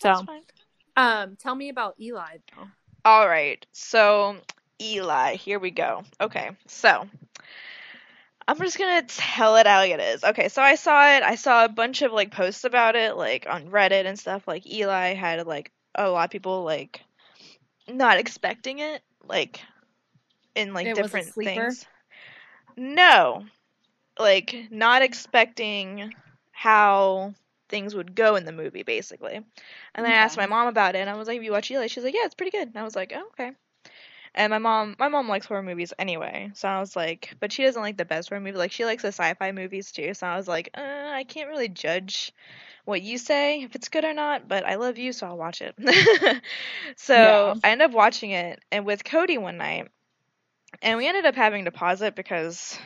So, 0.00 0.14
um, 0.96 1.36
tell 1.36 1.54
me 1.54 1.68
about 1.68 1.94
Eli. 2.00 2.38
Though. 2.54 2.64
All 3.04 3.28
right, 3.28 3.64
so 3.72 4.36
Eli, 4.80 5.36
here 5.36 5.58
we 5.58 5.70
go. 5.70 6.04
Okay, 6.20 6.50
so 6.66 7.08
I'm 8.46 8.58
just 8.58 8.78
gonna 8.78 9.02
tell 9.02 9.56
it 9.56 9.66
how 9.66 9.82
it 9.82 10.00
is. 10.00 10.24
Okay, 10.24 10.48
so 10.48 10.60
I 10.62 10.74
saw 10.74 11.16
it. 11.16 11.22
I 11.22 11.36
saw 11.36 11.64
a 11.64 11.68
bunch 11.68 12.02
of 12.02 12.12
like 12.12 12.30
posts 12.30 12.64
about 12.64 12.96
it, 12.96 13.16
like 13.16 13.46
on 13.48 13.70
Reddit 13.70 14.04
and 14.06 14.18
stuff. 14.18 14.46
Like 14.46 14.66
Eli 14.66 15.14
had 15.14 15.46
like 15.46 15.72
a 15.94 16.10
lot 16.10 16.24
of 16.24 16.30
people 16.30 16.62
like 16.62 17.02
not 17.88 18.18
expecting 18.18 18.80
it, 18.80 19.02
like 19.26 19.60
in 20.54 20.74
like 20.74 20.86
It 20.86 20.94
different 20.94 21.28
things. 21.28 21.86
No, 22.76 23.44
like 24.18 24.54
not 24.70 25.02
expecting 25.02 26.14
how 26.52 27.34
things 27.68 27.94
would 27.94 28.14
go 28.14 28.36
in 28.36 28.44
the 28.44 28.52
movie, 28.52 28.82
basically. 28.82 29.34
And 29.34 30.04
then 30.04 30.12
I 30.12 30.16
asked 30.16 30.36
my 30.36 30.46
mom 30.46 30.68
about 30.68 30.94
it, 30.94 30.98
and 30.98 31.10
I 31.10 31.14
was 31.14 31.28
like, 31.28 31.36
"Have 31.36 31.44
you 31.44 31.52
watched 31.52 31.70
Eli?" 31.70 31.86
She's 31.86 32.04
like, 32.04 32.14
"Yeah, 32.14 32.24
it's 32.24 32.34
pretty 32.34 32.50
good." 32.56 32.68
And 32.68 32.76
I 32.76 32.82
was 32.82 32.96
like, 32.96 33.12
"Oh, 33.14 33.26
okay." 33.32 33.52
And 34.34 34.50
my 34.50 34.58
mom, 34.58 34.96
my 34.98 35.08
mom 35.08 35.28
likes 35.28 35.46
horror 35.46 35.62
movies 35.62 35.92
anyway, 35.98 36.50
so 36.54 36.68
I 36.68 36.80
was 36.80 36.96
like, 36.96 37.34
but 37.40 37.52
she 37.52 37.62
doesn't 37.64 37.80
like 37.80 37.96
the 37.96 38.04
best 38.04 38.28
horror 38.30 38.40
movie. 38.40 38.58
Like 38.58 38.72
she 38.72 38.84
likes 38.84 39.02
the 39.02 39.08
sci-fi 39.08 39.52
movies 39.52 39.92
too. 39.92 40.12
So 40.14 40.26
I 40.26 40.36
was 40.36 40.48
like, 40.48 40.70
uh, 40.76 40.80
I 40.82 41.24
can't 41.24 41.48
really 41.48 41.68
judge 41.68 42.32
what 42.84 43.02
you 43.02 43.16
say 43.18 43.62
if 43.62 43.74
it's 43.74 43.88
good 43.88 44.04
or 44.04 44.12
not, 44.14 44.48
but 44.48 44.64
I 44.66 44.74
love 44.76 44.98
you, 44.98 45.12
so 45.12 45.26
I'll 45.28 45.38
watch 45.38 45.62
it. 45.62 45.74
so 46.96 47.14
Yeah. 47.14 47.54
I 47.62 47.70
ended 47.70 47.90
up 47.90 47.94
watching 47.94 48.32
it, 48.32 48.60
and 48.72 48.84
with 48.84 49.04
Cody 49.04 49.38
one 49.38 49.56
night, 49.56 49.88
and 50.82 50.98
we 50.98 51.06
ended 51.06 51.26
up 51.26 51.36
having 51.36 51.66
to 51.66 51.70
pause 51.70 52.02
it 52.02 52.16
because 52.16 52.78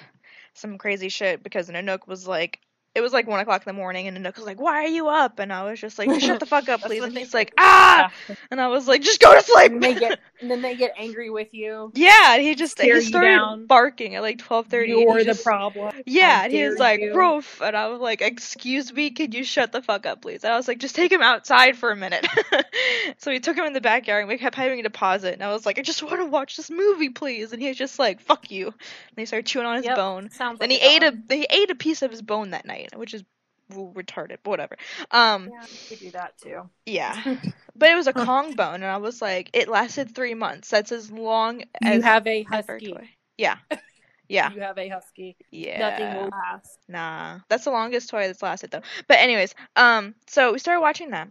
some 0.55 0.79
crazy 0.79 1.09
shit 1.09 1.43
because 1.43 1.69
Nanook 1.69 2.07
was 2.07 2.29
like 2.29 2.61
it 2.99 3.03
was 3.03 3.13
like 3.13 3.27
one 3.27 3.41
o'clock 3.41 3.63
in 3.67 3.71
the 3.75 3.79
morning 3.81 4.09
and 4.09 4.19
Nanook 4.19 4.37
was 4.37 4.45
like, 4.47 4.61
Why 4.61 4.85
are 4.85 4.89
you 4.89 5.09
up? 5.09 5.39
And 5.39 5.53
I 5.53 5.71
was 5.71 5.81
just 5.81 5.99
like, 5.99 6.21
Shut 6.21 6.41
the 6.41 6.47
fuck 6.47 6.69
up, 6.69 6.81
please 6.89 7.03
and 7.03 7.17
they 7.17 7.21
he's 7.21 7.35
like, 7.35 7.55
Ah 7.59 8.13
and 8.51 8.61
I 8.61 8.69
was 8.69 8.89
like, 8.89 9.03
Just 9.03 9.21
go 9.21 9.33
to 9.35 9.43
sleep 9.43 9.73
And 9.73 9.83
they 9.83 9.95
get 9.95 10.19
and 10.41 10.51
then 10.51 10.63
they 10.63 10.75
get 10.77 10.93
angry 10.99 11.31
with 11.31 11.55
you. 11.55 11.91
Yeah, 11.95 12.35
and 12.35 12.43
he 12.43 12.55
just 12.55 12.81
he 12.81 13.01
started 13.01 13.29
down. 13.39 13.67
barking 13.67 14.15
at 14.17 14.23
like 14.23 14.39
twelve 14.39 14.67
thirty. 14.67 14.93
You're 14.93 15.25
the 15.25 15.35
problem. 15.35 15.93
Yeah, 16.07 16.45
and 16.45 16.53
he 16.53 16.65
was 16.65 16.79
like, 16.79 17.01
you. 17.01 17.15
"Roof," 17.15 17.61
and 17.63 17.77
I 17.77 17.89
was 17.89 18.01
like, 18.01 18.21
"Excuse 18.23 18.93
me, 18.93 19.11
could 19.11 19.35
you 19.35 19.45
shut 19.45 19.73
the 19.73 19.83
fuck 19.83 20.07
up, 20.07 20.23
please?" 20.23 20.45
And 20.45 20.53
I 20.53 20.57
was 20.57 20.69
like, 20.69 20.79
"Just 20.79 20.95
take 20.95 21.13
him 21.13 21.23
outside 21.23 21.77
for 21.77 21.91
a 21.91 21.97
minute." 21.97 22.27
so 23.19 23.31
we 23.31 23.41
took 23.41 23.57
him 23.57 23.65
in 23.65 23.73
the 23.73 23.81
backyard, 23.81 24.21
and 24.23 24.29
we 24.29 24.39
kept 24.39 24.55
having 24.57 24.83
to 24.85 24.91
pause 24.91 25.25
it, 25.25 25.35
and 25.35 25.43
I 25.43 25.53
was 25.53 25.67
like, 25.67 25.79
"I 25.79 25.83
just 25.83 26.03
want 26.03 26.17
to 26.19 26.27
watch 26.27 26.57
this 26.57 26.71
movie, 26.71 27.11
please," 27.11 27.53
and 27.53 27.61
he 27.61 27.69
was 27.69 27.77
just 27.77 27.99
like, 27.99 28.21
"Fuck 28.21 28.51
you," 28.51 28.67
and 28.69 28.75
he 29.17 29.27
started 29.27 29.47
chewing 29.47 29.67
on 29.67 29.77
his 29.77 29.87
Yep, 29.87 29.97
bone. 29.97 30.31
Sounds 30.31 30.59
Then 30.59 30.71
like 30.71 30.81
he 30.81 30.87
ate 30.87 31.03
dog. 31.03 31.15
a 31.31 31.35
he 31.35 31.47
ate 31.51 31.71
a 31.71 31.75
piece 31.75 32.03
of 32.03 32.11
his 32.11 32.23
bone 32.23 32.51
that 32.51 32.67
night, 32.67 32.88
which 32.97 33.15
is 33.15 33.25
retarded, 33.73 34.39
but 34.43 34.51
whatever. 34.51 34.77
Um, 35.11 35.51
Yeah, 35.53 35.67
we 35.91 35.97
do 35.97 36.11
that 36.13 36.39
too. 36.39 36.69
yeah, 36.87 37.23
but 37.77 37.91
it 37.91 37.95
was 37.95 38.07
a 38.07 38.13
Kong 38.13 38.55
bone, 38.55 38.77
and 38.77 38.85
I 38.87 38.97
was 38.99 39.21
like, 39.21 39.51
it 39.53 39.69
lasted 39.69 40.15
three 40.15 40.35
months. 40.35 40.71
That's 40.71 40.93
as 40.93 41.11
long 41.11 41.63
as 41.83 41.97
You 41.97 42.03
have 42.03 42.27
a 42.27 42.43
husky. 42.45 42.93
toy. 42.93 43.09
Yeah, 43.37 43.57
yeah, 44.29 44.53
You 44.53 44.61
have 44.61 44.79
a 44.79 44.89
husky. 44.89 45.37
yeah. 45.51 45.79
Nothing 45.79 46.15
will 46.15 46.29
last. 46.31 46.79
Nah, 46.89 47.41
that's 47.49 47.65
the 47.65 47.71
longest 47.71 48.09
toy 48.11 48.27
that's 48.27 48.43
lasted 48.43 48.71
though. 48.71 48.83
But 49.07 49.19
anyways, 49.19 49.55
um, 49.77 50.15
so 50.27 50.53
we 50.53 50.59
started 50.59 50.81
watching 50.81 51.11
that, 51.11 51.29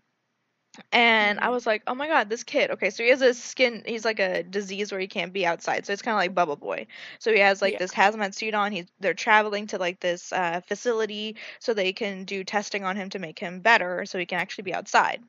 and 0.91 1.39
I 1.39 1.49
Mhm. 1.49 1.49
was 1.49 1.65
like, 1.65 1.83
oh 1.87 1.95
my 1.95 2.07
god, 2.07 2.29
this 2.29 2.43
kid. 2.43 2.71
Okay, 2.71 2.89
so 2.89 3.03
he 3.03 3.09
has 3.09 3.21
a 3.21 3.33
skin. 3.33 3.83
He's 3.85 4.05
like 4.05 4.19
a 4.19 4.43
disease 4.43 4.91
where 4.91 4.99
he 5.01 5.07
can't 5.07 5.33
be 5.33 5.45
outside, 5.45 5.85
so 5.85 5.93
it's 5.93 6.01
kind 6.01 6.13
of 6.15 6.19
like 6.19 6.33
Bubble 6.35 6.55
Boy. 6.55 6.87
So 7.19 7.31
he 7.33 7.39
has 7.39 7.61
like 7.61 7.77
Yeah. 7.77 7.79
this 7.79 7.93
hazmat 7.93 8.33
suit 8.35 8.53
on. 8.53 8.71
He's 8.71 8.87
they're 8.99 9.13
traveling 9.13 9.67
to 9.67 9.77
like 9.77 9.99
this 9.99 10.31
uh, 10.33 10.61
facility 10.67 11.37
so 11.59 11.73
they 11.73 11.93
can 11.93 12.25
do 12.25 12.43
testing 12.43 12.83
on 12.83 12.95
him 12.95 13.09
to 13.11 13.19
make 13.19 13.39
him 13.39 13.59
better, 13.61 14.05
so 14.05 14.17
he 14.19 14.25
can 14.25 14.39
actually 14.39 14.63
be 14.63 14.73
outside. 14.73 15.23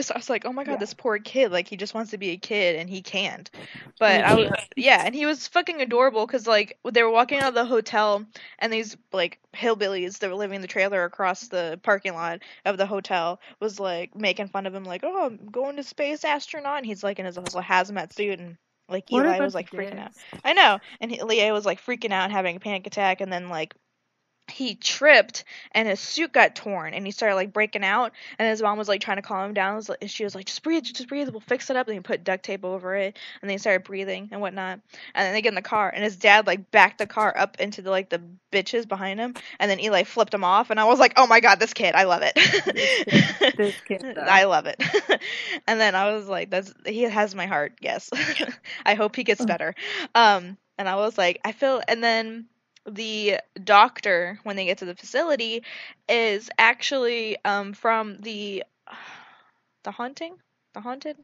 So 0.00 0.14
I 0.14 0.18
was 0.18 0.30
like, 0.30 0.44
oh 0.44 0.52
my 0.52 0.64
god, 0.64 0.72
Yeah. 0.72 0.78
this 0.78 0.94
poor 0.94 1.18
kid. 1.18 1.52
Like 1.52 1.68
he 1.68 1.76
just 1.76 1.94
wants 1.94 2.10
to 2.10 2.18
be 2.18 2.30
a 2.30 2.36
kid 2.36 2.76
and 2.76 2.90
he 2.90 3.02
can't. 3.02 3.50
But 3.98 4.20
he 4.20 4.22
I 4.22 4.34
was 4.34 4.50
yeah, 4.76 5.02
and 5.04 5.14
he 5.14 5.26
was 5.26 5.46
fucking 5.48 5.80
adorable 5.80 6.26
because 6.26 6.46
like 6.46 6.78
they 6.90 7.02
were 7.02 7.10
walking 7.10 7.38
out 7.38 7.48
of 7.48 7.54
the 7.54 7.64
hotel 7.64 8.24
and 8.58 8.72
these 8.72 8.96
like 9.12 9.38
hillbillies 9.54 10.18
that 10.18 10.30
were 10.30 10.36
living 10.36 10.56
in 10.56 10.62
the 10.62 10.68
trailer 10.68 11.04
across 11.04 11.48
the 11.48 11.78
parking 11.82 12.14
lot 12.14 12.40
of 12.64 12.76
the 12.76 12.86
hotel 12.86 13.40
was 13.60 13.78
like 13.78 14.14
making 14.14 14.48
fun 14.48 14.66
of 14.66 14.74
him 14.74 14.84
like 14.84 15.02
oh 15.04 15.26
i'm 15.26 15.38
going 15.50 15.76
to 15.76 15.82
space 15.82 16.24
astronaut 16.24 16.78
and 16.78 16.86
he's 16.86 17.04
like 17.04 17.18
in 17.18 17.26
his 17.26 17.36
little 17.36 17.62
hazmat 17.62 18.12
suit 18.12 18.40
and 18.40 18.56
like 18.88 19.10
eli 19.12 19.38
was 19.38 19.54
like 19.54 19.70
freaking 19.70 19.98
out 19.98 20.10
i 20.44 20.52
know 20.52 20.78
and 21.00 21.10
he, 21.10 21.22
was 21.52 21.64
like 21.64 21.80
freaking 21.80 22.10
out 22.10 22.24
and 22.24 22.32
having 22.32 22.56
a 22.56 22.60
panic 22.60 22.86
attack 22.86 23.20
and 23.20 23.32
then 23.32 23.48
like 23.48 23.74
he 24.48 24.74
tripped 24.74 25.44
and 25.72 25.88
his 25.88 26.00
suit 26.00 26.32
got 26.32 26.54
torn 26.54 26.92
and 26.92 27.06
he 27.06 27.12
started 27.12 27.34
like 27.34 27.52
breaking 27.52 27.84
out. 27.84 28.12
And 28.38 28.48
his 28.48 28.60
mom 28.60 28.76
was 28.76 28.88
like 28.88 29.00
trying 29.00 29.16
to 29.16 29.22
calm 29.22 29.48
him 29.48 29.54
down. 29.54 29.82
And 30.00 30.10
she 30.10 30.24
was 30.24 30.34
like 30.34 30.46
just 30.46 30.62
breathe 30.62 30.84
just 30.84 31.08
breathe 31.08 31.30
we'll 31.30 31.40
fix 31.40 31.70
it 31.70 31.76
up. 31.76 31.88
And 31.88 31.94
he 31.94 32.00
put 32.00 32.24
duct 32.24 32.44
tape 32.44 32.64
over 32.64 32.94
it 32.94 33.16
and 33.40 33.48
then 33.48 33.54
he 33.54 33.58
started 33.58 33.84
breathing 33.84 34.28
and 34.32 34.40
whatnot. 34.40 34.80
And 35.14 35.26
then 35.26 35.32
they 35.32 35.42
get 35.42 35.50
in 35.50 35.54
the 35.54 35.62
car 35.62 35.90
and 35.92 36.04
his 36.04 36.16
dad 36.16 36.46
like 36.46 36.70
backed 36.70 36.98
the 36.98 37.06
car 37.06 37.34
up 37.36 37.58
into 37.58 37.80
the 37.80 37.90
like 37.90 38.10
the 38.10 38.20
bitches 38.52 38.86
behind 38.86 39.18
him. 39.18 39.34
And 39.58 39.70
then 39.70 39.80
eli 39.80 40.04
flipped 40.04 40.34
him 40.34 40.44
off 40.44 40.70
and 40.70 40.78
i 40.78 40.84
was 40.84 40.98
like 40.98 41.14
oh 41.16 41.26
my 41.26 41.40
god 41.40 41.58
this 41.58 41.72
kid 41.72 41.94
i 41.94 42.04
love 42.04 42.22
it. 42.22 42.34
This 43.56 43.74
kid, 43.86 44.02
though. 44.02 44.22
i 44.28 44.44
love 44.44 44.66
it. 44.66 44.82
And 45.66 45.80
then 45.80 45.94
i 45.94 46.12
was 46.12 46.28
like 46.28 46.50
that's 46.50 46.72
he 46.84 47.02
has 47.02 47.34
my 47.34 47.46
heart 47.46 47.74
yes. 47.80 48.10
I 48.86 48.94
hope 48.94 49.16
he 49.16 49.24
gets 49.24 49.44
better. 49.44 49.74
Um 50.14 50.58
and 50.76 50.88
i 50.88 50.96
was 50.96 51.16
like 51.16 51.40
i 51.44 51.52
feel 51.52 51.80
and 51.88 52.02
then 52.02 52.46
the 52.86 53.38
doctor 53.62 54.38
when 54.44 54.56
they 54.56 54.64
get 54.66 54.78
to 54.78 54.84
the 54.84 54.94
facility 54.94 55.62
is 56.08 56.50
actually 56.58 57.36
um 57.44 57.72
from 57.72 58.18
the 58.20 58.62
the 59.84 59.90
haunting? 59.92 60.40
The 60.74 60.80
haunted? 60.80 61.16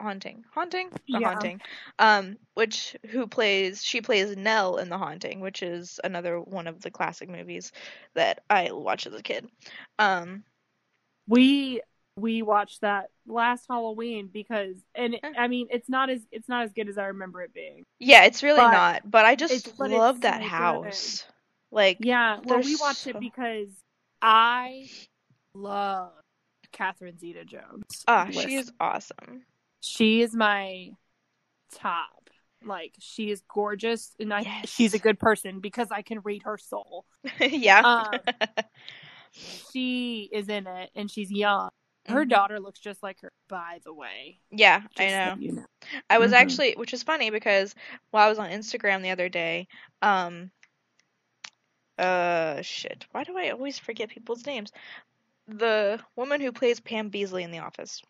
Haunting. 0.00 0.44
Haunting? 0.54 0.90
The 1.12 1.20
Yeah. 1.20 1.20
haunting. 1.20 1.60
Um 1.98 2.38
which 2.54 2.96
who 3.10 3.26
plays 3.26 3.82
she 3.82 4.00
plays 4.00 4.36
nell 4.36 4.76
in 4.78 4.88
the 4.88 4.98
haunting 4.98 5.40
which 5.40 5.62
is 5.62 6.00
another 6.04 6.40
one 6.40 6.66
of 6.66 6.80
the 6.82 6.90
classic 6.90 7.28
movies 7.28 7.72
that 8.14 8.42
i 8.50 8.70
watched 8.72 9.06
as 9.06 9.14
a 9.14 9.22
kid. 9.22 9.48
Um 9.98 10.44
we 11.26 11.80
we 12.20 12.42
watched 12.42 12.80
that 12.82 13.06
last 13.26 13.66
Halloween 13.68 14.28
because, 14.32 14.76
and 14.94 15.14
it, 15.14 15.20
I 15.38 15.48
mean, 15.48 15.68
it's 15.70 15.88
not 15.88 16.10
as 16.10 16.20
it's 16.30 16.48
not 16.48 16.64
as 16.64 16.72
good 16.72 16.88
as 16.88 16.98
I 16.98 17.06
remember 17.06 17.42
it 17.42 17.52
being. 17.54 17.84
yeah 17.98 18.24
it's 18.24 18.42
really 18.42 18.60
But 18.60 18.70
not 18.72 19.10
but 19.10 19.24
i 19.24 19.34
just 19.34 19.76
but 19.78 19.90
love 19.90 20.20
that 20.22 20.34
so 20.34 20.38
good. 20.40 20.46
house 20.48 21.24
like 21.70 21.98
Yeah, 22.00 22.38
well, 22.44 22.60
we 22.62 22.76
watched 22.76 23.04
so- 23.04 23.10
it 23.10 23.20
because 23.20 23.68
I 24.22 24.88
love 25.54 26.12
Catherine 26.72 27.18
Zeta-Jones. 27.18 28.04
ah 28.08 28.26
Listen, 28.28 28.48
she 28.48 28.54
is 28.56 28.72
awesome 28.80 29.42
she 29.80 30.20
is 30.22 30.34
my 30.34 30.90
top. 31.74 32.28
Like 32.62 32.92
she 32.98 33.30
is 33.30 33.42
gorgeous, 33.52 34.14
and 34.20 34.34
I, 34.34 34.40
Yes. 34.40 34.68
she's 34.68 34.92
a 34.92 34.98
good 34.98 35.18
person 35.18 35.60
because 35.60 35.88
I 35.90 36.02
can 36.02 36.20
read 36.20 36.42
her 36.42 36.58
soul. 36.58 37.06
yeah 37.40 37.80
Um, 37.80 38.20
she 39.72 40.28
is 40.32 40.48
in 40.48 40.66
it, 40.66 40.90
and 40.94 41.10
she's 41.10 41.30
young. 41.30 41.70
Her 42.10 42.24
Mhm. 42.24 42.28
daughter 42.30 42.60
looks 42.60 42.78
just 42.80 43.02
like 43.02 43.20
her, 43.20 43.32
by 43.48 43.80
the 43.84 43.92
way. 43.92 44.40
yeah 44.50 44.80
Just 44.80 45.00
i 45.00 45.08
so 45.08 45.34
know 45.34 45.36
you 45.40 45.52
know. 45.52 45.66
I 46.10 46.18
was 46.18 46.32
Mhm. 46.32 46.36
actually, 46.36 46.72
which 46.74 46.92
is 46.92 47.02
funny 47.02 47.30
because 47.30 47.74
while 48.10 48.26
I 48.26 48.28
was 48.28 48.38
on 48.38 48.50
Instagram 48.50 49.02
the 49.02 49.10
other 49.10 49.28
day, 49.28 49.66
um, 50.02 50.50
uh, 51.98 52.62
shit, 52.62 53.06
why 53.12 53.24
do 53.24 53.36
I 53.36 53.50
always 53.50 53.78
forget 53.78 54.08
people's 54.08 54.44
names? 54.46 54.72
The 55.46 56.00
woman 56.16 56.40
who 56.40 56.52
plays 56.52 56.80
Pam 56.80 57.10
Beesly 57.10 57.42
in 57.42 57.50
The 57.50 57.58
Office. 57.58 58.02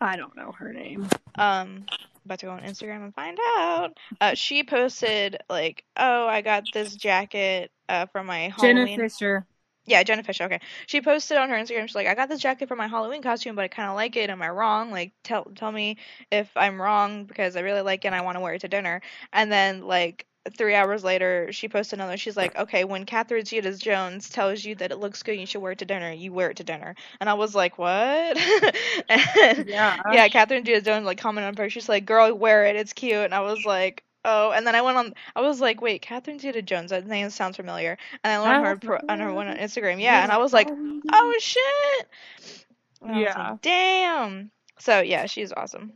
I 0.00 0.16
don't 0.16 0.36
know 0.36 0.52
her 0.52 0.72
name. 0.72 1.08
Um, 1.36 1.86
about 2.24 2.40
to 2.40 2.46
go 2.46 2.52
on 2.52 2.62
Instagram 2.62 3.04
and 3.04 3.14
find 3.14 3.38
out. 3.58 3.96
Uh, 4.20 4.34
she 4.34 4.64
posted 4.64 5.38
like, 5.48 5.84
"Oh, 5.96 6.26
I 6.26 6.40
got 6.42 6.64
this 6.72 6.94
jacket 6.96 7.70
uh 7.88 8.06
from 8.06 8.26
my 8.26 8.52
Jenna 8.60 8.80
Halloween." 8.80 8.98
Fischer. 9.00 9.46
Yeah, 9.86 10.02
Jenna 10.02 10.22
Fischer. 10.22 10.44
Okay, 10.44 10.60
she 10.86 11.02
posted 11.02 11.36
on 11.36 11.50
her 11.50 11.56
Instagram. 11.56 11.86
She's 11.86 11.94
like, 11.94 12.06
"I 12.06 12.14
got 12.14 12.28
this 12.30 12.40
jacket 12.40 12.68
for 12.68 12.76
my 12.76 12.88
Halloween 12.88 13.22
costume, 13.22 13.54
but 13.54 13.64
I 13.64 13.68
kind 13.68 13.90
of 13.90 13.96
like 13.96 14.16
it. 14.16 14.30
Am 14.30 14.40
I 14.40 14.48
wrong? 14.48 14.90
Like, 14.90 15.12
tell 15.22 15.44
tell 15.54 15.70
me 15.70 15.98
if 16.30 16.50
I'm 16.56 16.80
wrong 16.80 17.24
because 17.24 17.54
I 17.56 17.60
really 17.60 17.82
like 17.82 18.04
it 18.04 18.08
and 18.08 18.14
I 18.14 18.22
want 18.22 18.36
to 18.36 18.40
wear 18.40 18.54
it 18.54 18.60
to 18.62 18.68
dinner." 18.68 19.02
And 19.32 19.52
then 19.52 19.82
like 19.82 20.26
three 20.56 20.74
hours 20.74 21.04
later, 21.04 21.52
she 21.52 21.68
posted 21.68 21.98
another. 21.98 22.16
She's 22.16 22.36
like, 22.36 22.56
"Okay, 22.56 22.84
when 22.84 23.04
Catherine 23.04 23.44
Zeta-Jones 23.44 24.30
tells 24.30 24.64
you 24.64 24.74
that 24.76 24.90
it 24.90 24.98
looks 24.98 25.22
good, 25.22 25.38
you 25.38 25.46
should 25.46 25.60
wear 25.60 25.72
it 25.72 25.78
to 25.80 25.84
dinner. 25.84 26.12
You 26.12 26.32
wear 26.32 26.50
it 26.50 26.56
to 26.58 26.64
dinner." 26.64 26.94
And 27.20 27.28
I 27.28 27.34
was 27.34 27.54
like, 27.54 27.76
"What?" 27.78 28.38
and, 29.10 29.66
Yeah. 29.66 29.96
yeah, 30.08 30.28
Catherine 30.28 30.64
Zeta-Jones 30.64 31.04
like 31.04 31.18
commented 31.18 31.48
on 31.58 31.62
her. 31.62 31.68
She's 31.70 31.88
like, 31.90 32.06
"Girl, 32.06 32.32
wear 32.34 32.64
it. 32.66 32.76
It's 32.76 32.92
cute." 32.94 33.16
And 33.24 33.34
I 33.34 33.40
was 33.40 33.64
like. 33.66 34.02
Oh, 34.24 34.52
and 34.52 34.66
then 34.66 34.74
I 34.74 34.82
went 34.82 34.96
on. 34.96 35.14
I 35.36 35.40
was 35.42 35.60
like, 35.60 35.80
"Wait, 35.82 36.00
Catherine 36.02 36.38
Zeta-Jones. 36.38 36.90
That 36.90 37.06
name 37.06 37.28
sounds 37.30 37.56
familiar." 37.56 37.98
And 38.22 38.32
I 38.32 38.38
learned 38.38 38.66
her 38.66 38.76
pro, 38.76 38.98
on 39.08 39.20
her 39.20 39.32
one 39.32 39.48
on 39.48 39.56
Instagram. 39.56 40.00
Yeah, 40.00 40.22
and 40.22 40.32
I 40.32 40.38
was 40.38 40.52
like, 40.52 40.68
oh 40.68 41.34
shit 41.38 42.08
Yeah. 43.06 43.50
like, 43.50 43.60
damn 43.60 44.50
so 44.78 45.00
yeah 45.00 45.26
she's 45.26 45.52
awesome 45.52 45.92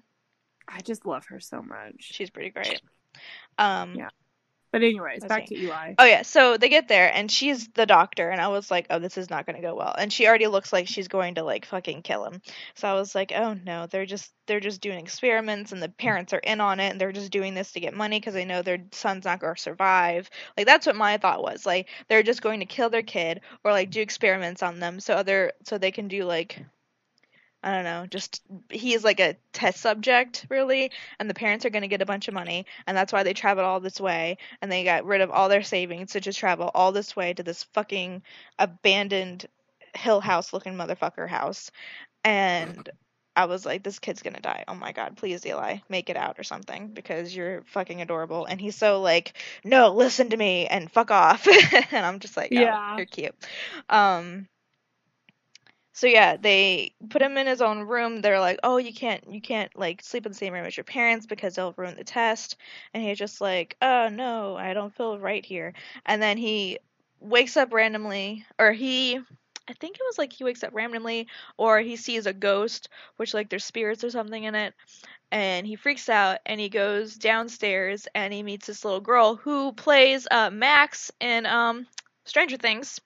I 0.69 0.81
just 0.83 1.07
love 1.07 1.25
her 1.29 1.41
so 1.41 1.63
much. 1.63 1.95
she's 1.99 2.31
pretty 2.31 2.51
great 2.51 2.81
um 3.59 3.95
Yeah. 3.97 4.11
But 4.71 4.83
anyways, 4.83 5.23
Let's 5.23 5.29
back 5.35 5.49
see. 5.49 5.57
to 5.57 5.63
Eli. 5.63 5.95
oh 5.99 6.05
yeah. 6.05 6.23
So 6.23 6.57
they 6.59 6.69
get 6.69 6.89
there 6.89 7.13
and 7.13 7.31
she's 7.31 7.69
the 7.69 7.87
doctor 7.87 8.29
and 8.31 8.41
i 8.41 8.49
was 8.49 8.71
like 8.71 8.87
oh 8.91 8.99
this 8.99 9.17
is 9.17 9.31
not 9.31 9.47
going 9.47 9.57
to 9.57 9.63
go 9.63 9.75
well. 9.75 9.95
And 9.97 10.13
she 10.13 10.27
already 10.27 10.47
looks 10.47 10.73
like 10.73 10.87
she's 10.89 11.09
going 11.09 11.37
to 11.37 11.43
like 11.43 11.65
fucking 11.65 12.03
kill 12.03 12.25
him. 12.25 12.43
So 12.75 12.89
i 12.89 12.95
was 12.95 13.15
like 13.15 13.33
oh 13.35 13.55
no. 13.55 13.87
They're 13.87 14.07
just 14.07 14.33
they're 14.47 14.61
just 14.61 14.81
doing 14.81 14.99
experiments 14.99 15.73
and 15.73 15.83
the 15.83 15.89
parents 15.89 16.33
are 16.33 16.39
in 16.39 16.61
on 16.61 16.81
it 16.81 16.91
and 16.91 17.01
they're 17.01 17.13
just 17.13 17.31
doing 17.31 17.55
this 17.55 17.73
to 17.73 17.81
get 17.81 17.95
money 17.95 18.19
because 18.21 18.35
they 18.35 18.45
know 18.45 18.63
their 18.63 18.79
son's 18.93 19.25
not 19.25 19.41
going 19.41 19.55
to 19.55 19.61
survive. 19.61 20.29
Like 20.57 20.67
that's 20.67 20.87
what 20.87 20.97
my 20.97 21.17
thought 21.19 21.43
was. 21.43 21.65
Like 21.67 21.89
they're 22.09 22.23
just 22.23 22.43
going 22.43 22.61
to 22.61 22.67
kill 22.67 22.91
their 22.91 23.03
kid 23.03 23.41
or 23.65 23.73
like 23.73 23.91
do 23.91 24.01
experiments 24.01 24.63
on 24.63 24.81
them 24.81 25.01
so 25.01 25.15
other 25.15 25.53
so 25.65 25.79
they 25.79 25.91
can 25.91 26.09
do 26.09 26.25
like 26.25 26.63
I 27.63 27.75
don't 27.75 27.85
know, 27.85 28.07
just 28.07 28.41
he 28.71 28.95
is 28.95 29.03
like 29.03 29.19
a 29.19 29.37
test 29.53 29.81
subject, 29.81 30.47
really, 30.49 30.93
and 31.19 31.29
the 31.29 31.35
parents 31.35 31.65
are 31.67 31.71
going 31.71 31.83
to 31.83 31.89
get 31.89 32.03
a 32.03 32.07
bunch 32.07 32.29
of 32.29 32.35
money, 32.35 32.67
and 32.87 32.97
that's 32.97 33.13
why 33.13 33.25
they 33.25 33.35
traveled 33.35 33.67
all 33.67 33.81
this 33.81 34.01
way, 34.01 34.39
and 34.63 34.71
they 34.71 34.85
got 34.85 35.05
rid 35.05 35.21
of 35.23 35.31
all 35.33 35.49
their 35.49 35.65
savings 35.65 36.13
to 36.13 36.21
just 36.21 36.39
travel 36.39 36.71
all 36.73 36.93
this 36.93 37.17
way 37.17 37.35
to 37.35 37.43
this 37.43 37.65
fucking 37.75 38.23
abandoned 38.61 39.47
hill 39.97 40.21
house 40.21 40.53
looking 40.53 40.75
motherfucker 40.75 41.29
house. 41.29 41.71
And 42.25 42.89
I 43.35 43.47
was 43.47 43.65
like, 43.65 43.83
this 43.83 43.99
kid's 43.99 44.23
going 44.23 44.35
to 44.35 44.41
die. 44.43 44.65
Oh 44.69 44.75
my 44.75 44.93
god, 44.93 45.17
please, 45.17 45.47
Eli, 45.47 45.79
make 45.89 46.11
it 46.11 46.17
out 46.17 46.39
or 46.39 46.43
something, 46.45 46.89
because 46.89 47.35
you're 47.35 47.63
fucking 47.67 48.01
adorable. 48.03 48.45
And 48.45 48.61
he's 48.61 48.77
so 48.77 49.01
like, 49.01 49.33
no, 49.65 49.95
listen 49.95 50.31
to 50.31 50.37
me, 50.37 50.67
and 50.67 50.91
fuck 50.91 51.11
off. 51.11 51.47
and 51.93 52.07
I'm 52.07 52.21
just 52.21 52.37
like, 52.37 52.51
oh, 52.53 52.61
Yeah. 52.61 52.97
you're 52.97 53.07
cute. 53.07 53.35
Um, 53.89 54.47
so 55.99 56.07
yeah, 56.07 56.37
they 56.37 56.93
put 57.11 57.23
him 57.23 57.37
in 57.37 57.49
his 57.49 57.61
own 57.61 57.81
room. 57.81 58.21
They're 58.21 58.39
like, 58.39 58.61
"Oh, 58.63 58.77
you 58.77 58.95
can't, 58.95 59.25
you 59.33 59.41
can't 59.41 59.77
like 59.77 60.01
sleep 60.01 60.27
in 60.27 60.31
the 60.31 60.39
same 60.39 60.53
room 60.53 60.65
as 60.65 60.77
your 60.77 60.85
parents 60.85 61.27
because 61.27 61.57
they'll 61.57 61.75
ruin 61.77 61.97
the 61.97 62.05
test." 62.05 62.57
And 62.95 63.03
he's 63.03 63.19
just 63.19 63.41
like, 63.41 63.77
"Oh 63.83 64.09
no, 64.09 64.57
I 64.57 64.75
don't 64.75 64.95
feel 64.95 65.19
right 65.19 65.45
here." 65.45 65.75
And 66.07 66.23
then 66.23 66.39
he 66.39 66.79
wakes 67.19 67.57
up 67.57 67.73
randomly, 67.73 68.47
or 68.61 68.71
he, 68.71 69.17
I 69.17 69.73
think 69.81 69.97
it 69.97 70.07
was 70.07 70.19
like 70.19 70.33
he 70.33 70.45
wakes 70.45 70.63
up 70.63 70.73
randomly, 70.73 71.27
or 71.57 71.81
he 71.81 71.97
sees 71.97 72.27
a 72.27 72.33
ghost, 72.33 72.89
which 73.17 73.35
like 73.35 73.49
there's 73.51 73.65
spirits 73.65 74.05
or 74.05 74.11
something 74.11 74.45
in 74.45 74.55
it, 74.55 74.75
and 75.33 75.67
he 75.67 75.75
freaks 75.75 76.09
out 76.09 76.39
and 76.47 76.61
he 76.61 76.69
goes 76.69 77.17
downstairs 77.17 78.07
and 78.15 78.33
he 78.33 78.45
meets 78.45 78.69
this 78.69 78.85
little 78.85 79.01
girl 79.01 79.35
who 79.35 79.73
plays 79.73 80.29
uh, 80.31 80.51
Max 80.51 81.11
in 81.21 81.45
um 81.47 81.89
Stranger 82.25 82.57
Things 82.57 83.01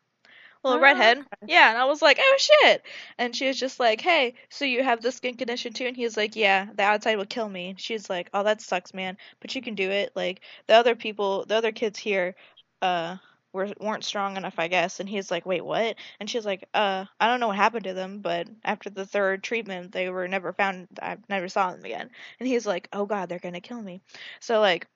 little 0.65 0.79
Oh, 0.79 0.81
redhead. 0.81 1.19
okay. 1.19 1.47
Yeah, 1.47 1.71
and 1.71 1.79
I 1.79 1.85
was 1.87 2.03
like, 2.03 2.19
oh 2.21 2.37
shit. 2.39 2.83
And 3.19 3.35
she 3.35 3.47
was 3.49 3.59
just 3.59 3.81
like, 3.81 4.01
hey, 4.01 4.35
so 4.51 4.65
you 4.65 4.83
have 4.83 5.03
this 5.03 5.17
skin 5.17 5.37
condition 5.37 5.73
too? 5.73 5.87
And 5.87 5.97
he's 5.97 6.17
like, 6.17 6.37
yeah, 6.37 6.69
the 6.75 6.83
outside 6.85 7.17
will 7.17 7.27
kill 7.27 7.49
me. 7.49 7.71
And 7.71 7.81
she's 7.81 8.09
like, 8.09 8.31
oh, 8.33 8.45
that 8.45 8.61
sucks, 8.63 8.95
man, 8.95 9.17
but 9.41 9.55
you 9.55 9.63
can 9.63 9.75
do 9.75 9.91
it. 9.91 10.13
Like 10.15 10.41
the 10.69 10.75
other 10.75 10.95
people, 10.95 11.45
the 11.47 11.57
other 11.57 11.73
kids 11.73 11.99
here, 11.99 12.35
uh. 12.81 13.17
Were, 13.55 13.69
weren't 13.81 14.03
strong 14.05 14.39
enough, 14.39 14.55
I 14.57 14.69
guess. 14.69 14.99
And 14.99 15.07
he's 15.07 15.31
like, 15.31 15.45
wait, 15.45 15.63
what? 15.63 15.97
And 16.19 16.31
she's 16.31 16.47
like, 16.47 16.67
uh, 16.73 17.05
I 17.21 17.29
don't 17.29 17.39
know 17.39 17.49
what 17.49 17.57
happened 17.57 17.85
to 17.85 17.93
them, 17.93 18.21
but 18.21 18.49
after 18.65 18.89
the 18.89 19.05
third 19.05 19.43
treatment, 19.43 19.93
they 19.93 20.09
were 20.09 20.27
never 20.27 20.55
found. 20.55 20.89
I 21.03 21.19
never 21.29 21.51
saw 21.51 21.71
them 21.71 21.85
again. 21.85 22.09
And 22.41 22.49
he's 22.49 22.67
like, 22.67 22.89
oh 22.95 23.05
god, 23.05 23.29
they're 23.29 23.39
gonna 23.39 23.61
kill 23.61 23.83
me. 23.83 24.01
So 24.41 24.59
like, 24.61 24.87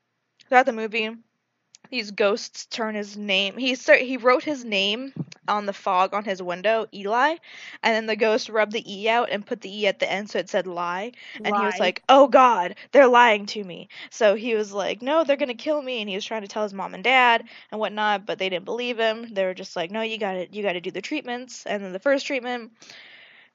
throughout 0.49 0.67
the 0.67 0.73
movie, 0.73 1.11
these 1.91 2.11
ghosts 2.11 2.66
turn 2.66 2.95
his 2.95 3.16
name. 3.16 3.57
He 3.57 3.74
start, 3.74 4.01
he 4.01 4.16
wrote 4.16 4.43
his 4.45 4.64
name 4.64 5.12
on 5.49 5.66
the 5.66 5.72
fog 5.72 6.14
on 6.14 6.24
his 6.24 6.43
window, 6.43 6.87
Eli, 6.93 7.37
and 7.82 7.95
then 7.95 8.07
the 8.07 8.16
ghost 8.16 8.49
rubbed 8.49 8.72
the 8.72 8.84
e 8.93 9.09
out 9.09 9.30
and 9.30 9.47
put 9.47 9.61
the 9.61 9.82
e 9.82 9.87
at 9.87 9.99
the 9.99 10.11
end 10.11 10.30
so 10.30 10.39
it 10.39 10.49
said 10.49 10.66
lie. 10.66 11.12
And 11.45 11.57
he 11.57 11.64
was 11.64 11.78
like, 11.78 12.03
"Oh 12.09 12.26
God, 12.28 12.74
they're 12.93 13.07
lying 13.07 13.47
to 13.47 13.62
me." 13.62 13.89
So 14.11 14.34
he 14.34 14.55
was 14.55 14.72
like, 14.72 15.03
"No, 15.03 15.24
they're 15.24 15.37
gonna 15.37 15.55
kill 15.55 15.80
me." 15.80 16.01
And 16.01 16.09
he 16.09 16.16
was 16.16 16.24
trying 16.24 16.43
to 16.43 16.49
tell 16.49 16.62
his 16.64 16.74
mom 16.74 16.95
and 16.95 17.05
dad 17.05 17.45
and 17.70 17.80
whatnot, 17.80 18.26
but 18.26 18.39
they 18.39 18.49
didn't 18.49 18.64
believe 18.64 18.99
him. 18.99 19.32
They 19.32 19.45
were 19.45 19.55
just 19.55 19.76
like, 19.76 19.91
"No, 19.91 20.03
you 20.03 20.18
got 20.18 20.32
to 20.32 20.47
You 20.51 20.62
got 20.62 20.72
to 20.72 20.80
do 20.80 20.91
the 20.91 21.03
treatments." 21.03 21.66
And 21.66 21.82
then 21.84 21.93
the 21.93 21.99
first 22.01 22.26
treatment, 22.26 22.72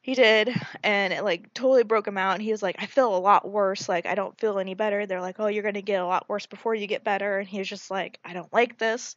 he 0.01 0.15
did 0.15 0.49
and 0.83 1.13
it 1.13 1.23
like 1.23 1.53
totally 1.53 1.83
broke 1.83 2.07
him 2.07 2.17
out 2.17 2.33
and 2.33 2.41
he 2.41 2.51
was 2.51 2.63
like 2.63 2.75
i 2.79 2.85
feel 2.87 3.15
a 3.15 3.17
lot 3.17 3.47
worse 3.47 3.87
like 3.87 4.05
i 4.05 4.15
don't 4.15 4.39
feel 4.39 4.59
any 4.59 4.73
better. 4.73 5.05
They're 5.05 5.21
like 5.21 5.39
oh 5.39 5.47
you're 5.47 5.63
going 5.63 5.75
to 5.75 5.81
get 5.81 6.01
a 6.01 6.05
lot 6.05 6.27
worse 6.27 6.47
before 6.47 6.75
you 6.75 6.87
get 6.87 7.03
better 7.03 7.39
and 7.39 7.47
he 7.47 7.59
was 7.59 7.69
just 7.69 7.91
like 7.91 8.19
i 8.25 8.33
don't 8.33 8.51
like 8.51 8.77
this. 8.77 9.15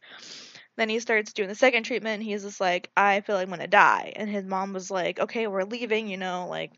Then 0.77 0.89
he 0.89 0.99
starts 0.99 1.31
doing 1.31 1.47
the 1.47 1.55
second 1.55 1.83
treatment 1.83 2.15
and 2.15 2.23
he's 2.23 2.43
just 2.43 2.61
like 2.61 2.89
i 2.95 3.21
feel 3.21 3.35
like 3.35 3.43
i'm 3.43 3.49
going 3.49 3.61
to 3.61 3.67
die 3.67 4.13
and 4.15 4.29
his 4.29 4.45
mom 4.45 4.73
was 4.73 4.91
like 4.91 5.19
okay 5.19 5.47
we're 5.47 5.63
leaving 5.63 6.07
you 6.07 6.17
know 6.17 6.47
like 6.49 6.71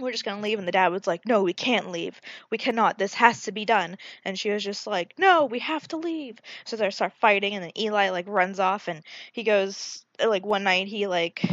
we're 0.00 0.12
just 0.12 0.24
gonna 0.24 0.40
leave 0.40 0.58
and 0.58 0.66
the 0.66 0.72
dad 0.72 0.88
was 0.88 1.06
like 1.06 1.26
no 1.26 1.42
we 1.42 1.52
can't 1.52 1.90
leave. 1.90 2.20
We 2.50 2.58
cannot. 2.58 2.98
This 2.98 3.14
has 3.14 3.42
to 3.42 3.52
be 3.52 3.64
done. 3.64 3.98
And 4.24 4.38
she 4.38 4.50
was 4.50 4.64
just 4.64 4.86
like 4.86 5.14
no 5.18 5.44
we 5.44 5.60
have 5.60 5.86
to 5.88 5.98
leave. 5.98 6.38
So 6.64 6.76
they 6.76 6.90
start 6.90 7.12
fighting 7.20 7.54
and 7.54 7.62
then 7.62 7.78
eli 7.78 8.10
like 8.10 8.26
runs 8.28 8.58
off 8.58 8.88
and 8.88 9.02
he 9.32 9.44
goes 9.44 10.04
like 10.24 10.44
one 10.44 10.64
night 10.64 10.88
he 10.88 11.06
like 11.06 11.44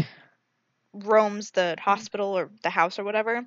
roams 1.06 1.52
the 1.52 1.76
hospital 1.80 2.38
or 2.38 2.50
the 2.64 2.70
house 2.70 3.00
or 3.00 3.04
whatever 3.04 3.46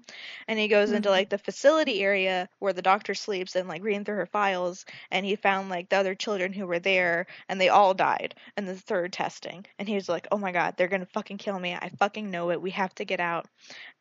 and 0.48 0.58
he 0.58 0.68
goes 0.68 0.92
into 0.92 1.08
Mhm. 1.08 1.12
like 1.12 1.28
the 1.28 1.38
facility 1.38 2.02
area 2.02 2.48
where 2.58 2.72
the 2.72 2.82
doctor 2.82 3.14
sleeps 3.14 3.56
and 3.56 3.68
like 3.68 3.82
reading 3.82 4.04
through 4.04 4.16
her 4.16 4.26
files 4.26 4.84
and 5.10 5.24
he 5.26 5.36
found 5.36 5.68
like 5.68 5.88
the 5.88 5.96
other 5.96 6.14
children 6.14 6.52
who 6.52 6.66
were 6.66 6.78
there 6.78 7.26
and 7.48 7.60
they 7.60 7.68
all 7.68 7.94
died 7.94 8.34
in 8.56 8.66
the 8.66 8.74
third 8.74 9.12
testing. 9.12 9.64
And 9.78 9.88
he 9.88 9.94
was 9.94 10.08
like 10.08 10.26
oh 10.32 10.38
my 10.38 10.52
god 10.52 10.74
they're 10.76 10.88
gonna 10.88 11.06
fucking 11.06 11.38
kill 11.38 11.58
me. 11.58 11.74
I 11.74 11.90
fucking 11.98 12.30
know 12.30 12.50
it. 12.50 12.60
We 12.62 12.70
have 12.72 12.94
to 12.96 13.04
get 13.04 13.20
out. 13.20 13.46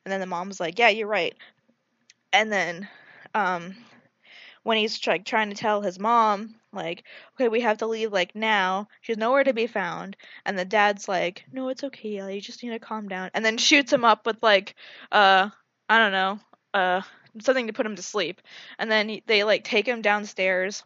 And 0.06 0.12
then 0.12 0.20
the 0.20 0.26
mom 0.28 0.48
was 0.50 0.60
like 0.60 0.80
yeah 0.80 0.90
you're 0.90 1.08
right. 1.08 1.36
And 2.34 2.52
then 2.52 2.88
um 3.34 3.76
when 4.70 4.78
he's 4.78 5.08
like 5.08 5.26
trying 5.26 5.50
to 5.50 5.56
tell 5.56 5.82
his 5.82 5.98
mom 5.98 6.54
like 6.72 7.04
okay 7.34 7.48
we 7.48 7.62
have 7.62 7.80
to 7.80 7.88
leave 7.88 8.14
like 8.14 8.36
now. 8.36 8.88
She's 9.02 9.18
nowhere 9.18 9.44
to 9.44 9.52
be 9.52 9.66
found. 9.66 10.16
And 10.46 10.58
the 10.60 10.64
dad's 10.64 11.10
like 11.10 11.44
no 11.52 11.70
it's 11.70 11.84
okay 11.84 12.10
Eli, 12.10 12.34
you 12.34 12.42
just 12.42 12.62
need 12.62 12.70
to 12.70 12.78
calm 12.78 13.08
down. 13.08 13.32
And 13.34 13.44
then 13.44 13.58
shoots 13.58 13.92
him 13.92 14.06
up 14.06 14.28
with 14.28 14.44
like 14.44 14.76
uh 15.12 15.50
i 15.90 15.98
don't 15.98 16.12
know 16.12 16.40
uh 16.76 17.02
something 17.42 17.66
to 17.66 17.74
put 17.74 17.88
him 17.88 17.96
to 17.96 18.04
sleep. 18.04 18.44
And 18.78 18.92
then 18.92 19.10
he, 19.10 19.24
they 19.26 19.44
like 19.44 19.64
take 19.64 19.88
him 19.88 20.04
downstairs. 20.04 20.84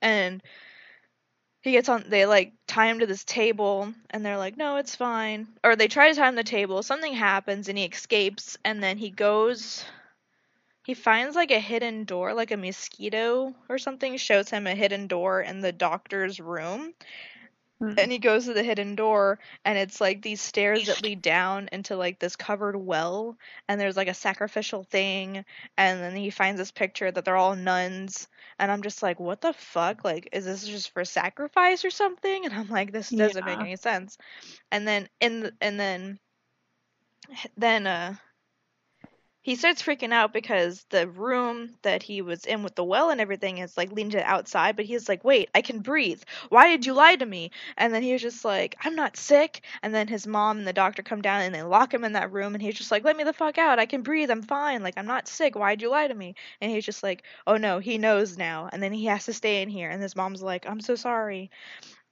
And 0.00 0.42
he 1.60 1.72
gets 1.72 1.90
on 1.90 2.06
they 2.08 2.24
like 2.24 2.54
tie 2.66 2.86
him 2.86 3.00
to 3.00 3.06
this 3.06 3.24
table. 3.24 3.92
And 4.08 4.24
they're 4.24 4.38
like 4.38 4.56
no 4.56 4.76
it's 4.76 4.96
fine. 4.96 5.48
Or 5.62 5.76
they 5.76 5.88
try 5.88 6.08
to 6.08 6.16
tie 6.16 6.28
him 6.28 6.36
to 6.36 6.42
the 6.42 6.44
table. 6.44 6.82
Something 6.82 7.12
happens 7.12 7.68
and 7.68 7.76
he 7.76 7.84
escapes. 7.84 8.56
And 8.64 8.82
then 8.82 8.96
he 8.96 9.10
goes 9.10 9.84
he 10.90 10.94
finds 10.94 11.36
like 11.36 11.52
a 11.52 11.60
hidden 11.60 12.02
door 12.02 12.34
like 12.34 12.50
a 12.50 12.56
mosquito 12.56 13.54
or 13.68 13.78
something 13.78 14.16
shows 14.16 14.50
him 14.50 14.66
a 14.66 14.74
hidden 14.74 15.06
door 15.06 15.40
in 15.40 15.60
the 15.60 15.70
doctor's 15.70 16.40
room. 16.40 16.92
Hmm. 17.78 17.94
and 17.96 18.10
he 18.10 18.18
goes 18.18 18.46
to 18.46 18.54
the 18.54 18.64
hidden 18.64 18.96
door 18.96 19.38
and 19.64 19.78
it's 19.78 20.00
like 20.00 20.20
these 20.20 20.40
stairs 20.40 20.86
that 20.86 21.00
lead 21.00 21.22
down 21.22 21.68
into 21.70 21.94
like 21.94 22.18
this 22.18 22.34
covered 22.34 22.74
well 22.74 23.38
and 23.68 23.80
there's 23.80 23.96
like 23.96 24.08
a 24.08 24.14
sacrificial 24.14 24.82
thing. 24.82 25.44
And 25.78 26.00
then 26.00 26.16
he 26.16 26.30
finds 26.30 26.58
this 26.58 26.72
picture 26.72 27.08
that 27.12 27.24
they're 27.24 27.36
all 27.36 27.54
nuns. 27.54 28.26
And 28.58 28.72
i'm 28.72 28.82
just 28.82 29.00
like 29.00 29.20
what 29.20 29.40
the 29.40 29.52
fuck? 29.52 30.04
Like 30.04 30.28
is 30.32 30.44
this 30.44 30.66
just 30.66 30.92
for 30.92 31.04
sacrifice 31.04 31.84
or 31.84 31.90
something? 31.90 32.46
And 32.46 32.52
i'm 32.52 32.68
like 32.68 32.90
this 32.90 33.10
doesn't 33.10 33.46
make 33.46 33.60
any 33.60 33.76
sense. 33.76 34.18
And 34.72 34.88
then 34.88 35.08
in 35.20 35.40
the, 35.42 35.54
and 35.60 35.78
then 35.78 36.18
then 37.56 37.86
uh 37.86 38.16
he 39.42 39.56
starts 39.56 39.82
freaking 39.82 40.12
out 40.12 40.34
because 40.34 40.84
the 40.90 41.08
room 41.08 41.70
that 41.80 42.02
he 42.02 42.20
was 42.20 42.44
in 42.44 42.62
with 42.62 42.74
the 42.74 42.84
well 42.84 43.08
and 43.10 43.22
everything 43.22 43.58
is 43.58 43.74
like 43.76 43.90
leading 43.90 44.10
to 44.10 44.22
outside, 44.22 44.76
but 44.76 44.84
he's 44.84 45.08
like, 45.08 45.24
Wait, 45.24 45.48
I 45.54 45.62
can 45.62 45.80
breathe. 45.80 46.22
Why 46.50 46.68
did 46.68 46.84
you 46.84 46.92
lie 46.92 47.16
to 47.16 47.24
me? 47.24 47.50
And 47.78 47.94
then 47.94 48.02
he 48.02 48.12
was 48.12 48.20
just 48.20 48.44
like, 48.44 48.76
I'm 48.84 48.94
not 48.94 49.16
sick. 49.16 49.62
And 49.82 49.94
then 49.94 50.08
his 50.08 50.26
mom 50.26 50.58
and 50.58 50.68
the 50.68 50.74
doctor 50.74 51.02
come 51.02 51.22
down 51.22 51.40
and 51.40 51.54
they 51.54 51.62
lock 51.62 51.94
him 51.94 52.04
in 52.04 52.12
that 52.12 52.32
room 52.32 52.54
and 52.54 52.62
he's 52.62 52.74
just 52.74 52.90
like, 52.90 53.04
Let 53.04 53.16
me 53.16 53.24
the 53.24 53.32
fuck 53.32 53.56
out. 53.56 53.78
I 53.78 53.86
can 53.86 54.02
breathe. 54.02 54.30
I'm 54.30 54.42
fine. 54.42 54.82
Like, 54.82 54.94
I'm 54.98 55.06
not 55.06 55.26
sick. 55.26 55.56
Why'd 55.56 55.80
you 55.80 55.88
lie 55.90 56.08
to 56.08 56.14
me? 56.14 56.34
And 56.60 56.70
he's 56.70 56.84
just 56.84 57.02
like, 57.02 57.22
Oh 57.46 57.56
no, 57.56 57.78
he 57.78 57.96
knows 57.96 58.36
now. 58.36 58.68
And 58.70 58.82
then 58.82 58.92
he 58.92 59.06
has 59.06 59.24
to 59.24 59.32
stay 59.32 59.62
in 59.62 59.70
here. 59.70 59.88
And 59.88 60.02
his 60.02 60.16
mom's 60.16 60.42
like, 60.42 60.68
I'm 60.68 60.80
so 60.80 60.96
sorry. 60.96 61.50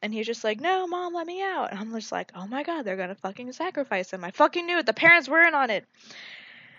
And 0.00 0.14
he's 0.14 0.26
just 0.26 0.44
like, 0.44 0.60
No, 0.60 0.86
mom, 0.86 1.12
let 1.12 1.26
me 1.26 1.42
out. 1.42 1.72
And 1.72 1.78
I'm 1.78 1.92
just 1.92 2.10
like, 2.10 2.32
Oh 2.34 2.46
my 2.46 2.62
god, 2.62 2.84
they're 2.84 2.96
gonna 2.96 3.16
fucking 3.16 3.52
sacrifice 3.52 4.10
him. 4.12 4.24
I 4.24 4.30
fucking 4.30 4.64
knew 4.64 4.78
it. 4.78 4.86
The 4.86 4.94
parents 4.94 5.28
were 5.28 5.42
in 5.42 5.54
on 5.54 5.68
it. 5.68 5.84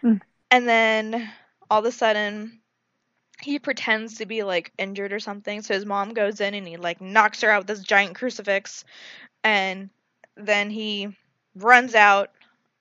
Mm. 0.04 0.22
And 0.52 0.68
then 0.68 1.32
all 1.70 1.80
of 1.80 1.86
a 1.86 1.92
sudden, 1.92 2.62
he 3.42 3.60
pretends 3.60 4.18
to 4.18 4.26
be 4.26 4.44
like 4.44 4.72
injured 4.78 5.14
or 5.14 5.20
something. 5.20 5.62
So 5.62 5.74
his 5.74 5.86
mom 5.86 6.14
goes 6.14 6.42
in 6.42 6.54
and 6.54 6.68
he 6.68 6.78
like 6.78 7.02
knocks 7.02 7.42
her 7.42 7.52
out 7.52 7.62
with 7.62 7.68
this 7.68 7.86
giant 7.86 8.16
crucifix. 8.16 8.84
And 9.44 9.90
then 10.36 10.70
he 10.70 11.16
runs 11.56 11.96
out 11.96 12.32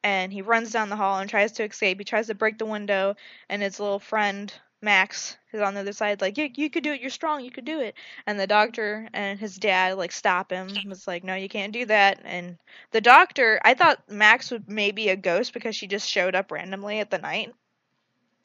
and 0.02 0.32
he 0.32 0.42
runs 0.42 0.72
down 0.72 0.88
the 0.88 0.96
hall 0.96 1.18
and 1.20 1.28
tries 1.30 1.52
to 1.52 1.64
escape. 1.64 1.98
He 1.98 2.04
tries 2.04 2.28
to 2.28 2.34
break 2.34 2.58
the 2.58 2.66
window, 2.66 3.16
and 3.48 3.62
his 3.62 3.80
little 3.80 3.98
friend 3.98 4.52
Max 4.80 5.36
is 5.52 5.60
on 5.60 5.74
the 5.74 5.80
other 5.80 5.92
side, 5.92 6.20
like, 6.20 6.38
you, 6.38 6.48
you 6.54 6.70
could 6.70 6.84
do 6.84 6.92
it, 6.92 7.00
you're 7.00 7.10
strong, 7.10 7.44
you 7.44 7.50
could 7.50 7.64
do 7.64 7.80
it. 7.80 7.94
And 8.26 8.38
the 8.38 8.46
doctor 8.46 9.08
and 9.12 9.38
his 9.38 9.56
dad, 9.56 9.96
like, 9.96 10.12
stop 10.12 10.52
him, 10.52 10.68
was 10.86 11.06
like, 11.06 11.24
no, 11.24 11.34
you 11.34 11.48
can't 11.48 11.72
do 11.72 11.86
that. 11.86 12.20
And 12.24 12.58
the 12.92 13.00
doctor, 13.00 13.60
I 13.64 13.74
thought 13.74 14.08
Max 14.08 14.50
would 14.50 14.68
maybe 14.68 15.08
a 15.08 15.16
ghost 15.16 15.52
because 15.52 15.74
she 15.74 15.86
just 15.86 16.08
showed 16.08 16.34
up 16.34 16.52
randomly 16.52 17.00
at 17.00 17.10
the 17.10 17.18
night. 17.18 17.52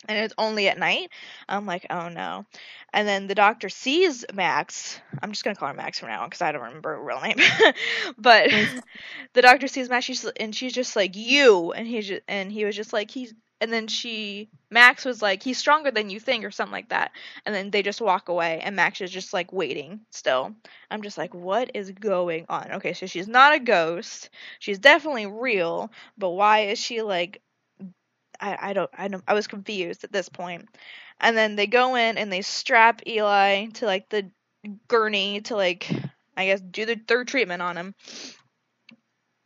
And 0.07 0.17
it's 0.17 0.33
only 0.37 0.67
at 0.67 0.77
night. 0.77 1.09
I'm 1.47 1.65
like, 1.65 1.85
oh 1.89 2.09
no. 2.09 2.45
And 2.91 3.07
then 3.07 3.27
the 3.27 3.35
doctor 3.35 3.69
sees 3.69 4.25
Max. 4.33 4.99
I'm 5.21 5.31
just 5.31 5.45
gonna 5.45 5.55
call 5.55 5.69
her 5.69 5.73
Max 5.73 5.99
from 5.99 6.09
now 6.09 6.23
on 6.23 6.29
because 6.29 6.41
I 6.41 6.51
don't 6.51 6.61
remember 6.61 6.95
her 6.95 7.03
real 7.03 7.21
name. 7.21 7.37
but 8.17 8.49
the 9.33 9.41
doctor 9.41 9.67
sees 9.67 9.89
Max, 9.89 10.05
she's, 10.05 10.25
and 10.25 10.53
she's 10.53 10.73
just 10.73 10.95
like, 10.95 11.15
you. 11.15 11.71
And 11.71 11.87
he 11.87 12.01
just, 12.01 12.21
and 12.27 12.51
he 12.51 12.65
was 12.65 12.75
just 12.75 12.91
like, 12.91 13.11
he's. 13.11 13.33
And 13.63 13.71
then 13.71 13.87
she, 13.87 14.49
Max 14.69 15.05
was 15.05 15.21
like, 15.21 15.41
he's 15.41 15.57
stronger 15.57 15.89
than 15.89 16.09
you 16.09 16.19
think, 16.19 16.43
or 16.43 16.51
something 16.51 16.73
like 16.73 16.89
that. 16.89 17.13
And 17.45 17.55
then 17.55 17.71
they 17.71 17.81
just 17.81 18.01
walk 18.01 18.27
away, 18.27 18.59
and 18.61 18.75
Max 18.75 18.99
is 18.99 19.09
just 19.09 19.31
like 19.31 19.53
waiting 19.53 20.01
still. 20.09 20.53
I'm 20.91 21.01
just 21.01 21.17
like, 21.17 21.33
what 21.33 21.71
is 21.73 21.91
going 21.91 22.45
on? 22.49 22.73
Okay, 22.73 22.91
so 22.91 23.05
she's 23.05 23.29
not 23.29 23.55
a 23.55 23.59
ghost. 23.59 24.31
She's 24.59 24.79
definitely 24.79 25.27
real, 25.27 25.93
but 26.17 26.31
why 26.31 26.65
is 26.65 26.77
she 26.77 27.03
like 27.03 27.41
I, 28.41 28.57
I 28.59 28.73
don't 28.73 28.89
I 28.97 29.07
don't 29.07 29.23
I 29.29 29.33
was 29.33 29.47
confused 29.47 30.03
at 30.03 30.11
this 30.11 30.27
point. 30.27 30.67
And 31.21 31.37
then 31.37 31.55
they 31.55 31.65
go 31.65 31.95
in 31.95 32.17
and 32.17 32.31
they 32.31 32.41
strap 32.41 33.01
Eli 33.07 33.67
to 33.75 33.85
like 33.85 34.09
the 34.09 34.29
gurney 34.89 35.39
to 35.43 35.55
like 35.55 35.89
I 36.35 36.47
guess 36.47 36.59
do 36.59 36.85
the 36.85 36.99
third 37.07 37.29
treatment 37.29 37.61
on 37.61 37.77
him. 37.77 37.95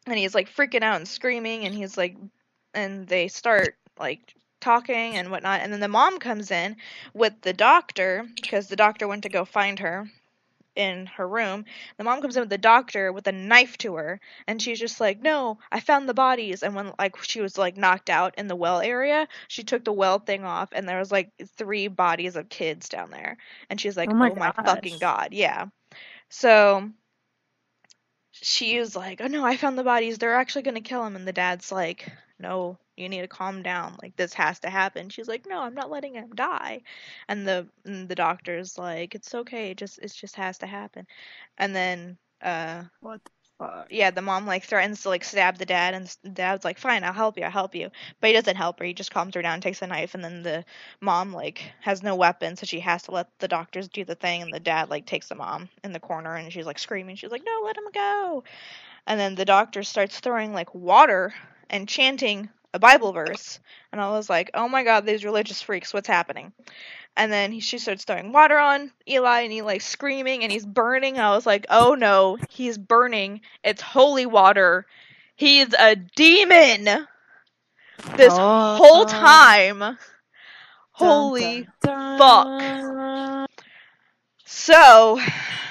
And 0.07 0.17
he's 0.17 0.33
like 0.33 0.49
freaking 0.49 0.81
out 0.81 0.95
and 0.95 1.07
screaming 1.07 1.65
and 1.65 1.75
he's 1.75 1.97
like 1.97 2.17
and 2.73 3.07
they 3.07 3.27
start 3.27 3.75
like 3.99 4.33
talking 4.59 5.15
and 5.15 5.29
whatnot 5.29 5.61
and 5.61 5.71
then 5.71 5.79
the 5.79 5.87
mom 5.87 6.17
comes 6.17 6.49
in 6.51 6.75
with 7.13 7.33
the 7.41 7.53
doctor 7.53 8.25
because 8.35 8.67
the 8.67 8.75
doctor 8.75 9.07
went 9.07 9.23
to 9.23 9.29
go 9.29 9.45
find 9.45 9.79
her 9.79 10.09
in 10.77 11.07
her 11.07 11.27
room. 11.27 11.65
The 11.97 12.03
mom 12.03 12.21
comes 12.21 12.37
in 12.37 12.41
with 12.41 12.49
the 12.49 12.57
doctor 12.57 13.11
with 13.11 13.27
a 13.27 13.31
knife 13.31 13.77
to 13.79 13.95
her, 13.95 14.21
and 14.45 14.61
she's 14.61 14.79
just 14.79 15.01
like, 15.01 15.19
"No, 15.21 15.57
I 15.71 15.79
found 15.79 16.07
the 16.07 16.13
bodies." 16.13 16.63
And 16.63 16.75
when 16.75 16.93
like 16.99 17.21
she 17.23 17.41
was 17.41 17.57
like 17.57 17.75
knocked 17.75 18.09
out 18.09 18.35
in 18.37 18.47
the 18.47 18.55
well 18.55 18.79
area, 18.79 19.27
she 19.47 19.63
took 19.63 19.83
the 19.83 19.91
well 19.91 20.19
thing 20.19 20.45
off, 20.45 20.69
and 20.71 20.87
there 20.87 20.99
was 20.99 21.11
like 21.11 21.31
three 21.57 21.87
bodies 21.87 22.35
of 22.35 22.47
kids 22.47 22.87
down 22.89 23.09
there, 23.09 23.37
and 23.69 23.81
she's 23.81 23.97
like, 23.97 24.09
Oh 24.11 24.13
my 24.13 24.29
"Oh 24.29 24.35
my 24.35 24.51
fucking 24.51 24.99
god, 24.99 25.29
yeah." 25.33 25.65
So 26.29 26.89
she 28.31 28.79
was 28.79 28.95
like, 28.95 29.19
"Oh 29.19 29.27
no, 29.27 29.43
I 29.43 29.57
found 29.57 29.77
the 29.77 29.83
bodies. 29.83 30.19
They're 30.19 30.35
actually 30.35 30.61
gonna 30.61 30.81
kill 30.81 31.05
him." 31.05 31.15
And 31.15 31.27
the 31.27 31.33
dad's 31.33 31.71
like, 31.71 32.07
"No, 32.39 32.77
you 32.95 33.09
need 33.09 33.21
to 33.21 33.27
calm 33.27 33.63
down. 33.63 33.97
Like 34.01 34.15
this 34.15 34.33
has 34.33 34.59
to 34.61 34.69
happen." 34.69 35.09
She's 35.09 35.27
like, 35.27 35.45
"No, 35.47 35.61
I'm 35.61 35.75
not 35.75 35.89
letting 35.91 36.15
him 36.15 36.33
die." 36.35 36.81
And 37.27 37.47
the 37.47 37.67
and 37.85 38.07
the 38.09 38.15
doctor's 38.15 38.77
like, 38.77 39.15
"It's 39.15 39.33
okay. 39.35 39.71
It 39.71 39.77
just 39.77 39.99
it 39.99 40.13
just 40.13 40.35
has 40.35 40.57
to 40.59 40.67
happen." 40.67 41.07
And 41.57 41.75
then 41.75 42.17
uh 42.41 42.83
What 43.01 43.23
the 43.25 43.31
fuck? 43.57 43.87
yeah, 43.89 44.11
the 44.11 44.21
mom 44.21 44.45
like 44.45 44.63
threatens 44.63 45.01
to 45.03 45.09
like 45.09 45.23
stab 45.23 45.57
the 45.57 45.65
dad, 45.65 45.93
and 45.93 46.07
the 46.23 46.29
dad's 46.29 46.63
like, 46.65 46.77
"Fine, 46.77 47.03
I'll 47.03 47.13
help 47.13 47.37
you, 47.37 47.43
I'll 47.43 47.51
help 47.51 47.75
you." 47.75 47.89
But 48.21 48.27
he 48.27 48.33
doesn't 48.33 48.55
help 48.55 48.79
her. 48.79 48.85
He 48.85 48.93
just 48.93 49.11
calms 49.11 49.35
her 49.35 49.41
down, 49.41 49.61
takes 49.61 49.79
the 49.79 49.87
knife, 49.87 50.13
and 50.15 50.23
then 50.23 50.43
the 50.43 50.63
mom 51.01 51.33
like 51.33 51.71
has 51.81 52.03
no 52.03 52.15
weapon, 52.15 52.55
so 52.55 52.65
she 52.65 52.79
has 52.81 53.03
to 53.03 53.11
let 53.11 53.27
the 53.39 53.47
doctors 53.47 53.87
do 53.87 54.05
the 54.05 54.15
thing. 54.15 54.41
And 54.43 54.53
the 54.53 54.59
dad 54.59 54.89
like 54.89 55.05
takes 55.05 55.27
the 55.29 55.35
mom 55.35 55.69
in 55.83 55.91
the 55.93 55.99
corner, 55.99 56.35
and 56.35 56.51
she's 56.53 56.65
like 56.67 56.79
screaming. 56.79 57.15
She's 57.15 57.31
like, 57.31 57.43
"No, 57.45 57.61
let 57.63 57.77
him 57.77 57.89
go!" 57.93 58.43
And 59.07 59.19
then 59.19 59.35
the 59.35 59.45
doctor 59.45 59.83
starts 59.83 60.19
throwing 60.19 60.53
like 60.53 60.73
water 60.75 61.33
and 61.69 61.87
chanting 61.87 62.49
a 62.73 62.79
Bible 62.79 63.13
verse, 63.13 63.59
and 63.91 64.01
I 64.01 64.09
was 64.09 64.29
like, 64.29 64.51
"Oh 64.53 64.67
my 64.67 64.83
God, 64.83 65.05
these 65.05 65.25
religious 65.25 65.61
freaks! 65.61 65.93
What's 65.93 66.07
happening?" 66.07 66.53
And 67.15 67.31
then 67.31 67.51
he, 67.51 67.59
she 67.59 67.79
starts 67.79 68.03
throwing 68.03 68.31
water 68.31 68.57
on 68.57 68.91
Eli, 69.09 69.41
and 69.41 69.51
he 69.51 69.61
like 69.61 69.81
screaming, 69.81 70.43
and 70.43 70.51
he's 70.51 70.65
burning. 70.65 71.19
I 71.19 71.31
was 71.31 71.45
like, 71.45 71.65
"Oh 71.69 71.95
no, 71.95 72.37
he's 72.49 72.77
burning! 72.77 73.41
It's 73.63 73.81
holy 73.81 74.25
water! 74.25 74.85
He's 75.35 75.73
a 75.73 75.95
demon!" 75.95 77.07
This 78.15 78.37
Oh. 78.37 78.75
whole 78.77 79.05
time, 79.05 79.97
holy 80.91 81.67
fuck. 81.81 82.61
So, 84.45 85.19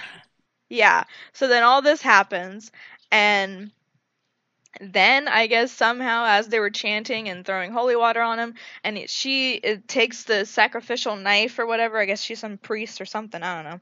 yeah. 0.68 1.05
So 1.32 1.47
then 1.47 1.62
all 1.62 1.82
this 1.82 2.03
happens, 2.03 2.72
and 3.11 3.70
then 4.81 5.29
I 5.29 5.47
guess 5.47 5.72
somehow, 5.72 6.24
as 6.27 6.49
they 6.49 6.61
were 6.61 6.70
chanting 6.70 7.29
and 7.29 7.45
throwing 7.45 7.72
holy 7.72 7.97
water 7.97 8.20
on 8.20 8.39
him, 8.39 8.55
and 8.85 8.99
it, 8.99 9.11
she 9.11 9.55
it 9.55 9.89
takes 9.89 10.24
the 10.24 10.45
sacrificial 10.45 11.16
knife 11.16 11.59
or 11.59 11.66
whatever. 11.66 11.99
I 11.99 12.05
guess 12.07 12.20
she's 12.20 12.41
some 12.41 12.59
priest 12.59 13.01
or 13.01 13.07
something. 13.07 13.43
I 13.43 13.62
don't 13.62 13.70
know. 13.70 13.81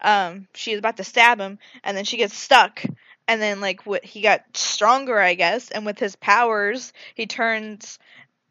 Um, 0.00 0.48
she's 0.54 0.78
about 0.78 0.96
to 0.98 1.04
stab 1.04 1.40
him, 1.40 1.58
and 1.82 1.96
then 1.96 2.04
she 2.04 2.16
gets 2.16 2.36
stuck. 2.36 2.82
And 3.26 3.40
then 3.40 3.60
like 3.60 3.86
what 3.86 4.04
he 4.04 4.20
got 4.20 4.44
stronger, 4.54 5.18
I 5.18 5.34
guess, 5.34 5.70
and 5.70 5.86
with 5.86 5.98
his 5.98 6.16
powers, 6.16 6.92
he 7.14 7.26
turns 7.26 7.98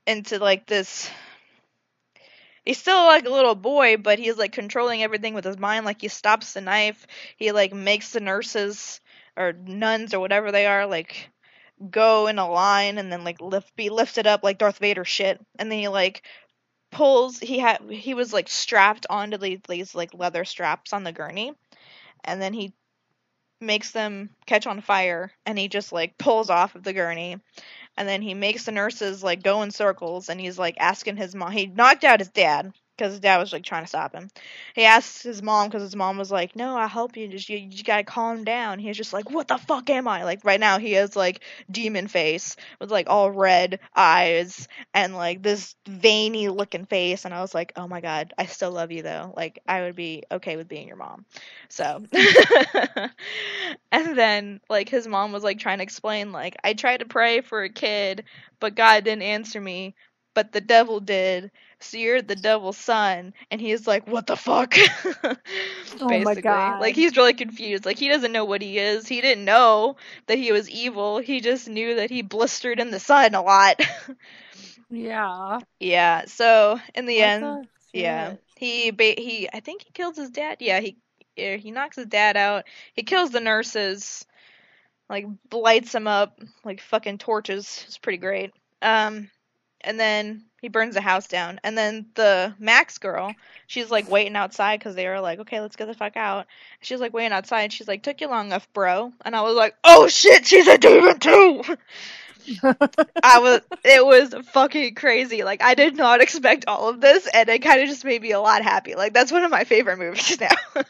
into 0.07 0.39
like 0.39 0.65
this 0.65 1.09
he's 2.65 2.77
still 2.77 3.05
like 3.05 3.25
a 3.25 3.29
little 3.29 3.55
boy, 3.55 3.97
but 3.97 4.19
he's 4.19 4.37
like 4.37 4.51
controlling 4.51 5.03
everything 5.03 5.33
with 5.33 5.45
his 5.45 5.57
mind. 5.57 5.85
Like 5.85 6.01
he 6.01 6.07
stops 6.07 6.53
the 6.53 6.61
knife, 6.61 7.05
he 7.37 7.51
like 7.51 7.73
makes 7.73 8.11
the 8.11 8.19
nurses 8.19 9.01
or 9.37 9.53
nuns 9.53 10.13
or 10.13 10.19
whatever 10.19 10.51
they 10.51 10.65
are 10.65 10.85
like 10.85 11.29
go 11.89 12.27
in 12.27 12.39
a 12.39 12.49
line 12.49 12.97
and 12.97 13.11
then 13.11 13.23
like 13.23 13.41
lift 13.41 13.75
be 13.75 13.89
lifted 13.89 14.27
up 14.27 14.43
like 14.43 14.57
Darth 14.57 14.77
Vader 14.79 15.05
shit. 15.05 15.39
And 15.59 15.71
then 15.71 15.79
he 15.79 15.87
like 15.87 16.23
pulls 16.91 17.39
he 17.39 17.59
had 17.59 17.81
he 17.89 18.13
was 18.13 18.33
like 18.33 18.49
strapped 18.49 19.05
onto 19.09 19.37
these, 19.37 19.59
these 19.67 19.95
like 19.95 20.13
leather 20.13 20.45
straps 20.45 20.93
on 20.93 21.03
the 21.03 21.11
gurney, 21.11 21.53
and 22.23 22.41
then 22.41 22.53
he 22.53 22.73
makes 23.59 23.91
them 23.91 24.29
catch 24.45 24.67
on 24.67 24.81
fire 24.81 25.31
and 25.45 25.57
he 25.57 25.67
just 25.67 25.91
like 25.91 26.17
pulls 26.17 26.49
off 26.49 26.75
of 26.75 26.83
the 26.83 26.93
gurney. 26.93 27.39
And 27.95 28.09
then 28.09 28.21
he 28.21 28.33
makes 28.33 28.65
the 28.65 28.71
nurses 28.71 29.23
like 29.23 29.43
go 29.43 29.61
in 29.61 29.71
circles 29.71 30.29
and 30.29 30.39
he's 30.39 30.59
like 30.59 30.75
asking 30.79 31.17
his 31.17 31.35
mom 31.35 31.51
he 31.51 31.67
knocked 31.67 32.03
out 32.03 32.19
his 32.19 32.29
dad 32.29 32.73
because 33.03 33.15
his 33.15 33.19
dad 33.19 33.37
was 33.37 33.51
like 33.51 33.63
trying 33.63 33.83
to 33.83 33.87
stop 33.87 34.13
him. 34.15 34.29
He 34.75 34.85
asks 34.85 35.23
his 35.23 35.43
mom 35.43 35.67
because 35.67 35.81
his 35.81 35.95
mom 35.95 36.17
was 36.17 36.31
like 36.31 36.55
no 36.55 36.77
i'll 36.77 36.87
help 36.87 37.17
you. 37.17 37.27
Just 37.27 37.49
you, 37.49 37.57
you 37.57 37.83
gotta 37.83 38.05
calm 38.05 38.45
down. 38.45 38.79
He's 38.79 38.95
just 38.95 39.11
like 39.11 39.29
what 39.29 39.49
the 39.49 39.57
fuck 39.57 39.89
am 39.89 40.07
i? 40.07 40.23
Like 40.23 40.45
right 40.45 40.59
now 40.59 40.79
he 40.79 40.93
has 40.93 41.13
like 41.13 41.41
demon 41.69 42.07
face 42.07 42.55
with 42.79 42.91
like 42.91 43.09
all 43.09 43.29
red 43.29 43.81
eyes 43.93 44.69
and 44.93 45.15
like 45.15 45.43
this 45.43 45.75
veiny 45.85 46.47
looking 46.47 46.85
face. 46.85 47.25
And 47.25 47.33
i 47.33 47.41
was 47.41 47.53
like 47.53 47.73
oh 47.75 47.89
my 47.89 47.99
god 47.99 48.33
i 48.37 48.45
still 48.45 48.71
love 48.71 48.93
you 48.93 49.01
though. 49.01 49.33
Like 49.35 49.59
i 49.67 49.81
would 49.81 49.95
be 49.95 50.23
okay 50.31 50.55
with 50.55 50.69
being 50.69 50.87
your 50.87 50.95
mom. 50.97 51.25
So 51.67 52.05
and 53.91 54.17
then 54.17 54.61
like 54.69 54.87
his 54.87 55.07
mom 55.07 55.33
was 55.33 55.43
like 55.43 55.59
trying 55.59 55.79
to 55.79 55.83
explain 55.83 56.31
like 56.31 56.55
i 56.63 56.73
tried 56.73 56.97
to 56.97 57.05
pray 57.05 57.41
for 57.41 57.63
a 57.63 57.69
kid 57.69 58.23
but 58.61 58.75
god 58.75 59.03
didn't 59.03 59.23
answer 59.23 59.59
me 59.59 59.93
but 60.33 60.51
the 60.51 60.61
devil 60.61 60.99
did 60.99 61.51
so 61.79 61.97
you're 61.97 62.21
the 62.21 62.35
devil's 62.35 62.77
son 62.77 63.33
and 63.51 63.59
he's 63.59 63.85
like 63.87 64.07
what 64.07 64.27
the 64.27 64.35
fuck 64.37 64.75
Oh 66.01 66.07
my 66.07 66.19
basically 66.19 66.41
God. 66.41 66.79
like 66.81 66.95
he's 66.95 67.17
really 67.17 67.33
confused 67.33 67.85
like 67.85 67.97
he 67.99 68.09
doesn't 68.09 68.31
know 68.31 68.45
what 68.45 68.61
he 68.61 68.77
is 68.79 69.07
he 69.07 69.21
didn't 69.21 69.45
know 69.45 69.95
that 70.27 70.37
he 70.37 70.51
was 70.51 70.69
evil 70.69 71.19
he 71.19 71.41
just 71.41 71.67
knew 71.67 71.95
that 71.95 72.09
he 72.09 72.21
blistered 72.21 72.79
in 72.79 72.91
the 72.91 72.99
sun 72.99 73.35
a 73.35 73.41
lot 73.41 73.81
Yeah. 74.89 75.59
yeah 75.79 76.25
so 76.25 76.79
in 76.95 77.05
the 77.05 77.21
end 77.21 77.67
yeah, 77.93 78.35
he 78.57 78.91
ba- 78.91 79.15
he 79.17 79.47
I 79.53 79.59
think 79.59 79.83
he 79.83 79.91
kills 79.91 80.17
his 80.17 80.31
dad. 80.31 80.57
Yeah, 80.59 80.79
he 80.79 80.97
he 81.35 81.71
knocks 81.71 81.95
his 81.95 82.07
dad 82.07 82.35
out. 82.37 82.65
He 82.93 83.03
kills 83.03 83.29
the 83.29 83.39
nurses, 83.39 84.25
like 85.09 85.25
lights 85.51 85.91
them 85.91 86.07
up 86.07 86.39
like 86.65 86.81
fucking 86.81 87.19
torches. 87.19 87.83
It's 87.87 87.97
pretty 87.99 88.17
great. 88.17 88.51
Um, 88.81 89.29
and 89.83 89.99
then 89.99 90.43
he 90.61 90.69
burns 90.69 90.95
the 90.95 91.01
house 91.01 91.27
down. 91.27 91.59
And 91.63 91.77
then 91.77 92.05
the 92.15 92.55
Max 92.57 92.97
girl, 92.97 93.33
she's 93.67 93.91
like 93.91 94.09
waiting 94.09 94.35
outside 94.35 94.79
because 94.79 94.95
they 94.95 95.07
were 95.07 95.19
like, 95.19 95.39
okay, 95.39 95.59
let's 95.59 95.75
get 95.75 95.87
the 95.87 95.93
fuck 95.93 96.15
out. 96.15 96.47
She's 96.81 97.01
like 97.01 97.13
waiting 97.13 97.33
outside. 97.33 97.63
And 97.63 97.73
she's 97.73 97.87
like, 97.87 98.01
took 98.01 98.21
you 98.21 98.29
long 98.29 98.47
enough, 98.47 98.71
bro. 98.73 99.11
And 99.25 99.35
I 99.35 99.41
was 99.41 99.55
like, 99.55 99.75
oh 99.83 100.07
shit, 100.07 100.45
she's 100.45 100.67
a 100.67 100.77
demon 100.77 101.19
too. 101.19 101.63
I 103.23 103.39
was 103.39 103.61
it 103.83 104.05
was 104.05 104.33
fucking 104.51 104.95
crazy. 104.95 105.43
Like 105.43 105.61
I 105.61 105.75
did 105.75 105.95
not 105.95 106.21
expect 106.21 106.65
all 106.67 106.89
of 106.89 107.01
this 107.01 107.27
and 107.27 107.47
it 107.49 107.59
kind 107.59 107.81
of 107.81 107.87
just 107.87 108.05
made 108.05 108.21
me 108.21 108.31
a 108.31 108.39
lot 108.39 108.63
happy. 108.63 108.95
Like 108.95 109.13
that's 109.13 109.31
one 109.31 109.43
of 109.43 109.51
my 109.51 109.63
favorite 109.63 109.99
movies 109.99 110.39
now. 110.75 110.83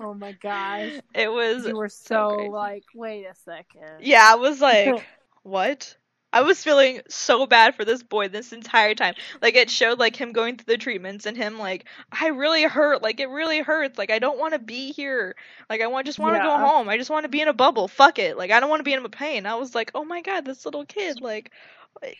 oh 0.00 0.14
my 0.14 0.32
gosh. 0.32 0.92
it 1.14 1.30
was 1.30 1.66
You 1.66 1.76
were 1.76 1.88
so 1.88 2.36
so, 2.38 2.50
like, 2.50 2.84
wait 2.94 3.24
a 3.24 3.34
second. 3.34 4.00
Yeah, 4.00 4.22
I 4.24 4.36
was 4.36 4.60
like, 4.60 5.06
what? 5.42 5.96
I 6.36 6.42
was 6.42 6.62
feeling 6.62 7.00
so 7.08 7.46
bad 7.46 7.74
for 7.74 7.84
this 7.84 8.02
boy 8.02 8.28
this 8.28 8.52
entire 8.52 8.94
time. 8.94 9.14
Like 9.40 9.54
it 9.56 9.70
showed 9.70 9.98
like 9.98 10.16
him 10.16 10.32
going 10.32 10.56
through 10.56 10.74
the 10.74 10.78
treatments 10.78 11.26
and 11.26 11.36
him 11.36 11.58
like 11.58 11.86
I 12.12 12.28
really 12.28 12.62
hurt. 12.64 13.02
Like 13.02 13.20
it 13.20 13.28
really 13.28 13.60
hurts. 13.60 13.98
Like 13.98 14.10
I 14.10 14.18
don't 14.18 14.38
want 14.38 14.52
to 14.54 14.58
be 14.58 14.92
here. 14.92 15.34
Like 15.70 15.80
I 15.80 15.86
want 15.86 16.06
just 16.06 16.18
want 16.18 16.36
to 16.36 16.42
go 16.42 16.56
home. 16.58 16.88
I 16.88 16.98
just 16.98 17.10
want 17.10 17.24
to 17.24 17.28
be 17.28 17.40
in 17.40 17.48
a 17.48 17.52
bubble. 17.54 17.88
Fuck 17.88 18.18
it. 18.18 18.36
Like 18.36 18.50
I 18.50 18.60
don't 18.60 18.70
want 18.70 18.80
to 18.80 18.84
be 18.84 18.92
in 18.92 19.04
a 19.04 19.08
pain. 19.08 19.46
I 19.46 19.54
was 19.56 19.74
like, 19.74 19.90
"Oh 19.94 20.04
my 20.04 20.20
god, 20.22 20.44
this 20.44 20.64
little 20.64 20.84
kid 20.84 21.20
like 21.20 21.50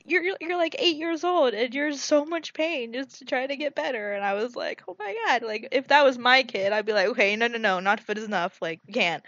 you're 0.07 0.23
you're- 0.23 0.57
like 0.57 0.75
8 0.79 0.97
years 0.97 1.23
old 1.25 1.53
and 1.55 1.75
you're 1.75 1.89
in 1.89 1.97
so 1.97 2.25
much 2.25 2.55
pain 2.55 2.93
just 2.95 3.19
to 3.19 3.25
try 3.25 3.47
to 3.47 3.57
get 3.57 3.75
better." 3.75 4.13
And 4.15 4.25
I 4.25 4.35
was 4.35 4.57
like, 4.57 4.83
"Oh 4.89 4.97
my 4.99 5.15
god, 5.27 5.43
like 5.43 5.69
if 5.73 5.89
that 5.89 6.05
was 6.05 6.19
my 6.19 6.43
kid, 6.43 6.73
I'd 6.73 6.87
be 6.87 6.93
like, 6.95 7.09
"Okay, 7.09 7.37
no 7.37 7.47
no 7.49 7.59
no, 7.59 7.81
not 7.81 8.01
if 8.01 8.09
it 8.11 8.19
is 8.19 8.25
enough. 8.25 8.61
Like 8.63 8.81
we 8.87 8.95
can't." 8.95 9.23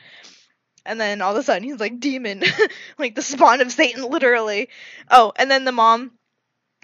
And 0.88 0.98
then 0.98 1.20
all 1.20 1.32
of 1.32 1.38
a 1.38 1.42
sudden 1.42 1.64
he's 1.64 1.78
like 1.78 2.00
demon, 2.00 2.42
like 2.98 3.14
the 3.14 3.22
spawn 3.22 3.60
of 3.60 3.70
Satan, 3.70 4.02
literally. 4.02 4.70
Oh, 5.10 5.32
and 5.36 5.50
then 5.50 5.64
the 5.64 5.72
mom, 5.72 6.12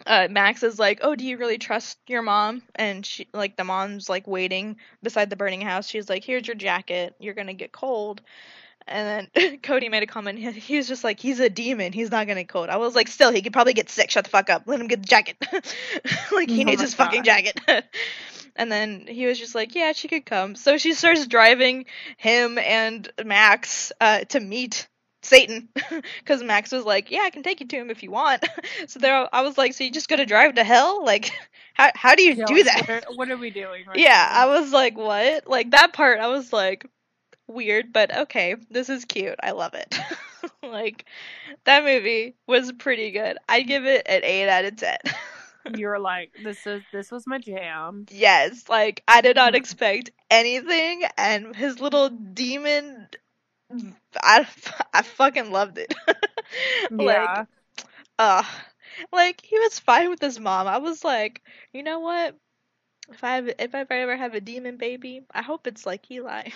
uh, 0.07 0.29
Max 0.31 0.63
is 0.63 0.79
like, 0.79 1.01
"Oh, 1.03 1.15
do 1.17 1.25
you 1.25 1.39
really 1.39 1.59
trust 1.59 1.99
your 2.07 2.23
mom?" 2.23 2.63
And 2.75 3.07
she, 3.07 3.29
like, 3.33 3.57
the 3.57 3.65
mom's 3.65 4.09
like 4.09 4.27
waiting 4.27 4.77
beside 5.03 5.31
the 5.31 5.37
burning 5.37 5.63
house. 5.63 5.89
She's 5.89 6.09
like, 6.11 6.23
"Here's 6.23 6.47
your 6.47 6.57
jacket. 6.57 7.15
You're 7.19 7.35
gonna 7.35 7.55
get 7.55 7.73
cold." 7.73 8.21
And 8.87 9.31
then 9.35 9.59
Cody 9.63 9.89
made 9.89 10.03
a 10.03 10.07
comment. 10.07 10.39
He, 10.39 10.51
he 10.53 10.77
was 10.77 10.89
just 10.89 11.05
like, 11.05 11.19
"He's 11.19 11.41
a 11.41 11.49
demon. 11.49 11.93
He's 11.95 12.11
not 12.11 12.27
gonna 12.27 12.43
get 12.43 12.51
cold." 12.51 12.69
I 12.69 12.77
was 12.77 12.95
like, 12.95 13.09
"Still, 13.09 13.33
he 13.33 13.41
could 13.43 13.55
probably 13.55 13.75
get 13.75 13.89
sick. 13.89 14.11
Shut 14.11 14.25
the 14.25 14.31
fuck 14.31 14.51
up. 14.51 14.65
Let 14.67 14.81
him 14.81 14.89
get 14.89 15.01
the 15.03 15.09
jacket. 15.09 15.37
like 16.33 16.51
he 16.51 16.63
Oh 16.63 16.65
needs 16.65 16.83
his 16.83 16.95
fucking 16.95 17.25
jacket." 17.25 17.59
And 18.57 18.71
then 18.71 19.07
he 19.07 19.27
was 19.27 19.39
just 19.39 19.55
like, 19.55 19.75
"Yeah, 19.75 19.93
she 19.93 20.09
could 20.09 20.27
come." 20.27 20.55
So 20.55 20.79
she 20.79 20.95
starts 20.95 21.27
driving 21.27 21.87
him 22.17 22.59
and 22.59 23.11
Max 23.25 23.93
uh, 24.01 24.21
to 24.21 24.41
meet 24.41 24.89
Satan 25.23 25.69
because 26.21 26.43
Max 26.43 26.73
was 26.73 26.85
like, 26.85 27.11
"Yeah, 27.11 27.23
I 27.23 27.31
can 27.31 27.43
take 27.43 27.61
you 27.61 27.67
to 27.67 27.77
him 27.77 27.91
if 27.91 28.03
you 28.03 28.11
want." 28.11 28.45
so 28.87 29.01
there, 29.01 29.29
I 29.33 29.43
was 29.43 29.59
like, 29.59 29.75
"So 29.75 29.85
you 29.85 29.91
just 29.91 30.09
gonna 30.09 30.27
drive 30.27 30.55
to 30.55 30.65
hell? 30.65 31.05
Like, 31.05 31.31
how 31.75 31.91
how 31.95 32.15
do 32.15 32.23
you 32.23 32.47
do 32.47 32.65
that?" 32.65 32.89
What 32.89 32.91
are, 32.91 33.17
what 33.17 33.31
are 33.31 33.37
we 33.37 33.51
doing 33.51 33.85
right 33.87 33.99
yeah, 33.99 34.29
now? 34.33 34.43
I 34.43 34.61
was 34.61 34.73
like, 34.73 34.97
"What?" 34.97 35.47
Like 35.47 35.71
that 35.73 35.93
part, 35.93 36.21
I 36.21 36.29
was 36.29 36.53
like, 36.53 36.87
weird, 37.47 37.93
but 37.93 38.17
okay, 38.17 38.57
this 38.71 38.89
is 38.89 39.05
cute. 39.05 39.37
I 39.43 39.53
love 39.53 39.75
it. 39.75 39.99
like 40.63 41.05
that 41.65 41.85
movie 41.85 42.35
was 42.47 42.73
pretty 42.73 43.11
good. 43.11 43.39
I'd 43.49 43.67
give 43.67 43.87
it 43.87 44.07
an 44.07 44.23
eight 44.25 44.49
out 44.49 44.65
of 44.65 44.77
ten. 44.77 44.99
you 45.75 45.87
were 45.89 45.99
like, 45.99 46.33
"This 46.39 46.67
is 46.67 46.83
this 46.93 47.11
was 47.11 47.27
my 47.27 47.39
jam." 47.39 48.09
Yes, 48.11 48.69
like 48.69 49.03
I 49.09 49.21
did 49.21 49.37
not 49.37 49.55
expect 49.57 50.11
anything, 50.31 51.05
and 51.19 51.55
his 51.55 51.81
little 51.81 52.09
demon, 52.11 53.09
I 54.23 54.47
I 54.93 55.03
fucking 55.03 55.51
loved 55.51 55.79
it. 55.79 55.95
like, 56.99 57.31
Yeah, 57.31 57.45
uh, 58.19 58.45
like 59.12 59.41
he 59.43 59.59
was 59.59 59.79
fine 59.79 60.11
with 60.11 60.21
his 60.21 60.41
mom. 60.41 60.67
I 60.67 60.79
was 60.79 61.05
like, 61.05 61.43
you 61.73 61.83
know 61.83 62.01
what? 62.01 62.37
If 63.11 63.25
I 63.25 63.37
have, 63.37 63.49
if 63.59 63.75
I 63.75 63.85
ever 63.91 64.17
have 64.17 64.35
a 64.35 64.41
demon 64.41 64.77
baby, 64.77 65.23
I 65.33 65.43
hope 65.43 65.67
it's 65.67 65.87
like 65.87 66.11
Eli. 66.11 66.51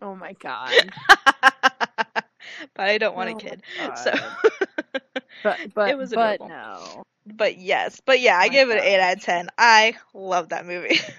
Oh 0.00 0.14
my 0.16 0.32
god. 0.34 0.92
but 2.74 2.88
I 2.88 2.98
don't 2.98 3.16
want 3.16 3.30
a 3.30 3.34
Oh 3.34 3.40
my 3.40 3.46
kid, 3.46 3.62
so. 3.94 4.12
But 5.42 5.72
but 5.74 5.92
It 5.92 5.96
was 5.96 6.12
but 6.12 6.40
adorable. 6.40 6.46
no. 6.46 7.04
But 7.26 7.58
yes, 7.58 8.00
but 8.04 8.20
yeah, 8.20 8.38
I 8.38 8.48
My 8.48 8.48
give 8.48 8.70
it 8.70 8.78
an 8.78 8.84
eight 8.84 9.00
out 9.00 9.16
of 9.16 9.22
ten. 9.22 9.48
I 9.58 9.96
love 10.14 10.50
that 10.50 10.66
movie. 10.66 11.00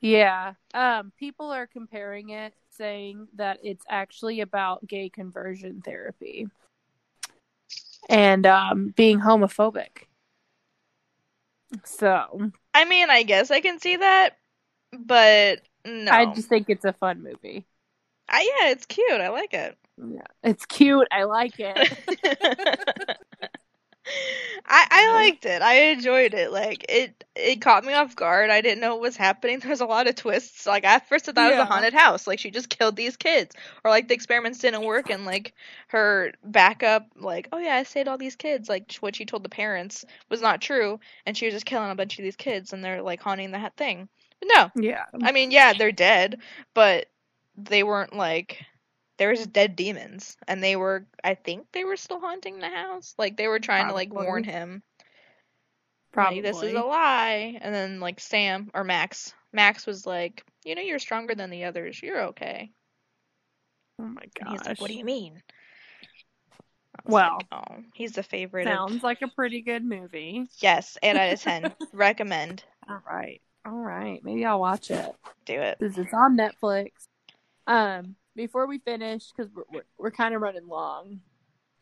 Yeah. 0.00 0.54
Um 0.74 1.10
people 1.18 1.50
are 1.50 1.66
comparing 1.66 2.28
it 2.28 2.54
saying 2.70 3.28
that 3.34 3.58
it's 3.64 3.84
actually 3.88 4.40
about 4.40 4.86
gay 4.86 5.08
conversion 5.08 5.80
therapy 5.82 6.48
and 8.08 8.46
um 8.46 8.88
being 8.96 9.20
homophobic. 9.20 10.04
So, 11.84 12.52
I 12.74 12.84
mean, 12.84 13.10
I 13.10 13.22
guess 13.24 13.50
I 13.50 13.60
can 13.60 13.80
see 13.80 13.96
that, 13.96 14.38
but 14.92 15.62
no. 15.84 16.12
I 16.12 16.26
just 16.26 16.48
think 16.48 16.68
it's 16.68 16.84
a 16.84 16.92
fun 16.92 17.22
movie. 17.22 17.66
I, 18.28 18.40
yeah, 18.60 18.70
it's 18.70 18.86
cute. 18.86 19.20
I 19.20 19.28
like 19.28 19.54
it. 19.54 19.76
Yeah. 19.98 20.20
It's 20.42 20.66
cute. 20.66 21.08
I 21.10 21.24
like 21.24 21.54
it. 21.58 21.98
I 24.66 24.86
I 24.90 25.08
Yeah. 25.08 25.12
liked 25.24 25.46
it. 25.46 25.62
I 25.62 25.74
enjoyed 25.90 26.34
it. 26.34 26.50
Like 26.52 26.84
it 26.88 27.24
it 27.34 27.60
caught 27.60 27.84
me 27.84 27.92
off 27.92 28.16
guard. 28.16 28.50
I 28.50 28.60
didn't 28.60 28.80
know 28.80 28.92
what 28.94 29.02
was 29.02 29.16
happening. 29.16 29.60
There 29.60 29.70
was 29.70 29.80
a 29.80 29.86
lot 29.86 30.06
of 30.08 30.14
twists. 30.16 30.66
Like 30.66 30.84
at 30.84 31.08
first 31.08 31.28
I 31.28 31.32
thought 31.32 31.48
it 31.48 31.56
was 31.56 31.58
a 31.58 31.64
haunted 31.66 31.92
house. 31.94 32.26
Like 32.26 32.38
she 32.38 32.50
just 32.50 32.68
killed 32.68 32.96
these 32.96 33.16
kids. 33.16 33.54
Or 33.84 33.90
like 33.90 34.08
the 34.08 34.14
experiments 34.14 34.58
didn't 34.60 34.84
work 34.84 35.10
and 35.10 35.24
like 35.24 35.54
her 35.88 36.32
backup 36.44 37.06
like, 37.16 37.48
oh 37.52 37.58
yeah, 37.58 37.74
I 37.76 37.82
saved 37.84 38.08
all 38.08 38.18
these 38.18 38.36
kids. 38.36 38.68
Like 38.68 38.92
what 39.00 39.16
she 39.16 39.24
told 39.26 39.42
the 39.44 39.48
parents 39.48 40.04
was 40.30 40.40
not 40.42 40.60
true 40.60 41.00
and 41.26 41.36
she 41.36 41.46
was 41.46 41.54
just 41.54 41.66
killing 41.66 41.90
a 41.90 41.94
bunch 41.96 42.18
of 42.18 42.22
these 42.22 42.36
kids 42.36 42.72
and 42.72 42.82
they're 42.84 43.02
like 43.02 43.20
haunting 43.20 43.50
the 43.50 43.70
thing. 43.76 44.08
But 44.40 44.48
no. 44.54 44.70
yeah. 44.82 45.04
I 45.22 45.32
mean, 45.32 45.50
yeah, 45.50 45.72
they're 45.72 45.92
dead, 45.92 46.38
but 46.74 47.06
they 47.56 47.82
weren't 47.82 48.14
like 48.14 48.64
there 49.18 49.30
was 49.30 49.46
dead 49.46 49.76
demons 49.76 50.36
and 50.46 50.62
they 50.62 50.76
were 50.76 51.06
I 51.24 51.34
think 51.34 51.66
they 51.72 51.84
were 51.84 51.96
still 51.96 52.20
haunting 52.20 52.58
the 52.58 52.68
house. 52.68 53.14
Like 53.18 53.36
they 53.36 53.48
were 53.48 53.60
trying 53.60 53.88
to 53.88 53.94
like 53.94 54.12
warn 54.12 54.44
him 54.44 54.82
Probably. 56.12 56.40
this 56.40 56.62
is 56.62 56.72
a 56.72 56.80
lie. 56.80 57.58
And 57.60 57.74
then 57.74 58.00
like 58.00 58.20
Sam 58.20 58.70
or 58.72 58.84
Max, 58.84 59.34
Max 59.52 59.86
was 59.86 60.06
like, 60.06 60.42
"You 60.64 60.74
know 60.74 60.82
you're 60.82 60.98
stronger 60.98 61.34
than 61.34 61.50
the 61.50 61.64
others. 61.64 62.02
You're 62.02 62.28
okay." 62.28 62.72
oh 63.98 64.04
my 64.04 64.24
god. 64.38 64.52
he's 64.52 64.66
like, 64.66 64.80
"What 64.80 64.88
do 64.88 64.96
you 64.96 65.04
mean?" 65.04 65.42
Well, 67.04 67.38
like, 67.52 67.68
"Oh, 67.70 67.82
he's 67.94 68.12
the 68.12 68.22
favorite." 68.22 68.66
Of... 68.66 68.72
Sounds 68.72 69.02
like 69.02 69.20
a 69.22 69.28
pretty 69.28 69.60
good 69.60 69.84
movie. 69.84 70.46
Yes, 70.58 70.96
8 71.02 71.16
out 71.16 71.32
of 71.34 71.40
10. 71.40 71.74
Recommend. 71.92 72.64
All 72.88 73.02
right. 73.06 73.42
All 73.66 73.76
right. 73.76 74.24
Maybe 74.24 74.44
I'll 74.46 74.60
watch 74.60 74.90
it. 74.90 75.14
Do 75.44 75.60
it. 75.60 75.76
This 75.78 75.98
is 75.98 76.06
on 76.14 76.38
Netflix. 76.38 76.92
Um, 77.66 78.16
before 78.36 78.66
we 78.66 78.78
finish, 78.78 79.32
because 79.32 79.50
we're, 79.52 79.64
we're, 79.72 79.84
we're 79.98 80.10
kind 80.10 80.34
of 80.34 80.42
running 80.42 80.68
long. 80.68 81.20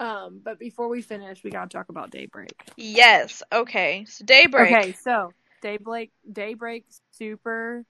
Um, 0.00 0.40
but 0.42 0.58
before 0.58 0.88
we 0.88 1.02
finish, 1.02 1.44
we 1.44 1.50
gotta 1.50 1.68
talk 1.68 1.88
about 1.88 2.10
Daybreak. 2.10 2.54
Yes. 2.76 3.42
Okay. 3.52 4.04
So 4.06 4.24
Daybreak. 4.24 4.72
Okay, 4.72 4.92
so 4.92 5.32
Daybreak, 5.62 6.10
Daybreak 6.30 6.86
Super 7.12 7.84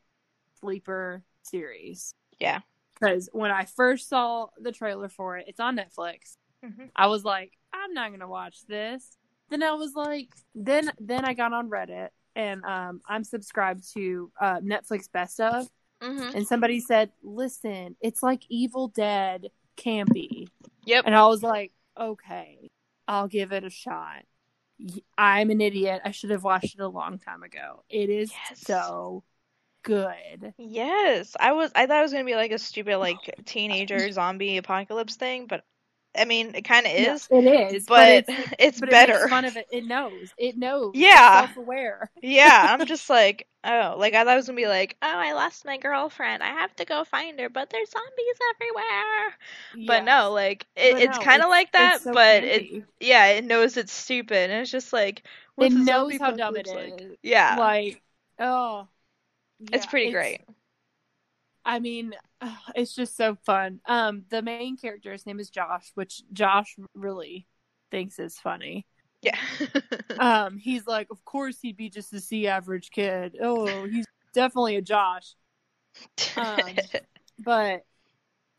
Sleeper 0.60 1.22
series. 1.42 2.14
Yeah. 2.38 2.60
Because 2.98 3.28
when 3.32 3.50
I 3.50 3.64
first 3.64 4.08
saw 4.08 4.48
the 4.58 4.72
trailer 4.72 5.08
for 5.08 5.38
it, 5.38 5.46
it's 5.48 5.60
on 5.60 5.76
Netflix. 5.76 6.36
Mhm. 6.64 6.90
I 6.94 7.06
was 7.06 7.24
like, 7.24 7.52
I'm 7.72 7.92
not 7.92 8.10
gonna 8.10 8.28
watch 8.28 8.66
this. 8.66 9.18
Then 9.50 9.62
I 9.62 9.72
was 9.72 9.94
like, 9.94 10.28
then 10.54 10.90
then 10.98 11.24
I 11.24 11.34
got 11.34 11.52
on 11.52 11.70
Reddit 11.70 12.08
and 12.36 12.64
um, 12.64 13.00
I'm 13.08 13.24
subscribed 13.24 13.92
to 13.94 14.30
uh, 14.40 14.60
Netflix 14.60 15.10
Best 15.10 15.40
of, 15.40 15.68
Mhm. 16.02 16.34
and 16.34 16.46
somebody 16.46 16.80
said, 16.80 17.12
"Listen, 17.22 17.96
it's 18.00 18.22
like 18.22 18.42
Evil 18.48 18.88
Dead 18.88 19.50
campy," 19.76 20.48
Yep. 20.84 21.04
and 21.06 21.14
I 21.14 21.26
was 21.26 21.42
like, 21.42 21.72
"Okay, 21.98 22.70
I'll 23.08 23.28
give 23.28 23.52
it 23.52 23.64
a 23.64 23.70
shot." 23.70 24.24
I'm 25.16 25.50
an 25.50 25.60
idiot. 25.60 26.02
I 26.04 26.10
should 26.10 26.30
have 26.30 26.42
watched 26.44 26.74
it 26.74 26.80
a 26.80 26.88
long 26.88 27.18
time 27.18 27.42
ago. 27.44 27.84
It 27.88 28.10
is 28.10 28.32
Yes. 28.32 28.60
so 28.60 29.22
good. 29.82 30.52
Yes. 30.58 31.36
I 31.38 31.52
was 31.52 31.70
I 31.74 31.86
thought 31.86 32.00
it 32.00 32.02
was 32.02 32.12
going 32.12 32.24
to 32.24 32.30
be 32.30 32.34
like 32.36 32.50
a 32.50 32.58
stupid 32.58 32.98
like 32.98 33.18
teenager 33.44 34.10
zombie 34.10 34.56
apocalypse 34.56 35.14
thing, 35.16 35.46
but 35.46 35.64
I 36.16 36.24
mean, 36.24 36.54
it 36.54 36.62
kind 36.62 36.86
of 36.86 36.92
Yeah, 36.96 37.14
is, 37.14 37.28
it 37.30 37.44
is, 37.44 37.88
but, 37.88 38.08
it's, 38.10 38.30
it's 38.58 38.80
but 38.80 38.88
better. 38.88 39.14
It 39.14 39.20
fun 39.28 39.44
of 39.44 39.56
it. 39.56 39.66
It 39.70 39.84
knows. 39.84 40.32
It 40.36 40.56
knows. 40.56 40.92
Yeah. 40.92 41.32
Self 41.32 41.56
aware. 41.56 42.10
yeah, 42.22 42.68
I'm 42.70 42.86
just 42.86 43.10
like, 43.10 43.48
oh, 43.64 43.96
like 43.98 44.14
I 44.14 44.24
thought 44.24 44.36
was 44.36 44.46
gonna 44.46 44.56
be 44.56 44.68
like, 44.68 44.98
oh, 45.02 45.06
I 45.18 45.32
lost 45.34 45.64
my 45.64 45.76
girlfriend. 45.76 46.42
I 46.42 46.48
have 46.48 46.74
to 46.76 46.84
go 46.84 47.04
find 47.04 47.38
her, 47.40 47.48
but 47.48 47.70
there's 47.70 47.90
zombies 47.90 48.36
everywhere. 48.54 49.36
But 49.86 50.04
no, 50.04 50.30
like 50.32 50.66
it, 50.76 50.98
But 50.98 51.00
it's 51.00 51.18
no, 51.18 51.18
kind 51.18 51.42
of 51.42 51.48
like 51.50 51.72
that, 51.72 52.00
it's 52.00 52.02
so 52.02 52.12
but 52.12 52.44
it, 52.44 52.68
yeah, 53.00 53.26
it 53.26 53.44
knows 53.44 53.76
it's 53.76 53.92
stupid, 53.92 54.50
and 54.50 54.62
it's 54.62 54.70
just 54.70 54.92
like, 54.92 55.22
it 55.58 55.72
knows 55.74 56.18
how 56.18 56.30
dumb 56.32 56.56
it 56.56 56.66
is. 56.68 57.02
like? 57.06 57.18
Yeah, 57.22 57.58
Like, 57.58 58.02
oh, 58.38 58.88
it's 59.72 59.86
yeah, 59.86 59.86
pretty 59.86 60.10
great. 60.10 60.42
I 61.64 61.78
mean, 61.80 62.14
it's 62.74 62.94
just 62.94 63.16
so 63.16 63.36
fun. 63.46 63.80
Um, 63.86 64.24
the 64.30 64.42
main 64.42 64.76
character's 64.76 65.26
name 65.26 65.40
is 65.40 65.50
Josh, 65.50 65.90
which 65.94 66.22
Josh 66.32 66.76
really 66.94 67.46
thinks 67.90 68.18
is 68.18 68.38
funny. 68.38 68.86
Yeah, 69.22 69.38
Um, 70.18 70.58
he's 70.58 70.86
like, 70.86 71.08
of 71.10 71.24
course 71.24 71.58
he'd 71.62 71.76
be 71.78 71.88
just 71.88 72.12
a 72.12 72.20
C 72.20 72.46
average 72.46 72.90
kid. 72.90 73.36
Oh, 73.42 73.86
he's 73.86 74.04
definitely 74.34 74.76
a 74.76 74.82
Josh. 74.82 75.34
Um, 76.36 76.58
But 77.38 77.84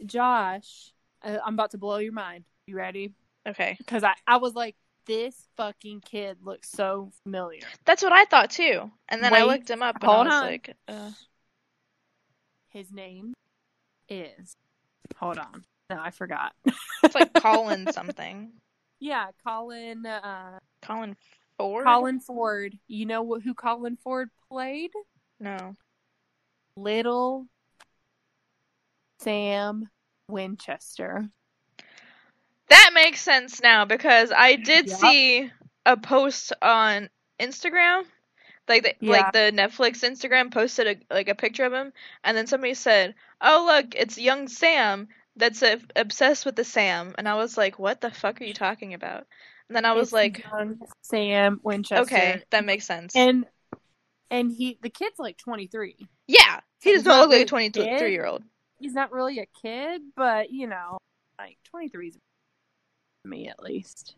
Josh, 0.05 0.91
uh, 1.23 1.37
I'm 1.45 1.53
about 1.53 1.71
to 1.71 1.77
blow 1.77 1.97
your 1.97 2.13
mind. 2.13 2.45
You 2.67 2.75
ready? 2.75 3.13
okay, 3.47 3.75
Because 3.77 4.03
I, 4.03 4.13
I 4.27 4.37
was 4.37 4.53
like, 4.53 4.75
this 5.05 5.47
fucking 5.55 6.01
kid 6.01 6.37
looks 6.41 6.69
so 6.71 7.11
familiar. 7.23 7.61
that's 7.85 8.01
what 8.01 8.11
I 8.11 8.25
thought 8.25 8.49
too. 8.49 8.91
And 9.07 9.23
then 9.23 9.33
I 9.33 9.43
looked 9.43 9.69
him 9.69 9.83
up, 9.83 9.97
and 10.01 10.11
I 10.11 10.23
was 10.23 10.33
on. 10.33 10.41
like, 10.41 10.75
uh, 10.87 11.11
His 12.75 12.91
name 12.91 13.33
is. 14.09 14.57
Hold 15.15 15.37
on. 15.37 15.63
No, 15.89 15.97
I 15.97 16.11
forgot. 16.11 16.51
it's 17.03 17.15
like 17.15 17.31
Colin 17.41 17.89
something, 17.93 18.51
yeah, 18.99 19.27
Colin. 19.47 20.05
Uh, 20.05 20.59
Colin 20.81 21.15
Ford. 21.57 21.85
Colin 21.85 22.19
Ford. 22.19 22.77
You 22.89 23.05
know 23.05 23.25
wh- 23.25 23.41
who 23.41 23.53
Colin 23.53 23.95
Ford 23.95 24.29
played? 24.49 24.91
No. 25.39 25.75
Little 26.75 27.45
Sam 29.21 29.87
Winchester. 30.27 31.29
That 32.67 32.91
makes 32.93 33.21
sense 33.21 33.61
now 33.61 33.85
because 33.85 34.33
I 34.35 34.57
did 34.57 34.87
Yup. 34.89 34.99
see 34.99 35.51
a 35.85 35.95
post 35.95 36.51
on 36.61 37.09
Instagram, 37.39 38.03
like 38.67 38.83
the 38.83 38.95
Yeah. 38.99 39.11
like 39.11 39.33
the 39.33 39.51
Netflix 39.53 40.03
Instagram 40.03 40.51
posted 40.51 40.87
a, 41.09 41.13
like 41.13 41.27
a 41.29 41.35
picture 41.35 41.65
of 41.65 41.73
him, 41.73 41.93
and 42.23 42.35
then 42.35 42.47
somebody 42.47 42.73
said, 42.73 43.15
"Oh 43.41 43.65
look, 43.67 43.95
it's 43.95 44.17
young 44.17 44.47
Sam 44.47 45.07
that's 45.35 45.61
uh, 45.63 45.77
obsessed 45.95 46.45
with 46.45 46.55
the 46.55 46.63
Sam," 46.63 47.13
and 47.17 47.27
I 47.27 47.35
was 47.35 47.57
like, 47.57 47.77
"What 47.79 48.01
the 48.01 48.11
fuck 48.11 48.41
are 48.41 48.45
you 48.45 48.53
talking 48.53 48.93
about?" 48.93 49.27
And 49.67 49.75
then 49.75 49.85
I 49.85 49.93
was 49.93 50.07
It's 50.09 50.13
like, 50.13 50.43
young 50.51 50.79
Sam 51.01 51.59
Winchester. 51.63 52.03
"Okay, 52.03 52.43
that 52.51 52.65
makes 52.65 52.85
sense." 52.85 53.15
And 53.15 53.45
and 54.31 54.51
he 54.51 54.77
the 54.81 54.89
kid's 54.89 55.19
like 55.19 55.37
23. 55.37 55.95
yeah, 56.27 56.59
he 56.81 56.93
does 56.93 57.05
not 57.05 57.21
look 57.21 57.31
like 57.31 57.41
a 57.41 57.49
twenty-three 57.49 57.83
kid. 57.85 58.11
year 58.11 58.25
old. 58.25 58.43
He's 58.79 58.93
not 58.93 59.11
really 59.11 59.39
a 59.39 59.45
kid, 59.61 60.01
but 60.15 60.51
you 60.51 60.67
know, 60.67 60.97
like 61.39 61.57
23 61.69 62.09
is 62.09 62.17
me 63.23 63.47
at 63.47 63.61
least. 63.61 64.15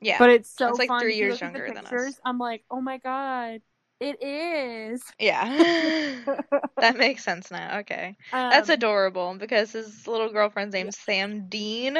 Yeah, 0.00 0.18
But 0.18 0.30
it's 0.30 0.50
so 0.50 0.70
It's 0.70 0.78
like 0.78 0.88
fun. 0.88 1.00
three 1.00 1.16
years 1.16 1.40
younger 1.40 1.70
than 1.72 1.86
us. 1.86 2.20
I'm 2.24 2.38
like, 2.38 2.64
oh 2.70 2.80
my 2.80 2.98
god, 2.98 3.60
it 4.00 4.22
is. 4.22 5.02
yeah, 5.18 5.44
that 6.80 6.96
makes 6.96 7.24
sense 7.24 7.50
now. 7.50 7.78
Okay. 7.80 8.16
That's 8.50 8.68
Um, 8.68 8.68
adorable 8.68 9.34
because 9.38 9.72
his 9.72 10.06
little 10.06 10.30
girlfriend's 10.30 10.74
name's 10.74 10.98
Sam 10.98 11.48
Dean. 11.48 11.96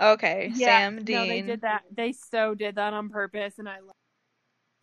Okay, 0.00 0.52
yeah, 0.54 0.56
Sam 0.56 1.04
Dean. 1.04 1.12
No, 1.12 1.26
they 1.26 1.42
did 1.42 1.60
that. 1.62 1.82
They 1.90 2.12
so 2.12 2.54
did 2.54 2.76
that 2.76 2.92
on 2.92 3.08
purpose, 3.08 3.58
and 3.58 3.68
I 3.68 3.80
love. 3.80 3.96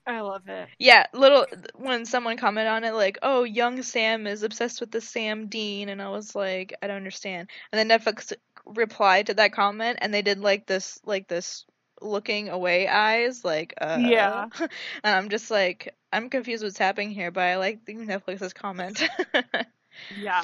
I 0.05 0.22
love 0.22 0.47
it. 0.49 0.70
Yeah, 0.80 1.05
little 1.14 1.45
when 1.76 2.05
someone 2.05 2.38
commented 2.38 2.72
on 2.72 2.84
it 2.84 2.91
like, 2.93 3.18
"Oh, 3.24 3.43
young 3.43 3.82
Sam 3.84 4.28
is 4.28 4.43
obsessed 4.43 4.82
with 4.82 4.91
the 4.91 5.01
Sam 5.01 5.47
Dean," 5.47 5.89
and 5.89 6.01
I 6.01 6.09
was 6.09 6.36
like, 6.36 6.74
"I 6.82 6.88
don't 6.88 6.97
understand." 6.97 7.49
And 7.72 7.80
then 7.89 7.99
Netflix 7.99 8.34
replied 8.66 9.28
to 9.28 9.34
that 9.36 9.53
comment, 9.53 9.99
and 10.01 10.14
they 10.14 10.22
did 10.22 10.39
like 10.39 10.66
this, 10.68 10.99
like 11.05 11.28
this, 11.28 11.66
looking 12.04 12.49
away 12.49 12.88
eyes, 12.88 13.43
like 13.43 13.74
uh 13.80 13.97
Yeah. 13.99 14.47
and 14.60 14.70
I'm 15.04 15.30
just 15.30 15.49
like 15.49 15.95
I'm 16.12 16.30
confused 16.30 16.64
what's 16.64 16.78
happening 16.78 17.12
here, 17.12 17.32
but 17.32 17.43
I 17.43 17.58
like 17.58 17.86
the 17.86 17.95
Netflix's 17.95 18.54
comment. 18.54 19.01
Yeah. 20.18 20.41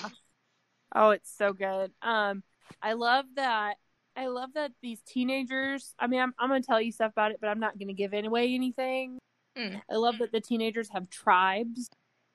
Oh, 0.94 1.12
it's 1.12 1.36
so 1.36 1.54
good. 1.54 1.92
Um, 2.02 2.44
I 2.82 2.94
love 2.94 3.26
that. 3.36 3.76
I 4.16 4.28
love 4.28 4.54
that 4.56 4.72
these 4.82 5.02
teenagers. 5.02 5.94
I 6.00 6.08
mean, 6.08 6.20
I'm 6.20 6.34
I'm 6.40 6.50
gonna 6.50 6.62
tell 6.62 6.82
you 6.82 6.92
stuff 6.92 7.12
about 7.12 7.32
it, 7.32 7.38
but 7.40 7.48
I'm 7.48 7.60
not 7.60 7.78
gonna 7.80 7.94
give 7.94 8.14
away 8.14 8.54
anything. 8.54 9.20
Mm. 9.58 9.82
I 9.90 9.96
love 9.96 10.18
that 10.20 10.32
the 10.32 10.42
teenagers 10.42 10.90
have 10.90 11.10
tribes. 11.10 11.90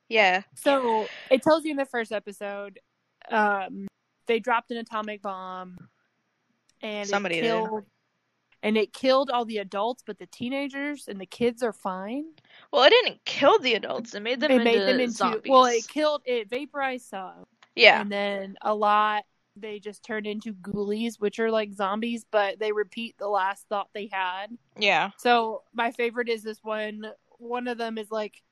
yeah. 0.09 0.43
So 0.55 1.07
it 1.31 1.43
tells 1.43 1.65
you 1.65 1.73
in 1.73 1.77
the 1.77 1.85
first 1.85 2.13
episode, 2.13 2.81
um, 3.31 3.87
they 4.27 4.39
dropped 4.39 4.71
an 4.71 4.79
atomic 4.79 5.23
bomb, 5.23 5.77
and 6.81 7.09
Somebody 7.09 7.39
it 7.39 7.43
did. 7.43 7.85
And 8.65 8.79
it 8.79 8.95
killed 8.95 9.31
all 9.31 9.45
the 9.45 9.59
adults, 9.59 10.03
but 10.05 10.19
the 10.19 10.27
teenagers 10.27 11.07
and 11.07 11.21
the 11.21 11.27
kids 11.27 11.63
are 11.63 11.73
fine. 11.73 12.25
Well, 12.73 12.83
it 12.83 12.91
didn't 12.91 13.23
kill 13.27 13.59
the 13.59 13.75
adults. 13.75 14.15
It 14.15 14.21
made 14.21 14.41
them 14.41 14.51
it 14.51 14.55
into 14.55 14.65
made 14.65 14.81
them 14.81 15.01
into 15.01 15.13
zombies. 15.13 15.51
well, 15.51 15.67
it 15.67 15.87
killed 15.87 16.23
it 16.25 16.49
vaporized 16.49 17.07
some, 17.07 17.45
yeah. 17.77 18.01
and 18.01 18.11
then 18.11 18.57
a 18.63 18.75
lot 18.75 19.25
they 19.57 19.79
just 19.79 20.03
turned 20.03 20.27
into 20.27 20.55
ghoulies, 20.55 21.21
which 21.21 21.39
are 21.39 21.51
like 21.51 21.75
zombies, 21.75 22.25
but 22.33 22.59
they 22.59 22.73
repeat 22.73 23.17
the 23.19 23.29
last 23.29 23.67
thought 23.69 23.91
they 23.95 24.09
had. 24.11 24.47
Yeah. 24.79 25.11
So 25.19 25.63
my 25.75 25.91
favorite 25.93 26.31
is 26.31 26.43
this 26.43 26.59
one. 26.63 27.07
One 27.39 27.69
of 27.69 27.77
them 27.77 27.99
is 27.99 28.11
like, 28.11 28.43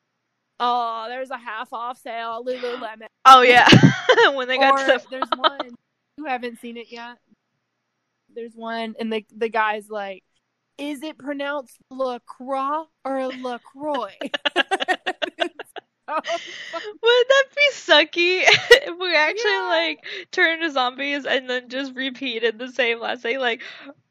"Oh, 0.60 1.06
there's 1.08 1.30
a 1.30 1.38
half 1.38 1.72
off 1.72 1.98
sale, 1.98 2.44
Lululemon." 2.46 3.06
Oh 3.24 3.40
yeah. 3.40 3.66
when 4.34 4.46
they 4.46 4.58
got 4.58 4.74
or 4.74 4.98
to 4.98 5.04
there's 5.10 5.28
one 5.36 5.74
you 6.18 6.26
haven't 6.26 6.60
seen 6.60 6.76
it 6.76 6.92
yet. 6.92 7.16
There's 8.34 8.54
one, 8.54 8.94
and 8.98 9.12
the 9.12 9.24
the 9.36 9.48
guy's 9.48 9.88
like, 9.88 10.22
"Is 10.78 11.02
it 11.02 11.18
pronounced 11.18 11.76
Lacroix 11.90 12.84
or 13.04 13.28
Lacroix?" 13.28 14.16
Would 16.08 17.26
that 17.28 17.44
be 17.56 17.70
sucky 17.72 18.42
if 18.46 18.98
we 18.98 19.14
actually 19.16 19.50
Yeah. 19.50 19.66
like 19.68 20.04
turned 20.30 20.62
to 20.62 20.70
zombies 20.70 21.24
and 21.24 21.48
then 21.48 21.68
just 21.68 21.94
repeated 21.94 22.58
the 22.58 22.68
same 22.70 23.00
last 23.00 23.22
thing? 23.22 23.38
Like, 23.38 23.62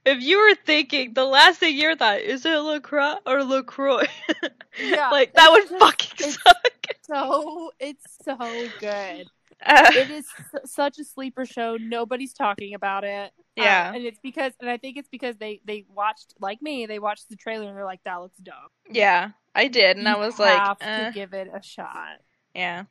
if 0.05 0.21
you 0.21 0.37
were 0.39 0.55
thinking 0.65 1.13
the 1.13 1.25
last 1.25 1.59
thing 1.59 1.75
you 1.77 1.95
thought 1.95 2.21
is 2.21 2.45
it 2.45 2.57
Lacroix 2.57 3.15
or 3.25 3.43
Lacroix, 3.43 4.05
Yeah, 4.81 5.09
like 5.09 5.33
that 5.33 5.51
would 5.51 5.67
just- 5.69 5.79
fucking 5.79 6.31
suck. 6.31 6.95
so 7.05 7.71
it's 7.79 8.05
so 8.23 8.37
good. 8.79 9.27
Uh, 9.63 9.91
It 9.93 10.09
is 10.09 10.25
s- 10.55 10.71
such 10.71 10.97
a 10.97 11.03
sleeper 11.03 11.45
show. 11.45 11.77
Nobody's 11.79 12.33
talking 12.33 12.73
about 12.73 13.03
it. 13.03 13.31
Uh, 13.59 13.63
Yeah. 13.63 13.91
and 13.93 14.03
it's 14.05 14.19
because, 14.19 14.53
and 14.59 14.69
I 14.69 14.77
think 14.77 14.97
it's 14.97 15.09
because 15.09 15.37
they 15.37 15.61
they 15.65 15.85
watched 15.89 16.33
like 16.39 16.61
me. 16.61 16.85
They 16.85 16.99
watched 16.99 17.29
the 17.29 17.35
trailer 17.35 17.67
and 17.67 17.77
they're 17.77 17.85
like, 17.85 18.03
"That 18.05 18.17
looks 18.21 18.37
dumb." 18.39 18.69
yeah, 18.89 19.31
I 19.55 19.67
did, 19.67 19.97
and 19.97 20.07
I 20.07 20.15
You 20.15 20.15
was 20.15 20.39
like, 20.39 20.63
have 20.63 20.79
eh, 20.81 20.87
to 20.95 21.05
give 21.05 21.33
it 21.33 21.47
a 21.53 21.61
shot. 21.61 22.19
yeah, 22.53 22.85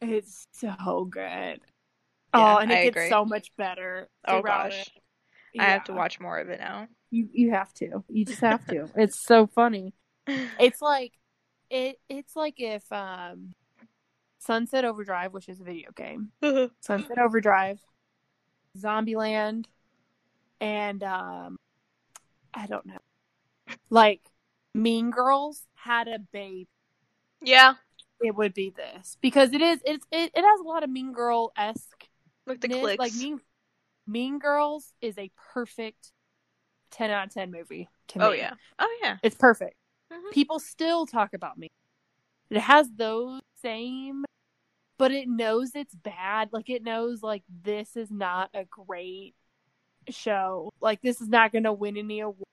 It's 0.00 0.46
so 0.52 1.04
good. 1.10 1.60
Yeah, 2.34 2.56
oh, 2.56 2.58
and 2.58 2.72
it 2.72 2.76
I 2.76 2.80
gets 2.80 3.02
agree. 3.02 3.08
so 3.08 3.24
much 3.24 3.54
better. 3.56 4.08
Oh, 4.26 4.42
gosh. 4.42 4.90
I 5.58 5.66
have 5.66 5.84
to 5.84 5.92
watch 5.94 6.20
more 6.20 6.38
of 6.38 6.48
it 6.48 6.60
now. 6.60 6.88
You 7.10 7.28
you 7.32 7.50
have 7.50 7.72
to. 7.74 8.04
You 8.08 8.24
just 8.24 8.40
have 8.42 8.66
to. 8.68 8.88
it's 8.96 9.20
so 9.24 9.46
funny. 9.46 9.94
It's 10.58 10.80
like 10.82 11.12
it. 11.70 11.96
It's 12.08 12.36
like 12.36 12.54
if 12.58 12.90
um, 12.92 13.54
Sunset 14.38 14.84
Overdrive, 14.84 15.32
which 15.32 15.48
is 15.48 15.60
a 15.60 15.64
video 15.64 15.90
game, 15.92 16.32
Sunset 16.80 17.18
Overdrive, 17.18 17.80
Zombieland, 18.76 19.66
and 20.60 21.02
um, 21.02 21.56
I 22.54 22.66
don't 22.66 22.86
know, 22.86 22.98
like 23.88 24.20
Mean 24.74 25.10
Girls 25.10 25.66
had 25.74 26.08
a 26.08 26.18
baby. 26.18 26.68
yeah, 27.42 27.74
It 28.20 28.34
would 28.34 28.54
be 28.54 28.70
this 28.70 29.16
because 29.20 29.52
it 29.52 29.60
is. 29.62 29.80
It's 29.84 30.06
it, 30.10 30.30
it 30.34 30.42
has 30.44 30.60
a 30.60 30.64
lot 30.68 30.82
of 30.82 30.90
Mean 30.90 31.12
Girl 31.12 31.52
esque 31.56 32.08
like 32.46 32.60
the 32.60 32.68
clicks. 32.68 32.98
like 32.98 33.14
Mean 33.14 33.40
Mean 34.06 34.38
Girls 34.38 34.92
is 35.00 35.16
a 35.18 35.30
perfect 35.52 36.12
ten 36.90 37.10
out 37.10 37.28
of 37.28 37.32
ten 37.34 37.50
movie 37.50 37.88
to 38.08 38.18
me. 38.18 38.24
oh 38.24 38.32
yeah, 38.32 38.54
oh 38.78 38.98
yeah. 39.02 39.16
it's 39.22 39.36
perfect. 39.36 39.74
Mhm. 40.12 40.32
People 40.32 40.58
still 40.58 41.06
talk 41.06 41.34
about 41.34 41.56
me. 41.56 41.68
It 42.50 42.58
has 42.60 42.88
those 42.96 43.40
same, 43.62 44.24
but 44.98 45.12
it 45.12 45.28
knows 45.28 45.70
it's 45.76 45.94
bad. 45.94 46.48
Like 46.52 46.68
it 46.68 46.82
knows 46.82 47.22
like 47.22 47.44
this 47.62 47.96
is 47.96 48.10
not 48.10 48.50
a 48.54 48.64
great 48.64 49.34
show. 50.08 50.70
Like 50.80 51.00
this 51.02 51.20
is 51.20 51.28
not 51.28 51.52
going 51.52 51.64
to 51.64 51.72
win 51.72 51.96
any 51.96 52.20
award. 52.20 52.44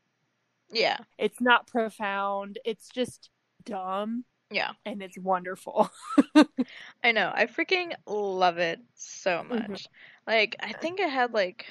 Yeah, 0.72 0.98
It's 1.18 1.40
not 1.40 1.68
profound. 1.68 2.60
It's 2.66 2.90
just 2.90 3.30
dumb 3.64 4.26
yeah. 4.52 4.72
and 4.86 5.02
it's 5.02 5.18
wonderful. 5.18 5.90
I 7.04 7.12
know. 7.14 7.32
I 7.34 7.46
freaking 7.46 7.94
love 8.06 8.58
it 8.58 8.80
so 8.96 9.44
Mhm. 9.44 9.70
much. 9.70 9.88
Like, 10.26 10.56
I 10.60 10.74
think 10.74 11.00
it 11.00 11.10
had 11.10 11.34
like, 11.34 11.66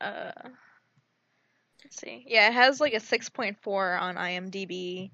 uh, 0.00 0.32
let's 1.84 1.98
see. 2.00 2.24
Yeah, 2.26 2.48
it 2.48 2.52
has 2.54 2.80
like 2.80 2.92
a 2.94 3.00
six 3.00 3.28
point 3.28 3.56
four 3.62 3.94
on 3.96 4.16
IMDb. 4.16 5.10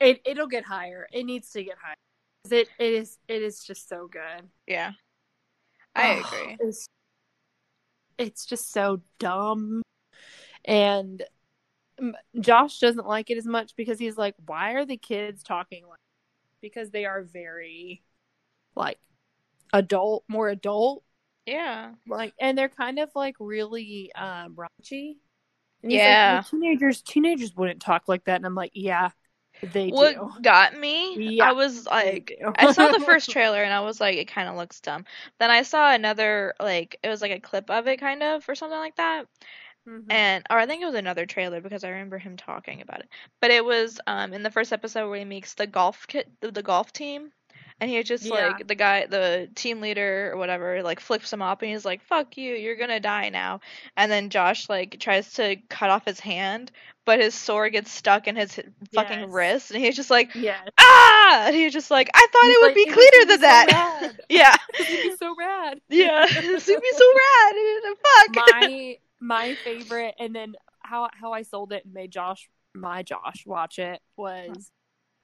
It 0.00 0.20
it'll 0.24 0.48
get 0.48 0.64
higher. 0.64 1.06
It 1.12 1.24
needs 1.24 1.50
to 1.50 1.62
get 1.62 1.76
higher. 1.80 1.94
It 2.50 2.68
it 2.78 2.92
is 2.92 3.18
it 3.28 3.42
is 3.42 3.62
just 3.62 3.88
so 3.88 4.08
good. 4.08 4.48
Yeah, 4.66 4.92
I 5.94 6.16
Oh, 6.16 6.18
agree. 6.18 6.56
It's, 6.60 6.86
it's 8.18 8.46
just 8.46 8.72
so 8.72 9.00
dumb. 9.18 9.82
And 10.64 11.22
Josh 12.40 12.78
doesn't 12.80 13.06
like 13.06 13.30
it 13.30 13.38
as 13.38 13.46
much 13.46 13.76
because 13.76 13.98
he's 13.98 14.16
like, 14.16 14.34
why 14.46 14.72
are 14.72 14.84
the 14.86 14.96
kids 14.96 15.42
talking 15.42 15.86
like 15.86 15.98
because 16.60 16.90
they 16.90 17.04
are 17.04 17.22
very 17.22 18.02
like 18.76 18.98
adult, 19.72 20.24
more 20.28 20.48
adult, 20.48 21.04
Yeah, 21.46 21.92
like 22.06 22.32
and 22.40 22.56
they're 22.56 22.68
kind 22.68 22.98
of 22.98 23.10
like 23.14 23.36
really 23.38 24.12
um 24.14 24.56
raunchy. 24.56 25.16
And 25.82 25.92
he's 25.92 26.06
like, 26.06 26.20
Yeah. 26.20 26.26
"Well, 26.26 26.42
teenagers 26.42 27.02
teenagers 27.02 27.54
wouldn't 27.54 27.82
talk 27.82 28.08
like 28.08 28.24
that 28.24 28.36
and 28.36 28.46
I'm 28.46 28.54
like, 28.54 28.72
yeah, 28.74 29.10
they 29.62 29.90
what 29.90 30.16
do. 30.16 30.30
got 30.42 30.74
me? 30.78 31.20
Yeah, 31.20 31.48
I 31.48 31.52
was 31.52 31.86
like. 31.86 32.32
I 32.56 32.66
saw 32.68 32.88
the 32.88 33.00
first 33.00 33.30
trailer 33.30 33.62
and 33.62 33.72
I 33.72 33.80
was 33.80 34.00
like, 34.00 34.16
it 34.16 34.26
kind 34.28 34.48
of 34.48 34.56
looks 34.56 34.80
dumb. 34.80 35.04
Then 35.38 35.50
I 35.50 35.62
saw 35.62 35.92
another 35.92 36.54
like, 36.60 36.98
it 37.02 37.08
was 37.08 37.22
like 37.22 37.32
a 37.32 37.40
clip 37.40 37.70
of 37.70 37.86
it, 37.88 38.00
kind 38.00 38.22
of, 38.22 38.48
or 38.48 38.54
something 38.54 38.78
like 38.78 38.96
that. 38.96 39.26
Mhm. 39.88 40.04
and 40.10 40.44
or 40.50 40.58
I 40.58 40.66
think 40.66 40.82
it 40.82 40.86
was 40.86 40.94
another 40.94 41.26
trailer 41.26 41.60
because 41.60 41.84
I 41.84 41.90
remember 41.90 42.18
him 42.18 42.36
talking 42.36 42.80
about 42.82 43.00
it. 43.00 43.08
But 43.40 43.50
it 43.50 43.64
was 43.64 44.00
um 44.06 44.32
in 44.32 44.42
the 44.42 44.50
first 44.50 44.72
episode 44.72 45.08
where 45.08 45.18
he 45.18 45.24
makes 45.24 45.54
the 45.54 45.66
golf 45.66 46.06
kit 46.06 46.28
the 46.40 46.62
golf 46.62 46.92
team 46.92 47.32
and 47.80 47.90
he 47.90 48.02
just 48.02 48.24
Yeah. 48.24 48.48
like 48.48 48.66
the 48.66 48.74
guy 48.74 49.06
the 49.06 49.48
team 49.54 49.80
leader 49.80 50.30
or 50.32 50.36
whatever 50.38 50.82
like 50.82 51.00
flips 51.00 51.32
him 51.32 51.42
up 51.42 51.62
and 51.62 51.70
he's 51.70 51.84
like 51.84 52.02
fuck 52.02 52.36
you 52.36 52.54
you're 52.54 52.76
going 52.76 52.90
to 52.90 53.00
die 53.00 53.28
now. 53.30 53.60
And 53.96 54.10
then 54.10 54.30
Josh 54.30 54.68
like 54.68 54.98
tries 55.00 55.32
to 55.34 55.56
cut 55.68 55.90
off 55.90 56.04
his 56.04 56.20
hand 56.20 56.70
but 57.04 57.20
his 57.20 57.34
sword 57.34 57.72
gets 57.72 57.90
stuck 57.90 58.26
in 58.28 58.36
his 58.36 58.58
fucking 58.94 59.20
Yes. 59.20 59.28
wrist 59.30 59.70
and 59.72 59.82
he's 59.82 59.96
just 59.96 60.10
like 60.10 60.34
yeah. 60.34 60.60
ah 60.78 61.44
and 61.46 61.54
he's 61.56 61.72
just 61.72 61.90
like 61.90 62.08
I 62.14 62.26
thought 62.32 62.44
He's 62.44 62.54
it 62.54 62.60
would 62.60 62.66
like, 62.68 62.74
be 62.74 62.84
cleaner 62.86 63.26
than 63.26 63.38
so 63.38 63.46
that. 63.46 64.00
rad." 64.02 64.20
yeah. 64.28 64.56
It'd 64.80 65.02
be 65.02 65.16
so 65.16 65.34
rad. 65.38 65.80
Yeah. 65.88 66.24
it'd 66.24 66.42
be 66.42 66.58
so 66.60 67.12
rad. 67.16 67.94
Fuck. 68.34 68.36
my 68.60 68.98
my 69.20 69.54
favorite 69.64 70.14
and 70.18 70.34
then 70.34 70.54
how 70.80 71.08
how 71.12 71.32
I 71.32 71.42
sold 71.42 71.72
it 71.72 71.84
and 71.84 71.92
made 71.94 72.10
Josh 72.10 72.48
my 72.74 73.02
Josh 73.02 73.44
watch 73.46 73.78
it 73.78 74.00
was 74.16 74.70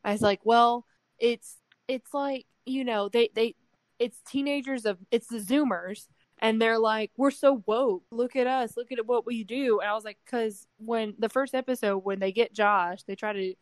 I 0.04 0.12
was 0.12 0.22
like, 0.22 0.40
well, 0.44 0.86
it's 1.18 1.56
it's 1.90 2.14
like, 2.14 2.46
you 2.64 2.84
know, 2.84 3.08
they 3.08 3.30
they 3.34 3.54
it's 3.98 4.20
teenagers 4.26 4.86
of 4.86 4.98
it's 5.10 5.26
the 5.26 5.38
zoomers 5.38 6.06
and 6.38 6.62
they're 6.62 6.78
like, 6.78 7.10
we're 7.16 7.30
so 7.30 7.62
woke. 7.66 8.04
Look 8.12 8.36
at 8.36 8.46
us. 8.46 8.76
Look 8.76 8.92
at 8.92 9.04
what 9.04 9.26
we 9.26 9.44
do. 9.44 9.80
And 9.80 9.90
I 9.90 9.94
was 9.94 10.04
like, 10.04 10.18
cuz 10.24 10.66
when 10.78 11.14
the 11.18 11.28
first 11.28 11.54
episode 11.54 11.98
when 11.98 12.20
they 12.20 12.32
get 12.32 12.54
Josh, 12.54 13.02
they 13.02 13.16
try 13.16 13.32
to 13.32 13.54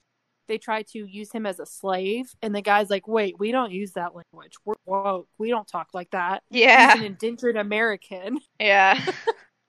they 0.46 0.58
try 0.58 0.82
to 0.82 1.06
use 1.06 1.32
him 1.32 1.46
as 1.46 1.58
a 1.58 1.66
slave 1.66 2.34
and 2.42 2.54
the 2.54 2.62
guy's 2.62 2.90
like, 2.90 3.06
"Wait, 3.06 3.38
we 3.38 3.52
don't 3.52 3.72
use 3.72 3.92
that 3.92 4.14
language. 4.14 4.54
We're 4.64 4.74
woke. 4.86 5.28
We 5.38 5.50
don't 5.50 5.68
talk 5.68 5.88
like 5.94 6.10
that." 6.10 6.42
yeah. 6.50 6.92
He's 6.92 7.00
an 7.00 7.06
indentured 7.06 7.56
American. 7.56 8.40
Yeah. 8.60 9.00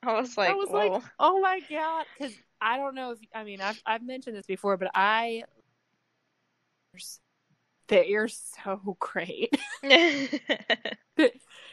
I 0.04 0.14
was 0.14 0.38
like, 0.38 0.52
I 0.52 0.54
was 0.54 0.70
whoa. 0.70 0.88
like, 0.88 1.04
oh 1.20 1.42
my 1.42 1.60
god, 1.70 2.06
because 2.18 2.34
I 2.62 2.78
don't 2.78 2.96
know 2.96 3.12
if 3.12 3.20
I 3.34 3.44
mean 3.44 3.62
I've 3.62 3.82
I've 3.86 4.04
mentioned 4.04 4.36
this 4.38 4.46
before, 4.46 4.78
but 4.78 4.92
I 4.96 5.44
they're 7.90 8.28
so 8.28 8.98
great. 9.00 9.58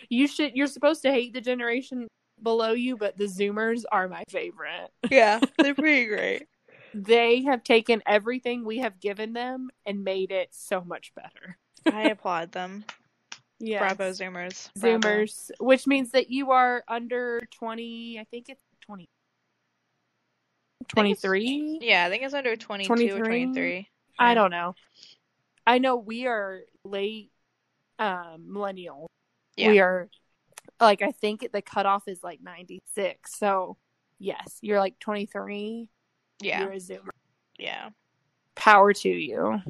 you 0.08 0.26
should 0.26 0.54
you're 0.54 0.66
supposed 0.66 1.02
to 1.02 1.10
hate 1.10 1.32
the 1.32 1.40
generation 1.40 2.08
below 2.42 2.72
you, 2.72 2.96
but 2.96 3.16
the 3.16 3.24
Zoomers 3.24 3.84
are 3.92 4.08
my 4.08 4.24
favorite. 4.28 4.90
yeah, 5.10 5.40
they're 5.58 5.74
pretty 5.74 6.06
great. 6.06 6.46
They 6.94 7.42
have 7.42 7.62
taken 7.62 8.02
everything 8.06 8.64
we 8.64 8.78
have 8.78 8.98
given 9.00 9.32
them 9.32 9.70
and 9.84 10.02
made 10.02 10.32
it 10.32 10.48
so 10.52 10.80
much 10.80 11.12
better. 11.14 11.58
I 11.92 12.08
applaud 12.08 12.52
them. 12.52 12.84
Yeah, 13.58 13.78
Bravo 13.78 14.10
Zoomers. 14.10 14.70
Bravo. 14.78 14.98
Zoomers, 14.98 15.50
which 15.60 15.86
means 15.86 16.10
that 16.12 16.30
you 16.30 16.50
are 16.50 16.82
under 16.88 17.40
twenty. 17.54 18.18
I 18.18 18.24
think 18.24 18.48
it's 18.48 18.62
twenty. 18.84 19.08
23. 20.88 21.78
Yeah, 21.82 22.04
I 22.04 22.10
think 22.10 22.22
it's 22.22 22.34
under 22.34 22.54
22 22.54 22.92
or 22.92 22.96
23? 22.96 23.44
23. 23.44 23.88
I 24.20 24.34
don't 24.34 24.50
know. 24.50 24.74
I 25.66 25.78
know 25.78 25.96
we 25.96 26.26
are 26.26 26.60
late 26.84 27.30
um 27.98 28.52
millennial. 28.52 29.10
Yeah. 29.56 29.70
We 29.70 29.80
are 29.80 30.08
like 30.80 31.02
I 31.02 31.12
think 31.12 31.48
the 31.52 31.62
cutoff 31.62 32.08
is 32.08 32.22
like 32.22 32.40
96. 32.42 33.38
So 33.38 33.76
yes, 34.18 34.58
you're 34.60 34.80
like 34.80 34.98
23. 34.98 35.88
Yeah. 36.40 36.60
You're 36.60 36.72
a 36.72 36.76
zoomer. 36.76 37.10
Yeah. 37.58 37.90
Power 38.54 38.92
to 38.92 39.08
you. 39.08 39.60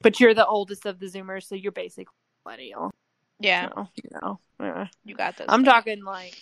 But 0.00 0.20
you're 0.20 0.34
the 0.34 0.46
oldest 0.46 0.86
of 0.86 0.98
the 0.98 1.06
zoomers, 1.06 1.44
so 1.44 1.54
you're 1.54 1.72
basically 1.72 2.14
millennial. 2.44 2.92
Yeah. 3.38 3.68
So, 3.74 3.88
you 3.94 4.10
know. 4.20 4.40
yeah. 4.60 4.86
You 5.04 5.14
got 5.14 5.36
this. 5.36 5.46
I'm 5.48 5.64
talking 5.64 6.04
like 6.04 6.36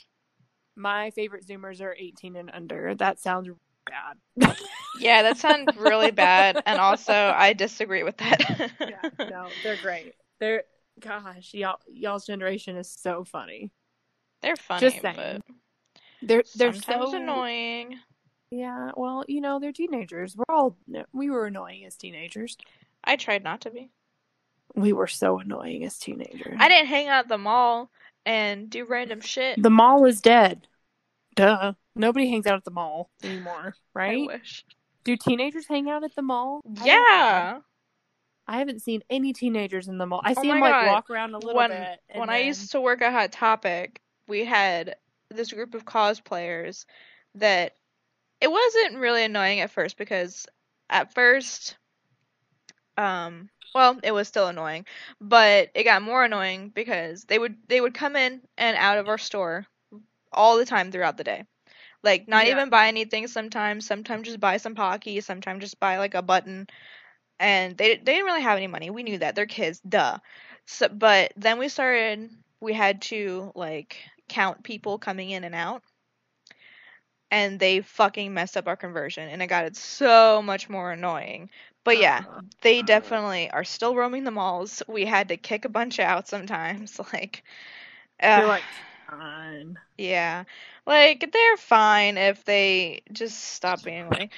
my 0.76 1.11
favorite 1.11 1.46
zoomers 1.46 1.80
are 1.80 1.94
18 1.98 2.36
and 2.36 2.50
under. 2.52 2.94
That 2.94 3.18
sounds 3.18 3.48
bad. 3.87 4.57
Yeah, 4.99 5.22
that 5.22 5.39
sounds 5.39 5.76
really 5.76 6.11
bad. 6.12 6.62
And 6.66 6.78
also, 6.81 7.12
I 7.12 7.53
disagree 7.53 8.03
with 8.03 8.16
that. 8.18 8.72
yeah, 8.81 9.28
no, 9.28 9.49
they're 9.62 9.76
great. 9.76 10.14
They're 10.41 10.64
gosh, 11.01 11.55
y'all 11.55 11.78
y'all's 11.89 12.26
generation 12.26 12.76
is 12.76 12.91
so 12.91 13.24
funny. 13.24 13.70
They're 14.43 14.57
funny, 14.57 14.81
Just 14.81 15.03
but 15.03 15.14
saying. 15.16 15.43
They're 16.22 16.45
they're 16.57 16.72
sometimes 16.72 17.11
so 17.11 17.16
annoying. 17.16 17.99
Yeah, 18.51 18.91
well, 18.97 19.24
you 19.28 19.41
know, 19.41 19.61
they're 19.61 19.72
teenagers. 19.72 20.37
We're 20.37 20.55
all 20.55 20.76
we 21.12 21.31
were 21.31 21.47
annoying 21.47 21.85
as 21.85 21.97
teenagers. 21.97 22.57
I 23.05 23.16
tried 23.16 23.45
not 23.45 23.62
to 23.62 23.70
be. 23.70 23.91
We 24.74 24.93
were 24.93 25.07
so 25.07 25.39
annoying 25.39 25.85
as 25.85 25.99
teenagers. 25.99 26.57
I 26.59 26.68
didn't 26.68 26.89
hang 26.89 27.09
out 27.09 27.24
at 27.24 27.28
the 27.28 27.39
mall 27.39 27.91
and 28.26 28.68
do 28.68 28.85
random 28.85 29.20
shit. 29.20 29.61
the 29.61 29.70
mall 29.70 30.05
is 30.05 30.20
dead. 30.20 30.66
Duh. 31.35 31.72
Nobody 31.97 32.28
hangs 32.30 32.47
out 32.47 32.57
at 32.57 32.64
the 32.64 32.70
mall 32.70 33.11
anymore, 33.22 33.74
right? 33.95 34.22
I 34.22 34.26
wish. 34.26 34.64
Do 35.05 35.16
teenagers 35.16 35.66
hang 35.66 35.88
out 35.88 36.05
at 36.05 36.14
the 36.14 36.22
mall? 36.22 36.61
I 36.64 36.68
don't 36.68 36.76
know. 36.76 36.86
Yeah. 36.86 37.59
I 38.47 38.59
haven't 38.59 38.82
seen 38.82 39.03
any 39.09 39.32
teenagers 39.32 39.86
in 39.88 39.99
the 39.99 40.07
mall. 40.07 40.20
I 40.24 40.34
Oh 40.36 40.43
see 40.43 40.49
them 40.49 40.61
like 40.61 40.72
God. 40.72 40.86
walk 40.88 41.11
around 41.11 41.34
a 41.34 41.38
little 41.38 41.55
when 41.55 41.70
bit. 41.70 42.01
when 42.16 42.30
I 42.30 42.38
used 42.38 42.72
to 42.72 42.80
work 42.80 43.01
at 43.01 43.12
Hot 43.12 43.30
Topic, 43.32 44.01
we 44.26 44.45
had 44.45 44.97
this 45.28 45.53
group 45.53 45.74
of 45.74 45.84
cosplayers 45.84 46.84
that 47.36 47.74
it 48.41 48.51
wasn't 48.51 48.97
really 48.99 49.22
annoying 49.24 49.61
at 49.61 49.70
first 49.70 49.97
because 49.97 50.47
at 50.88 51.14
first 51.14 51.76
um 52.99 53.49
well, 53.72 54.01
it 54.03 54.11
was 54.11 54.26
still 54.26 54.49
annoying, 54.49 54.84
but 55.20 55.70
it 55.76 55.84
got 55.84 56.03
more 56.03 56.24
annoying 56.24 56.70
because 56.74 57.22
they 57.24 57.38
would 57.38 57.55
they 57.68 57.80
would 57.80 57.95
come 57.95 58.16
in 58.16 58.41
and 58.59 58.76
out 58.76 58.99
of 58.99 59.09
our 59.09 59.18
store 59.18 59.64
all 60.32 60.59
the 60.59 60.64
time 60.66 60.91
throughout 60.91 61.16
the 61.16 61.24
day. 61.24 61.45
Like 62.03 62.28
not 62.28 62.46
Yeah. 62.46 62.48
even 62.48 62.70
buy 62.70 62.88
anything 62.88 63.26
sometimes, 63.28 63.86
sometimes 63.86 64.26
just 64.26 64.40
buy 64.40 64.57
some 64.59 64.74
Pocky, 64.74 65.20
sometimes 65.20 65.61
just 65.62 65.80
buy 65.80 65.98
like 65.98 66.14
a 66.14 66.22
button. 66.22 66.68
And 67.38 67.76
they 67.76 67.96
they 67.96 68.12
didn't 68.14 68.26
really 68.26 68.42
have 68.42 68.57
any 68.57 68.66
money. 68.68 68.90
We 68.90 69.03
knew 69.03 69.18
that. 69.18 69.34
They're 69.34 69.46
kids, 69.46 69.80
duh. 69.80 70.18
So 70.66 70.88
but 70.88 71.32
then 71.36 71.59
we 71.59 71.68
started 71.68 72.30
we 72.61 72.72
had 72.74 73.03
to 73.03 73.53
like 73.55 73.96
count 74.28 74.62
people 74.64 74.98
coming 74.98 75.30
in 75.30 75.44
and 75.44 75.55
out. 75.55 75.82
And 77.30 77.59
they 77.59 77.80
fucking 77.80 78.32
messed 78.34 78.57
up 78.57 78.66
our 78.68 78.76
conversion 78.76 79.28
and 79.28 79.42
it 79.42 79.46
got 79.46 79.64
it 79.64 79.76
so 79.76 80.42
much 80.42 80.68
more 80.68 80.92
annoying. 80.92 81.51
But 81.84 81.96
yeah, 81.98 82.24
Uh, 82.24 82.40
they 82.62 82.82
uh, 82.82 82.82
definitely 82.82 83.51
are 83.51 83.64
still 83.64 83.94
roaming 83.96 84.24
the 84.24 84.30
malls. 84.30 84.82
We 84.88 85.05
had 85.07 85.28
to 85.28 85.36
kick 85.36 85.64
a 85.64 85.68
bunch 85.68 85.98
out 85.98 86.28
sometimes. 86.28 86.98
Like, 87.12 87.42
uh, 88.22 88.42
like, 88.46 88.66
yeah, 89.98 90.44
like 90.86 91.30
they're 91.32 91.56
fine 91.56 92.16
if 92.18 92.44
they 92.44 93.02
just 93.12 93.38
stop 93.38 93.82
being 93.82 94.08
like. 94.08 94.30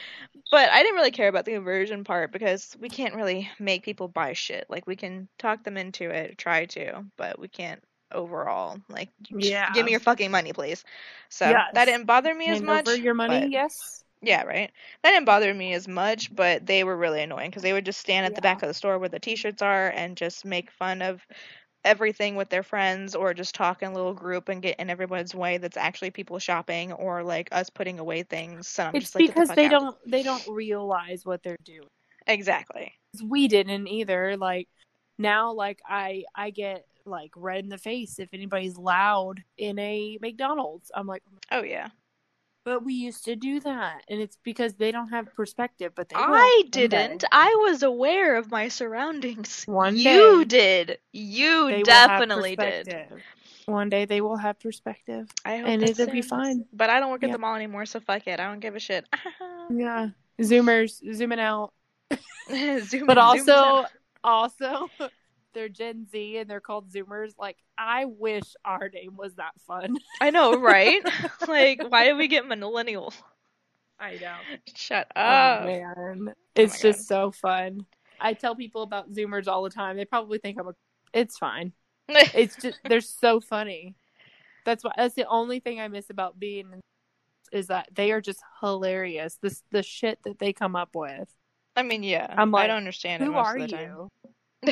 But 0.51 0.69
I 0.71 0.83
didn't 0.83 0.97
really 0.97 1.11
care 1.11 1.29
about 1.29 1.45
the 1.45 1.53
conversion 1.53 2.05
part 2.05 2.33
because 2.33 2.77
we 2.81 2.89
can't 2.89 3.15
really 3.15 3.51
make 3.59 3.83
people 3.85 4.09
buy 4.09 4.33
shit. 4.35 4.67
Like 4.69 4.87
we 4.87 4.97
can 4.97 5.29
talk 5.39 5.65
them 5.65 5.77
into 5.77 6.11
it, 6.11 6.37
try 6.37 6.67
to, 6.67 7.05
but 7.17 7.39
we 7.39 7.49
can't 7.49 7.83
overall. 8.13 8.79
Like, 8.89 9.09
Yeah. 9.31 9.73
give 9.73 9.85
me 9.85 9.93
your 9.93 10.01
fucking 10.01 10.31
money, 10.31 10.53
please. 10.53 10.85
So 11.31 11.47
that 11.75 11.85
didn't 11.87 12.05
bother 12.05 12.35
me 12.35 12.49
as 12.49 12.61
much. 12.63 12.89
over 12.89 12.97
your 12.97 13.15
money, 13.15 13.41
but- 13.41 13.51
yes. 13.51 14.05
yeah, 14.21 14.43
right. 14.43 14.71
That 15.03 15.13
didn't 15.13 15.25
bother 15.25 15.53
me 15.55 15.73
as 15.73 15.89
much, 15.89 16.35
but 16.35 16.67
they 16.67 16.85
were 16.85 16.97
really 16.97 17.23
annoying 17.23 17.51
because 17.51 17.63
they 17.63 17.73
would 17.73 17.87
just 17.87 18.01
stand 18.01 18.27
at 18.27 18.35
the 18.35 18.43
back 18.43 18.63
of 18.63 18.69
the 18.69 18.75
store 18.75 18.99
where 18.99 19.09
the 19.09 19.19
t-shirts 19.19 19.63
are 19.63 19.89
and 19.89 20.17
just 20.17 20.45
make 20.45 20.71
fun 20.71 21.03
of 21.03 21.27
everything 21.85 22.37
with 22.37 22.49
their 22.49 22.63
friends 22.63 23.15
or 23.15 23.35
just 23.35 23.55
talk 23.55 23.83
in 23.83 23.91
a 23.91 23.95
little 23.95 24.15
group 24.15 24.49
and 24.49 24.63
get 24.63 24.79
in 24.79 24.91
everyone's 24.91 25.35
way 25.35 25.59
that's 25.59 25.77
actually 25.77 26.11
people 26.11 26.39
shopping 26.39 26.93
or 26.93 27.23
like 27.23 27.49
us 27.53 27.71
putting 27.71 27.99
away 27.99 28.23
things. 28.23 28.69
So 28.69 28.85
I'm 28.85 28.95
It's 28.95 29.07
just 29.07 29.15
like, 29.15 29.27
get 29.27 29.35
the 29.35 29.41
because 29.41 29.57
they 29.57 29.67
out. 29.67 29.71
don't 29.71 29.97
they 30.07 30.23
don't 30.23 30.43
realize 30.49 31.25
what 31.25 31.43
they're 31.43 31.57
doing. 31.65 31.89
exactly 32.27 32.93
We 33.23 33.49
didn't 33.49 33.89
either. 33.89 34.37
Like 34.37 34.69
now, 35.19 35.53
like 35.53 35.81
I 35.87 36.25
I 36.35 36.51
get 36.51 36.87
like 37.05 37.33
red 37.37 37.65
in 37.65 37.69
the 37.69 37.79
face 37.79 38.19
if 38.19 38.29
anybody's 38.33 38.77
loud 38.77 39.43
in 39.59 39.79
a 39.79 40.19
McDonald's. 40.21 40.91
I'm 40.95 41.07
like, 41.07 41.23
Oh 41.51 41.63
yeah. 41.63 41.89
But 42.65 42.85
we 42.85 42.95
used 42.95 43.25
to 43.25 43.37
do 43.37 43.61
that, 43.61 44.03
and 44.09 44.21
it's 44.21 44.39
because 44.43 44.75
they 44.75 44.93
don't 44.93 45.09
have 45.09 45.35
perspective. 45.35 45.93
But 45.95 46.09
they 46.09 46.17
I 46.17 46.63
didn't. 46.71 47.25
I 47.33 47.55
was 47.69 47.83
aware 47.83 48.37
of 48.37 48.51
my 48.51 48.69
surroundings. 48.69 49.65
One 49.67 49.97
you 49.97 50.45
day, 50.45 50.85
did. 50.89 50.99
You 51.13 51.65
will 51.65 51.71
have 51.71 51.85
definitely 51.85 52.57
did. 52.57 52.93
One 53.67 53.89
day 53.89 54.05
they 54.07 54.21
will 54.21 54.37
have 54.37 54.59
perspective, 54.59 55.29
I 55.45 55.59
hope 55.59 55.69
and 55.69 55.83
it'll 55.83 56.09
be 56.09 56.23
fine. 56.23 56.65
But 56.73 56.91
I 56.91 56.99
don't 56.99 57.11
work 57.11 57.23
at 57.23 57.29
Yeah. 57.29 57.35
the 57.35 57.39
mall 57.39 57.55
anymore, 57.55 57.87
so 57.87 58.01
fuck 58.01 58.27
it. 58.27 58.41
I 58.41 58.49
don't 58.49 58.61
give 58.61 58.77
a 58.77 58.81
shit. 58.81 59.07
Yeah, 59.71 60.09
Zoomers 60.41 61.01
zooming 61.15 61.39
out. 61.41 61.73
Zoom 62.81 63.07
but 63.07 63.17
also 63.17 63.87
also 64.23 64.91
they're 65.55 65.69
Gen 65.69 66.07
Z 66.11 66.39
and 66.39 66.49
they're 66.49 66.61
called 66.61 66.91
Zoomers. 66.91 67.33
Like 67.39 67.57
I 67.79 68.05
wish 68.07 68.45
our 68.65 68.89
name 68.89 69.17
was 69.17 69.35
that 69.35 69.53
fun. 69.67 69.97
I 70.21 70.31
know, 70.31 70.59
right? 70.59 71.03
like, 71.49 71.83
why 71.89 72.05
did 72.05 72.17
we 72.17 72.29
get 72.29 72.47
millennial? 72.47 73.13
I 73.99 74.15
know. 74.15 74.37
Shut 74.75 75.07
Oh 75.15 75.21
up. 75.21 75.65
man, 75.67 76.29
oh 76.29 76.33
it's 76.55 76.83
my 76.83 76.91
just 76.91 77.07
so 77.09 77.31
fun. 77.31 77.87
I 78.21 78.35
tell 78.35 78.55
people 78.55 78.83
about 78.83 79.11
Zoomers 79.13 79.49
all 79.49 79.63
the 79.63 79.71
time. 79.71 79.97
They 79.97 80.05
probably 80.05 80.39
think 80.39 80.59
I'm 80.59 80.69
a. 80.69 80.75
It's 81.13 81.39
fine. 81.39 81.73
It's 82.09 82.57
just 82.57 82.79
they're 82.85 83.01
so 83.01 83.41
funny. 83.41 83.95
That's 84.65 84.85
why. 84.85 84.93
That's 84.97 85.15
the 85.15 85.27
only 85.29 85.61
thing 85.61 85.81
I 85.81 85.89
miss 85.89 86.11
about 86.11 86.39
being 86.39 86.81
is 87.53 87.69
that 87.69 87.89
they 87.95 88.13
are 88.13 88.21
just 88.21 88.41
hilarious. 88.61 89.39
This 89.41 89.63
the 89.71 89.83
shit 89.83 90.19
that 90.25 90.39
they 90.39 90.53
come 90.53 90.75
up 90.77 90.91
with. 90.95 91.29
I 91.77 91.83
mean, 91.83 92.03
yeah. 92.03 92.33
I'm 92.37 92.51
like, 92.51 92.65
I 92.65 92.67
don't 92.67 92.77
understand 92.79 93.23
it 93.23 93.27
Who 93.27 93.33
most 93.33 93.47
are 93.47 93.57
of 93.57 93.63
the 93.63 93.69
time. 93.69 93.81
you? 93.89 94.09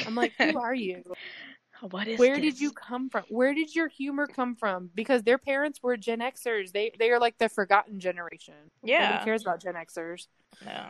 I'm 0.06 0.14
like, 0.14 0.32
who 0.38 0.58
are 0.58 0.74
you? 0.74 1.02
what 1.90 2.08
is 2.08 2.18
Where 2.18 2.38
did 2.38 2.60
you 2.60 2.72
come 2.72 3.08
from? 3.08 3.24
Where 3.28 3.54
did 3.54 3.74
your 3.74 3.88
humor 3.88 4.26
come 4.26 4.54
from? 4.54 4.90
Because 4.94 5.22
their 5.22 5.38
parents 5.38 5.82
were 5.82 5.96
Gen 5.96 6.20
Xers. 6.20 6.72
They 6.72 6.92
they 6.98 7.10
are 7.10 7.18
like 7.18 7.38
the 7.38 7.48
forgotten 7.48 8.00
generation. 8.00 8.54
Yeah. 8.82 9.10
Nobody 9.10 9.24
cares 9.24 9.42
about 9.42 9.62
Gen 9.62 9.74
Xers. 9.74 10.26
No. 10.64 10.86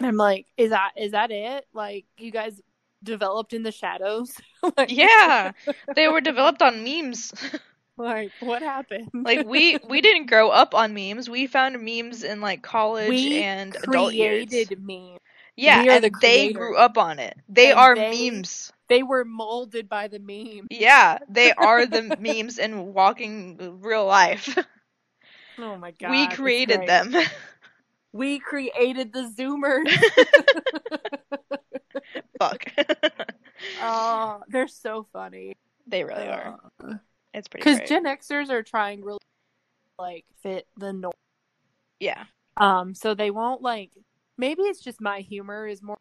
I'm 0.00 0.16
like, 0.16 0.46
is 0.56 0.70
that 0.70 0.92
is 0.96 1.12
that 1.12 1.30
it? 1.30 1.66
Like 1.72 2.06
you 2.18 2.30
guys 2.30 2.60
developed 3.02 3.52
in 3.52 3.62
the 3.62 3.72
shadows? 3.72 4.32
like, 4.76 4.90
Yeah. 4.90 5.52
They 5.94 6.08
were 6.08 6.20
developed 6.20 6.62
on 6.62 6.84
memes. 6.84 7.32
Like 7.96 8.32
what 8.40 8.62
happened? 8.62 9.10
like 9.12 9.46
we 9.46 9.76
we 9.86 10.00
didn't 10.00 10.30
grow 10.30 10.48
up 10.48 10.74
on 10.74 10.94
memes. 10.94 11.28
We 11.28 11.46
found 11.46 11.78
memes 11.82 12.24
in 12.24 12.40
like 12.40 12.62
college 12.62 13.10
we 13.10 13.42
and 13.42 13.76
adult 13.76 14.14
years. 14.14 14.46
created 14.46 14.80
memes. 14.80 15.18
Yeah, 15.62 15.82
are 15.84 15.90
and 15.90 16.04
the 16.04 16.10
they 16.20 16.52
grew 16.52 16.76
up 16.76 16.96
on 16.98 17.18
it. 17.18 17.36
They 17.48 17.70
And 17.70 17.78
are 17.78 17.94
they- 17.94 18.30
memes. 18.30 18.72
They 18.88 19.04
were 19.04 19.24
molded 19.24 19.88
by 19.88 20.08
the 20.08 20.18
meme. 20.18 20.66
Yeah, 20.70 21.18
they 21.28 21.52
are 21.56 21.86
the 21.86 22.16
memes 22.18 22.58
in 22.58 22.92
walking 22.92 23.80
real 23.80 24.06
life. 24.06 24.56
Oh 25.62 25.76
my 25.76 25.90
god. 25.90 26.10
we 26.10 26.26
created 26.28 26.86
them. 26.86 27.14
We 28.12 28.38
created 28.40 29.12
the 29.12 29.30
Zoomers. 29.38 29.86
Fuck. 32.38 32.64
oh, 33.82 34.40
they're 34.48 34.68
so 34.68 35.06
funny. 35.12 35.56
they 35.86 36.02
really 36.04 36.26
are. 36.26 36.58
Uh, 36.82 36.94
It's 37.34 37.46
pretty 37.48 37.70
because. 37.72 37.88
Gen 37.88 38.04
Xers 38.04 38.48
are 38.50 38.62
trying 38.62 39.04
really 39.04 39.18
like 39.98 40.24
fit 40.42 40.66
the 40.78 40.92
norm. 40.92 41.12
yeah. 42.00 42.24
Um, 42.56 42.94
so 42.94 43.14
they 43.14 43.30
won't 43.30 43.62
like. 43.62 43.90
Maybe 44.40 44.62
it's 44.62 44.80
just 44.80 45.02
my 45.02 45.20
humor 45.20 45.66
is 45.66 45.82
more. 45.82 45.98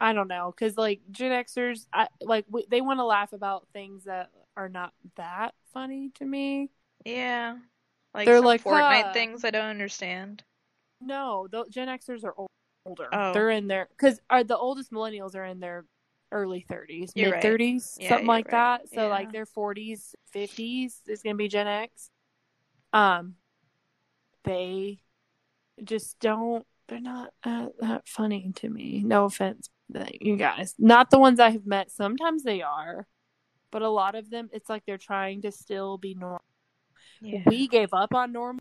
I 0.00 0.12
don't 0.12 0.28
know, 0.28 0.52
because 0.54 0.76
like 0.76 1.00
Gen 1.10 1.32
Xers, 1.32 1.86
I 1.92 2.06
like 2.20 2.44
we, 2.48 2.64
they 2.70 2.80
want 2.80 3.00
to 3.00 3.04
laugh 3.04 3.32
about 3.32 3.66
things 3.72 4.04
that 4.04 4.30
are 4.56 4.68
not 4.68 4.92
that 5.16 5.54
funny 5.72 6.10
to 6.14 6.24
me. 6.24 6.70
Yeah. 7.04 7.56
Like 8.14 8.26
They're 8.26 8.40
like, 8.40 8.62
Fortnite 8.62 9.02
"Huh." 9.02 9.12
things 9.12 9.44
I 9.44 9.50
don't 9.50 9.64
understand. 9.66 10.44
No, 11.00 11.48
the 11.50 11.64
Gen 11.68 11.88
Xers 11.88 12.22
are 12.24 12.34
old, 12.36 12.50
older. 12.86 13.08
Oh. 13.12 13.32
They're 13.32 13.50
in 13.50 13.66
their 13.66 13.88
because 13.90 14.20
are 14.30 14.44
the 14.44 14.56
oldest 14.56 14.92
millennials 14.92 15.34
are 15.34 15.44
in 15.44 15.58
their 15.58 15.86
early 16.30 16.64
thirties, 16.68 17.12
You're 17.16 17.26
mid 17.30 17.34
right. 17.34 17.42
thirties, 17.42 17.98
Yeah, 18.00 18.10
something 18.10 18.28
like 18.28 18.46
right. 18.46 18.52
that. 18.52 18.88
So 18.90 19.02
Yeah. 19.02 19.08
like 19.08 19.32
their 19.32 19.46
forties, 19.46 20.14
fifties 20.32 21.00
is 21.08 21.22
gonna 21.22 21.34
be 21.34 21.48
Gen 21.48 21.66
X. 21.66 22.10
Um, 22.92 23.34
they 24.44 25.00
just 25.82 26.18
don't. 26.20 26.64
They're 26.88 27.00
not 27.00 27.30
uh, 27.44 27.68
that 27.80 28.06
funny 28.08 28.52
to 28.56 28.68
me. 28.68 29.02
No 29.04 29.24
offense, 29.24 29.70
you 30.20 30.36
guys. 30.36 30.74
Not 30.78 31.10
the 31.10 31.18
ones 31.18 31.40
I 31.40 31.50
have 31.50 31.66
met. 31.66 31.90
Sometimes 31.90 32.42
they 32.42 32.60
are, 32.62 33.06
but 33.70 33.82
a 33.82 33.88
lot 33.88 34.14
of 34.14 34.28
them, 34.30 34.50
it's 34.52 34.68
like 34.68 34.84
they're 34.86 34.98
trying 34.98 35.42
to 35.42 35.50
still 35.52 35.96
be 35.98 36.14
normal. 36.14 36.42
Yeah. 37.20 37.42
We 37.46 37.68
gave 37.68 37.94
up 37.94 38.14
on 38.14 38.32
normal 38.32 38.60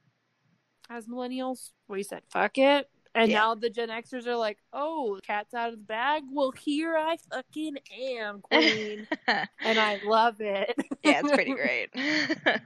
as 0.89 1.05
millennials. 1.07 1.71
We 1.89 2.03
said 2.03 2.21
fuck 2.29 2.57
it, 2.57 2.89
and 3.13 3.29
Yeah. 3.29 3.39
now 3.39 3.55
the 3.55 3.69
Gen 3.69 3.89
Xers 3.89 4.25
are 4.25 4.35
like, 4.37 4.57
"Oh, 4.71 5.19
cat's 5.25 5.53
out 5.53 5.73
of 5.73 5.79
the 5.79 5.83
bag." 5.85 6.23
Well, 6.31 6.51
here 6.51 6.95
I 6.97 7.17
fucking 7.29 7.75
am, 8.19 8.39
queen, 8.41 9.05
and 9.27 9.79
I 9.79 9.99
love 10.05 10.39
it. 10.39 10.73
yeah, 11.03 11.19
it's 11.23 11.31
pretty 11.31 11.53
great. 11.55 11.89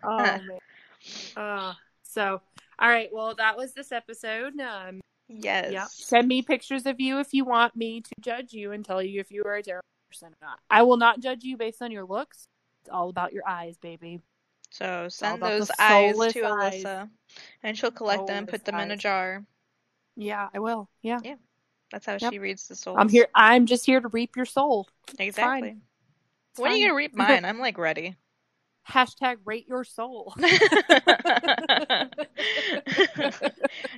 oh 0.04 0.18
man. 0.24 0.50
Uh, 1.38 1.74
so, 2.04 2.42
all 2.80 2.90
right. 2.90 3.10
Well, 3.14 3.36
that 3.36 3.56
was 3.56 3.74
this 3.74 3.92
episode. 3.92 4.60
Um, 4.60 5.00
yes. 5.28 5.72
yeah. 5.72 5.86
Send 5.90 6.28
me 6.28 6.42
pictures 6.42 6.86
of 6.86 7.00
you 7.00 7.20
if 7.20 7.34
you 7.34 7.46
want 7.46 7.76
me 7.76 8.02
to 8.02 8.12
judge 8.22 8.54
you 8.54 8.72
and 8.72 8.84
tell 8.84 9.02
you 9.02 9.20
if 9.20 9.32
you 9.32 9.44
are 9.46 9.56
a 9.56 9.64
terrible 9.64 9.84
person 10.10 10.30
or 10.30 10.48
not. 10.48 10.60
I 10.70 10.84
will 10.84 10.98
not 10.98 11.20
judge 11.20 11.44
you 11.44 11.58
based 11.58 11.82
on 11.82 11.92
your 11.92 12.06
looks. 12.06 12.48
It's 12.82 12.90
all 12.90 13.10
about 13.10 13.34
your 13.34 13.48
eyes, 13.48 13.78
baby. 13.78 14.22
So 14.70 15.08
send 15.10 15.42
those 15.42 15.72
eyes 15.80 16.16
soulless 16.16 16.34
to 16.34 16.46
eyes. 16.46 16.84
Alyssa, 16.84 17.10
and 17.64 17.78
she'll 17.78 17.92
collect 17.92 18.28
them, 18.28 18.46
Soulless 18.46 18.52
put 18.52 18.66
them 18.66 18.80
in 18.80 18.92
a 18.92 18.98
jar. 18.98 19.44
Yeah, 20.16 20.50
I 20.54 20.60
will. 20.60 20.90
Yeah. 21.02 21.20
Yeah. 21.24 21.36
That's 21.92 22.06
how 22.06 22.18
Yep. 22.20 22.34
she 22.34 22.40
reads 22.40 22.68
the 22.68 22.76
soul. 22.76 22.98
I'm 22.98 23.08
here. 23.08 23.28
I'm 23.34 23.66
just 23.66 23.86
here 23.86 24.02
to 24.02 24.08
reap 24.10 24.36
your 24.36 24.46
soul. 24.46 24.88
Exactly. 25.20 25.78
It's 26.52 26.60
When 26.60 26.72
are 26.72 26.76
you 26.76 26.88
gonna 26.88 26.98
reap 26.98 27.14
mine? 27.16 27.46
I'm 27.46 27.60
like 27.60 27.78
ready. 27.78 28.16
Hashtag 28.90 29.38
rate 29.46 29.68
your 29.68 29.84
soul. 29.84 30.34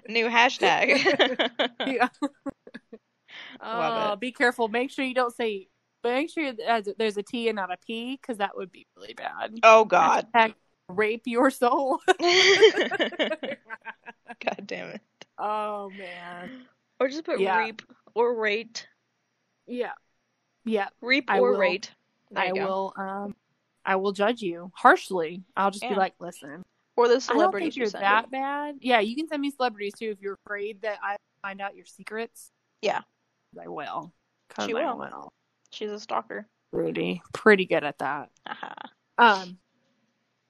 New 0.07 0.27
hashtag. 0.27 1.49
yeah. 1.85 2.07
Love 3.61 4.11
Oh, 4.11 4.15
be 4.15 4.31
careful. 4.31 4.67
Make 4.67 4.89
sure 4.91 5.05
you 5.05 5.13
don't 5.13 5.35
say. 5.35 5.67
Make 6.03 6.29
sure 6.31 6.53
there's 6.97 7.17
a 7.17 7.23
T 7.23 7.49
and 7.49 7.55
not 7.57 7.71
a 7.73 7.77
P 7.85 8.17
because 8.21 8.37
that 8.37 8.55
would 8.55 8.71
be 8.71 8.87
really 8.95 9.13
bad. 9.13 9.59
oh 9.63 9.83
God. 9.85 10.27
Hashtag 10.33 10.53
rape 10.87 11.23
your 11.25 11.51
soul. 11.51 11.99
God 12.09 12.17
damn 14.65 14.87
it. 14.89 15.01
oh 15.37 15.91
man. 15.97 16.63
Or 16.99 17.07
just 17.09 17.25
put 17.25 17.39
Yeah. 17.39 17.59
reap 17.59 17.81
or 18.15 18.33
rate. 18.35 18.87
Yeah. 19.67 19.91
Yeah. 20.65 20.87
Reap 21.01 21.25
I 21.29 21.39
or 21.39 21.51
will. 21.51 21.59
rate. 21.59 21.91
I 22.35 22.47
you 22.47 22.55
go. 22.55 22.65
will. 22.65 22.93
Um. 22.97 23.35
I 23.89 23.95
will 23.95 24.11
judge 24.11 24.41
you 24.43 24.71
harshly. 24.75 25.43
I'll 25.57 25.71
just 25.71 25.83
Yeah. 25.83 25.89
be 25.89 25.95
like, 25.95 26.13
listen. 26.19 26.63
Or 26.95 27.07
the 27.07 27.19
celebrities 27.19 27.75
you 27.75 27.81
you're 27.81 27.89
send 27.89 28.03
that 28.03 28.29
bad. 28.29 28.75
Yeah, 28.81 28.99
you 28.99 29.15
can 29.15 29.27
send 29.27 29.41
me 29.41 29.49
celebrities 29.49 29.93
too 29.97 30.11
if 30.11 30.21
you're 30.21 30.37
afraid 30.45 30.81
that 30.83 30.99
I 31.01 31.15
find 31.41 31.59
out 31.59 31.75
your 31.75 31.85
secrets. 31.85 32.51
Yeah. 32.83 33.01
I 33.59 33.67
will. 33.67 34.13
She 34.63 34.73
I 34.75 34.85
will. 34.93 34.97
will. 34.99 35.33
She's 35.71 35.89
a 35.89 35.99
stalker. 35.99 36.47
Rudy, 36.71 37.21
pretty 37.33 37.65
good 37.65 37.83
at 37.83 37.97
that. 37.97 38.29
Haha. 38.47 38.73
Um. 39.17 39.57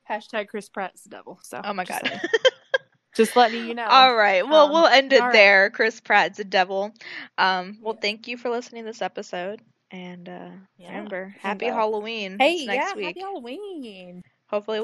Hashtag 0.09 0.49
Chris 0.49 0.67
Pratt's 0.67 1.03
the 1.03 1.09
devil. 1.09 1.39
So. 1.43 1.61
Oh 1.63 1.71
my 1.73 1.85
god. 1.85 2.01
saying. 2.05 2.19
Just 3.15 3.35
letting 3.35 3.67
you 3.67 3.73
know. 3.73 3.85
All 3.85 4.15
right. 4.15 4.45
Well, 4.47 4.65
Um, 4.65 4.71
we'll 4.71 4.85
end 4.87 5.13
it 5.13 5.19
all 5.21 5.27
right. 5.27 5.33
there. 5.33 5.69
Chris 5.69 5.99
Pratt's 6.01 6.39
a 6.39 6.43
devil. 6.43 6.93
Um, 7.37 7.77
well, 7.81 7.97
thank 8.01 8.27
you 8.27 8.37
for 8.37 8.49
listening 8.49 8.83
to 8.83 8.89
this 8.89 9.01
episode. 9.01 9.61
And 9.91 10.27
uh, 10.29 10.51
Yeah. 10.77 10.87
remember, 10.87 11.35
And, 11.43 11.61
happy 11.61 11.67
uh, 11.67 11.69
Halloween. 11.69 12.39
Hey, 12.39 12.55
It's 12.55 12.65
next 12.65 12.93
yeah, 12.93 12.95
week. 12.95 13.17
happy 13.17 13.21
Halloween. 13.21 14.21
Hopefully, 14.47 14.77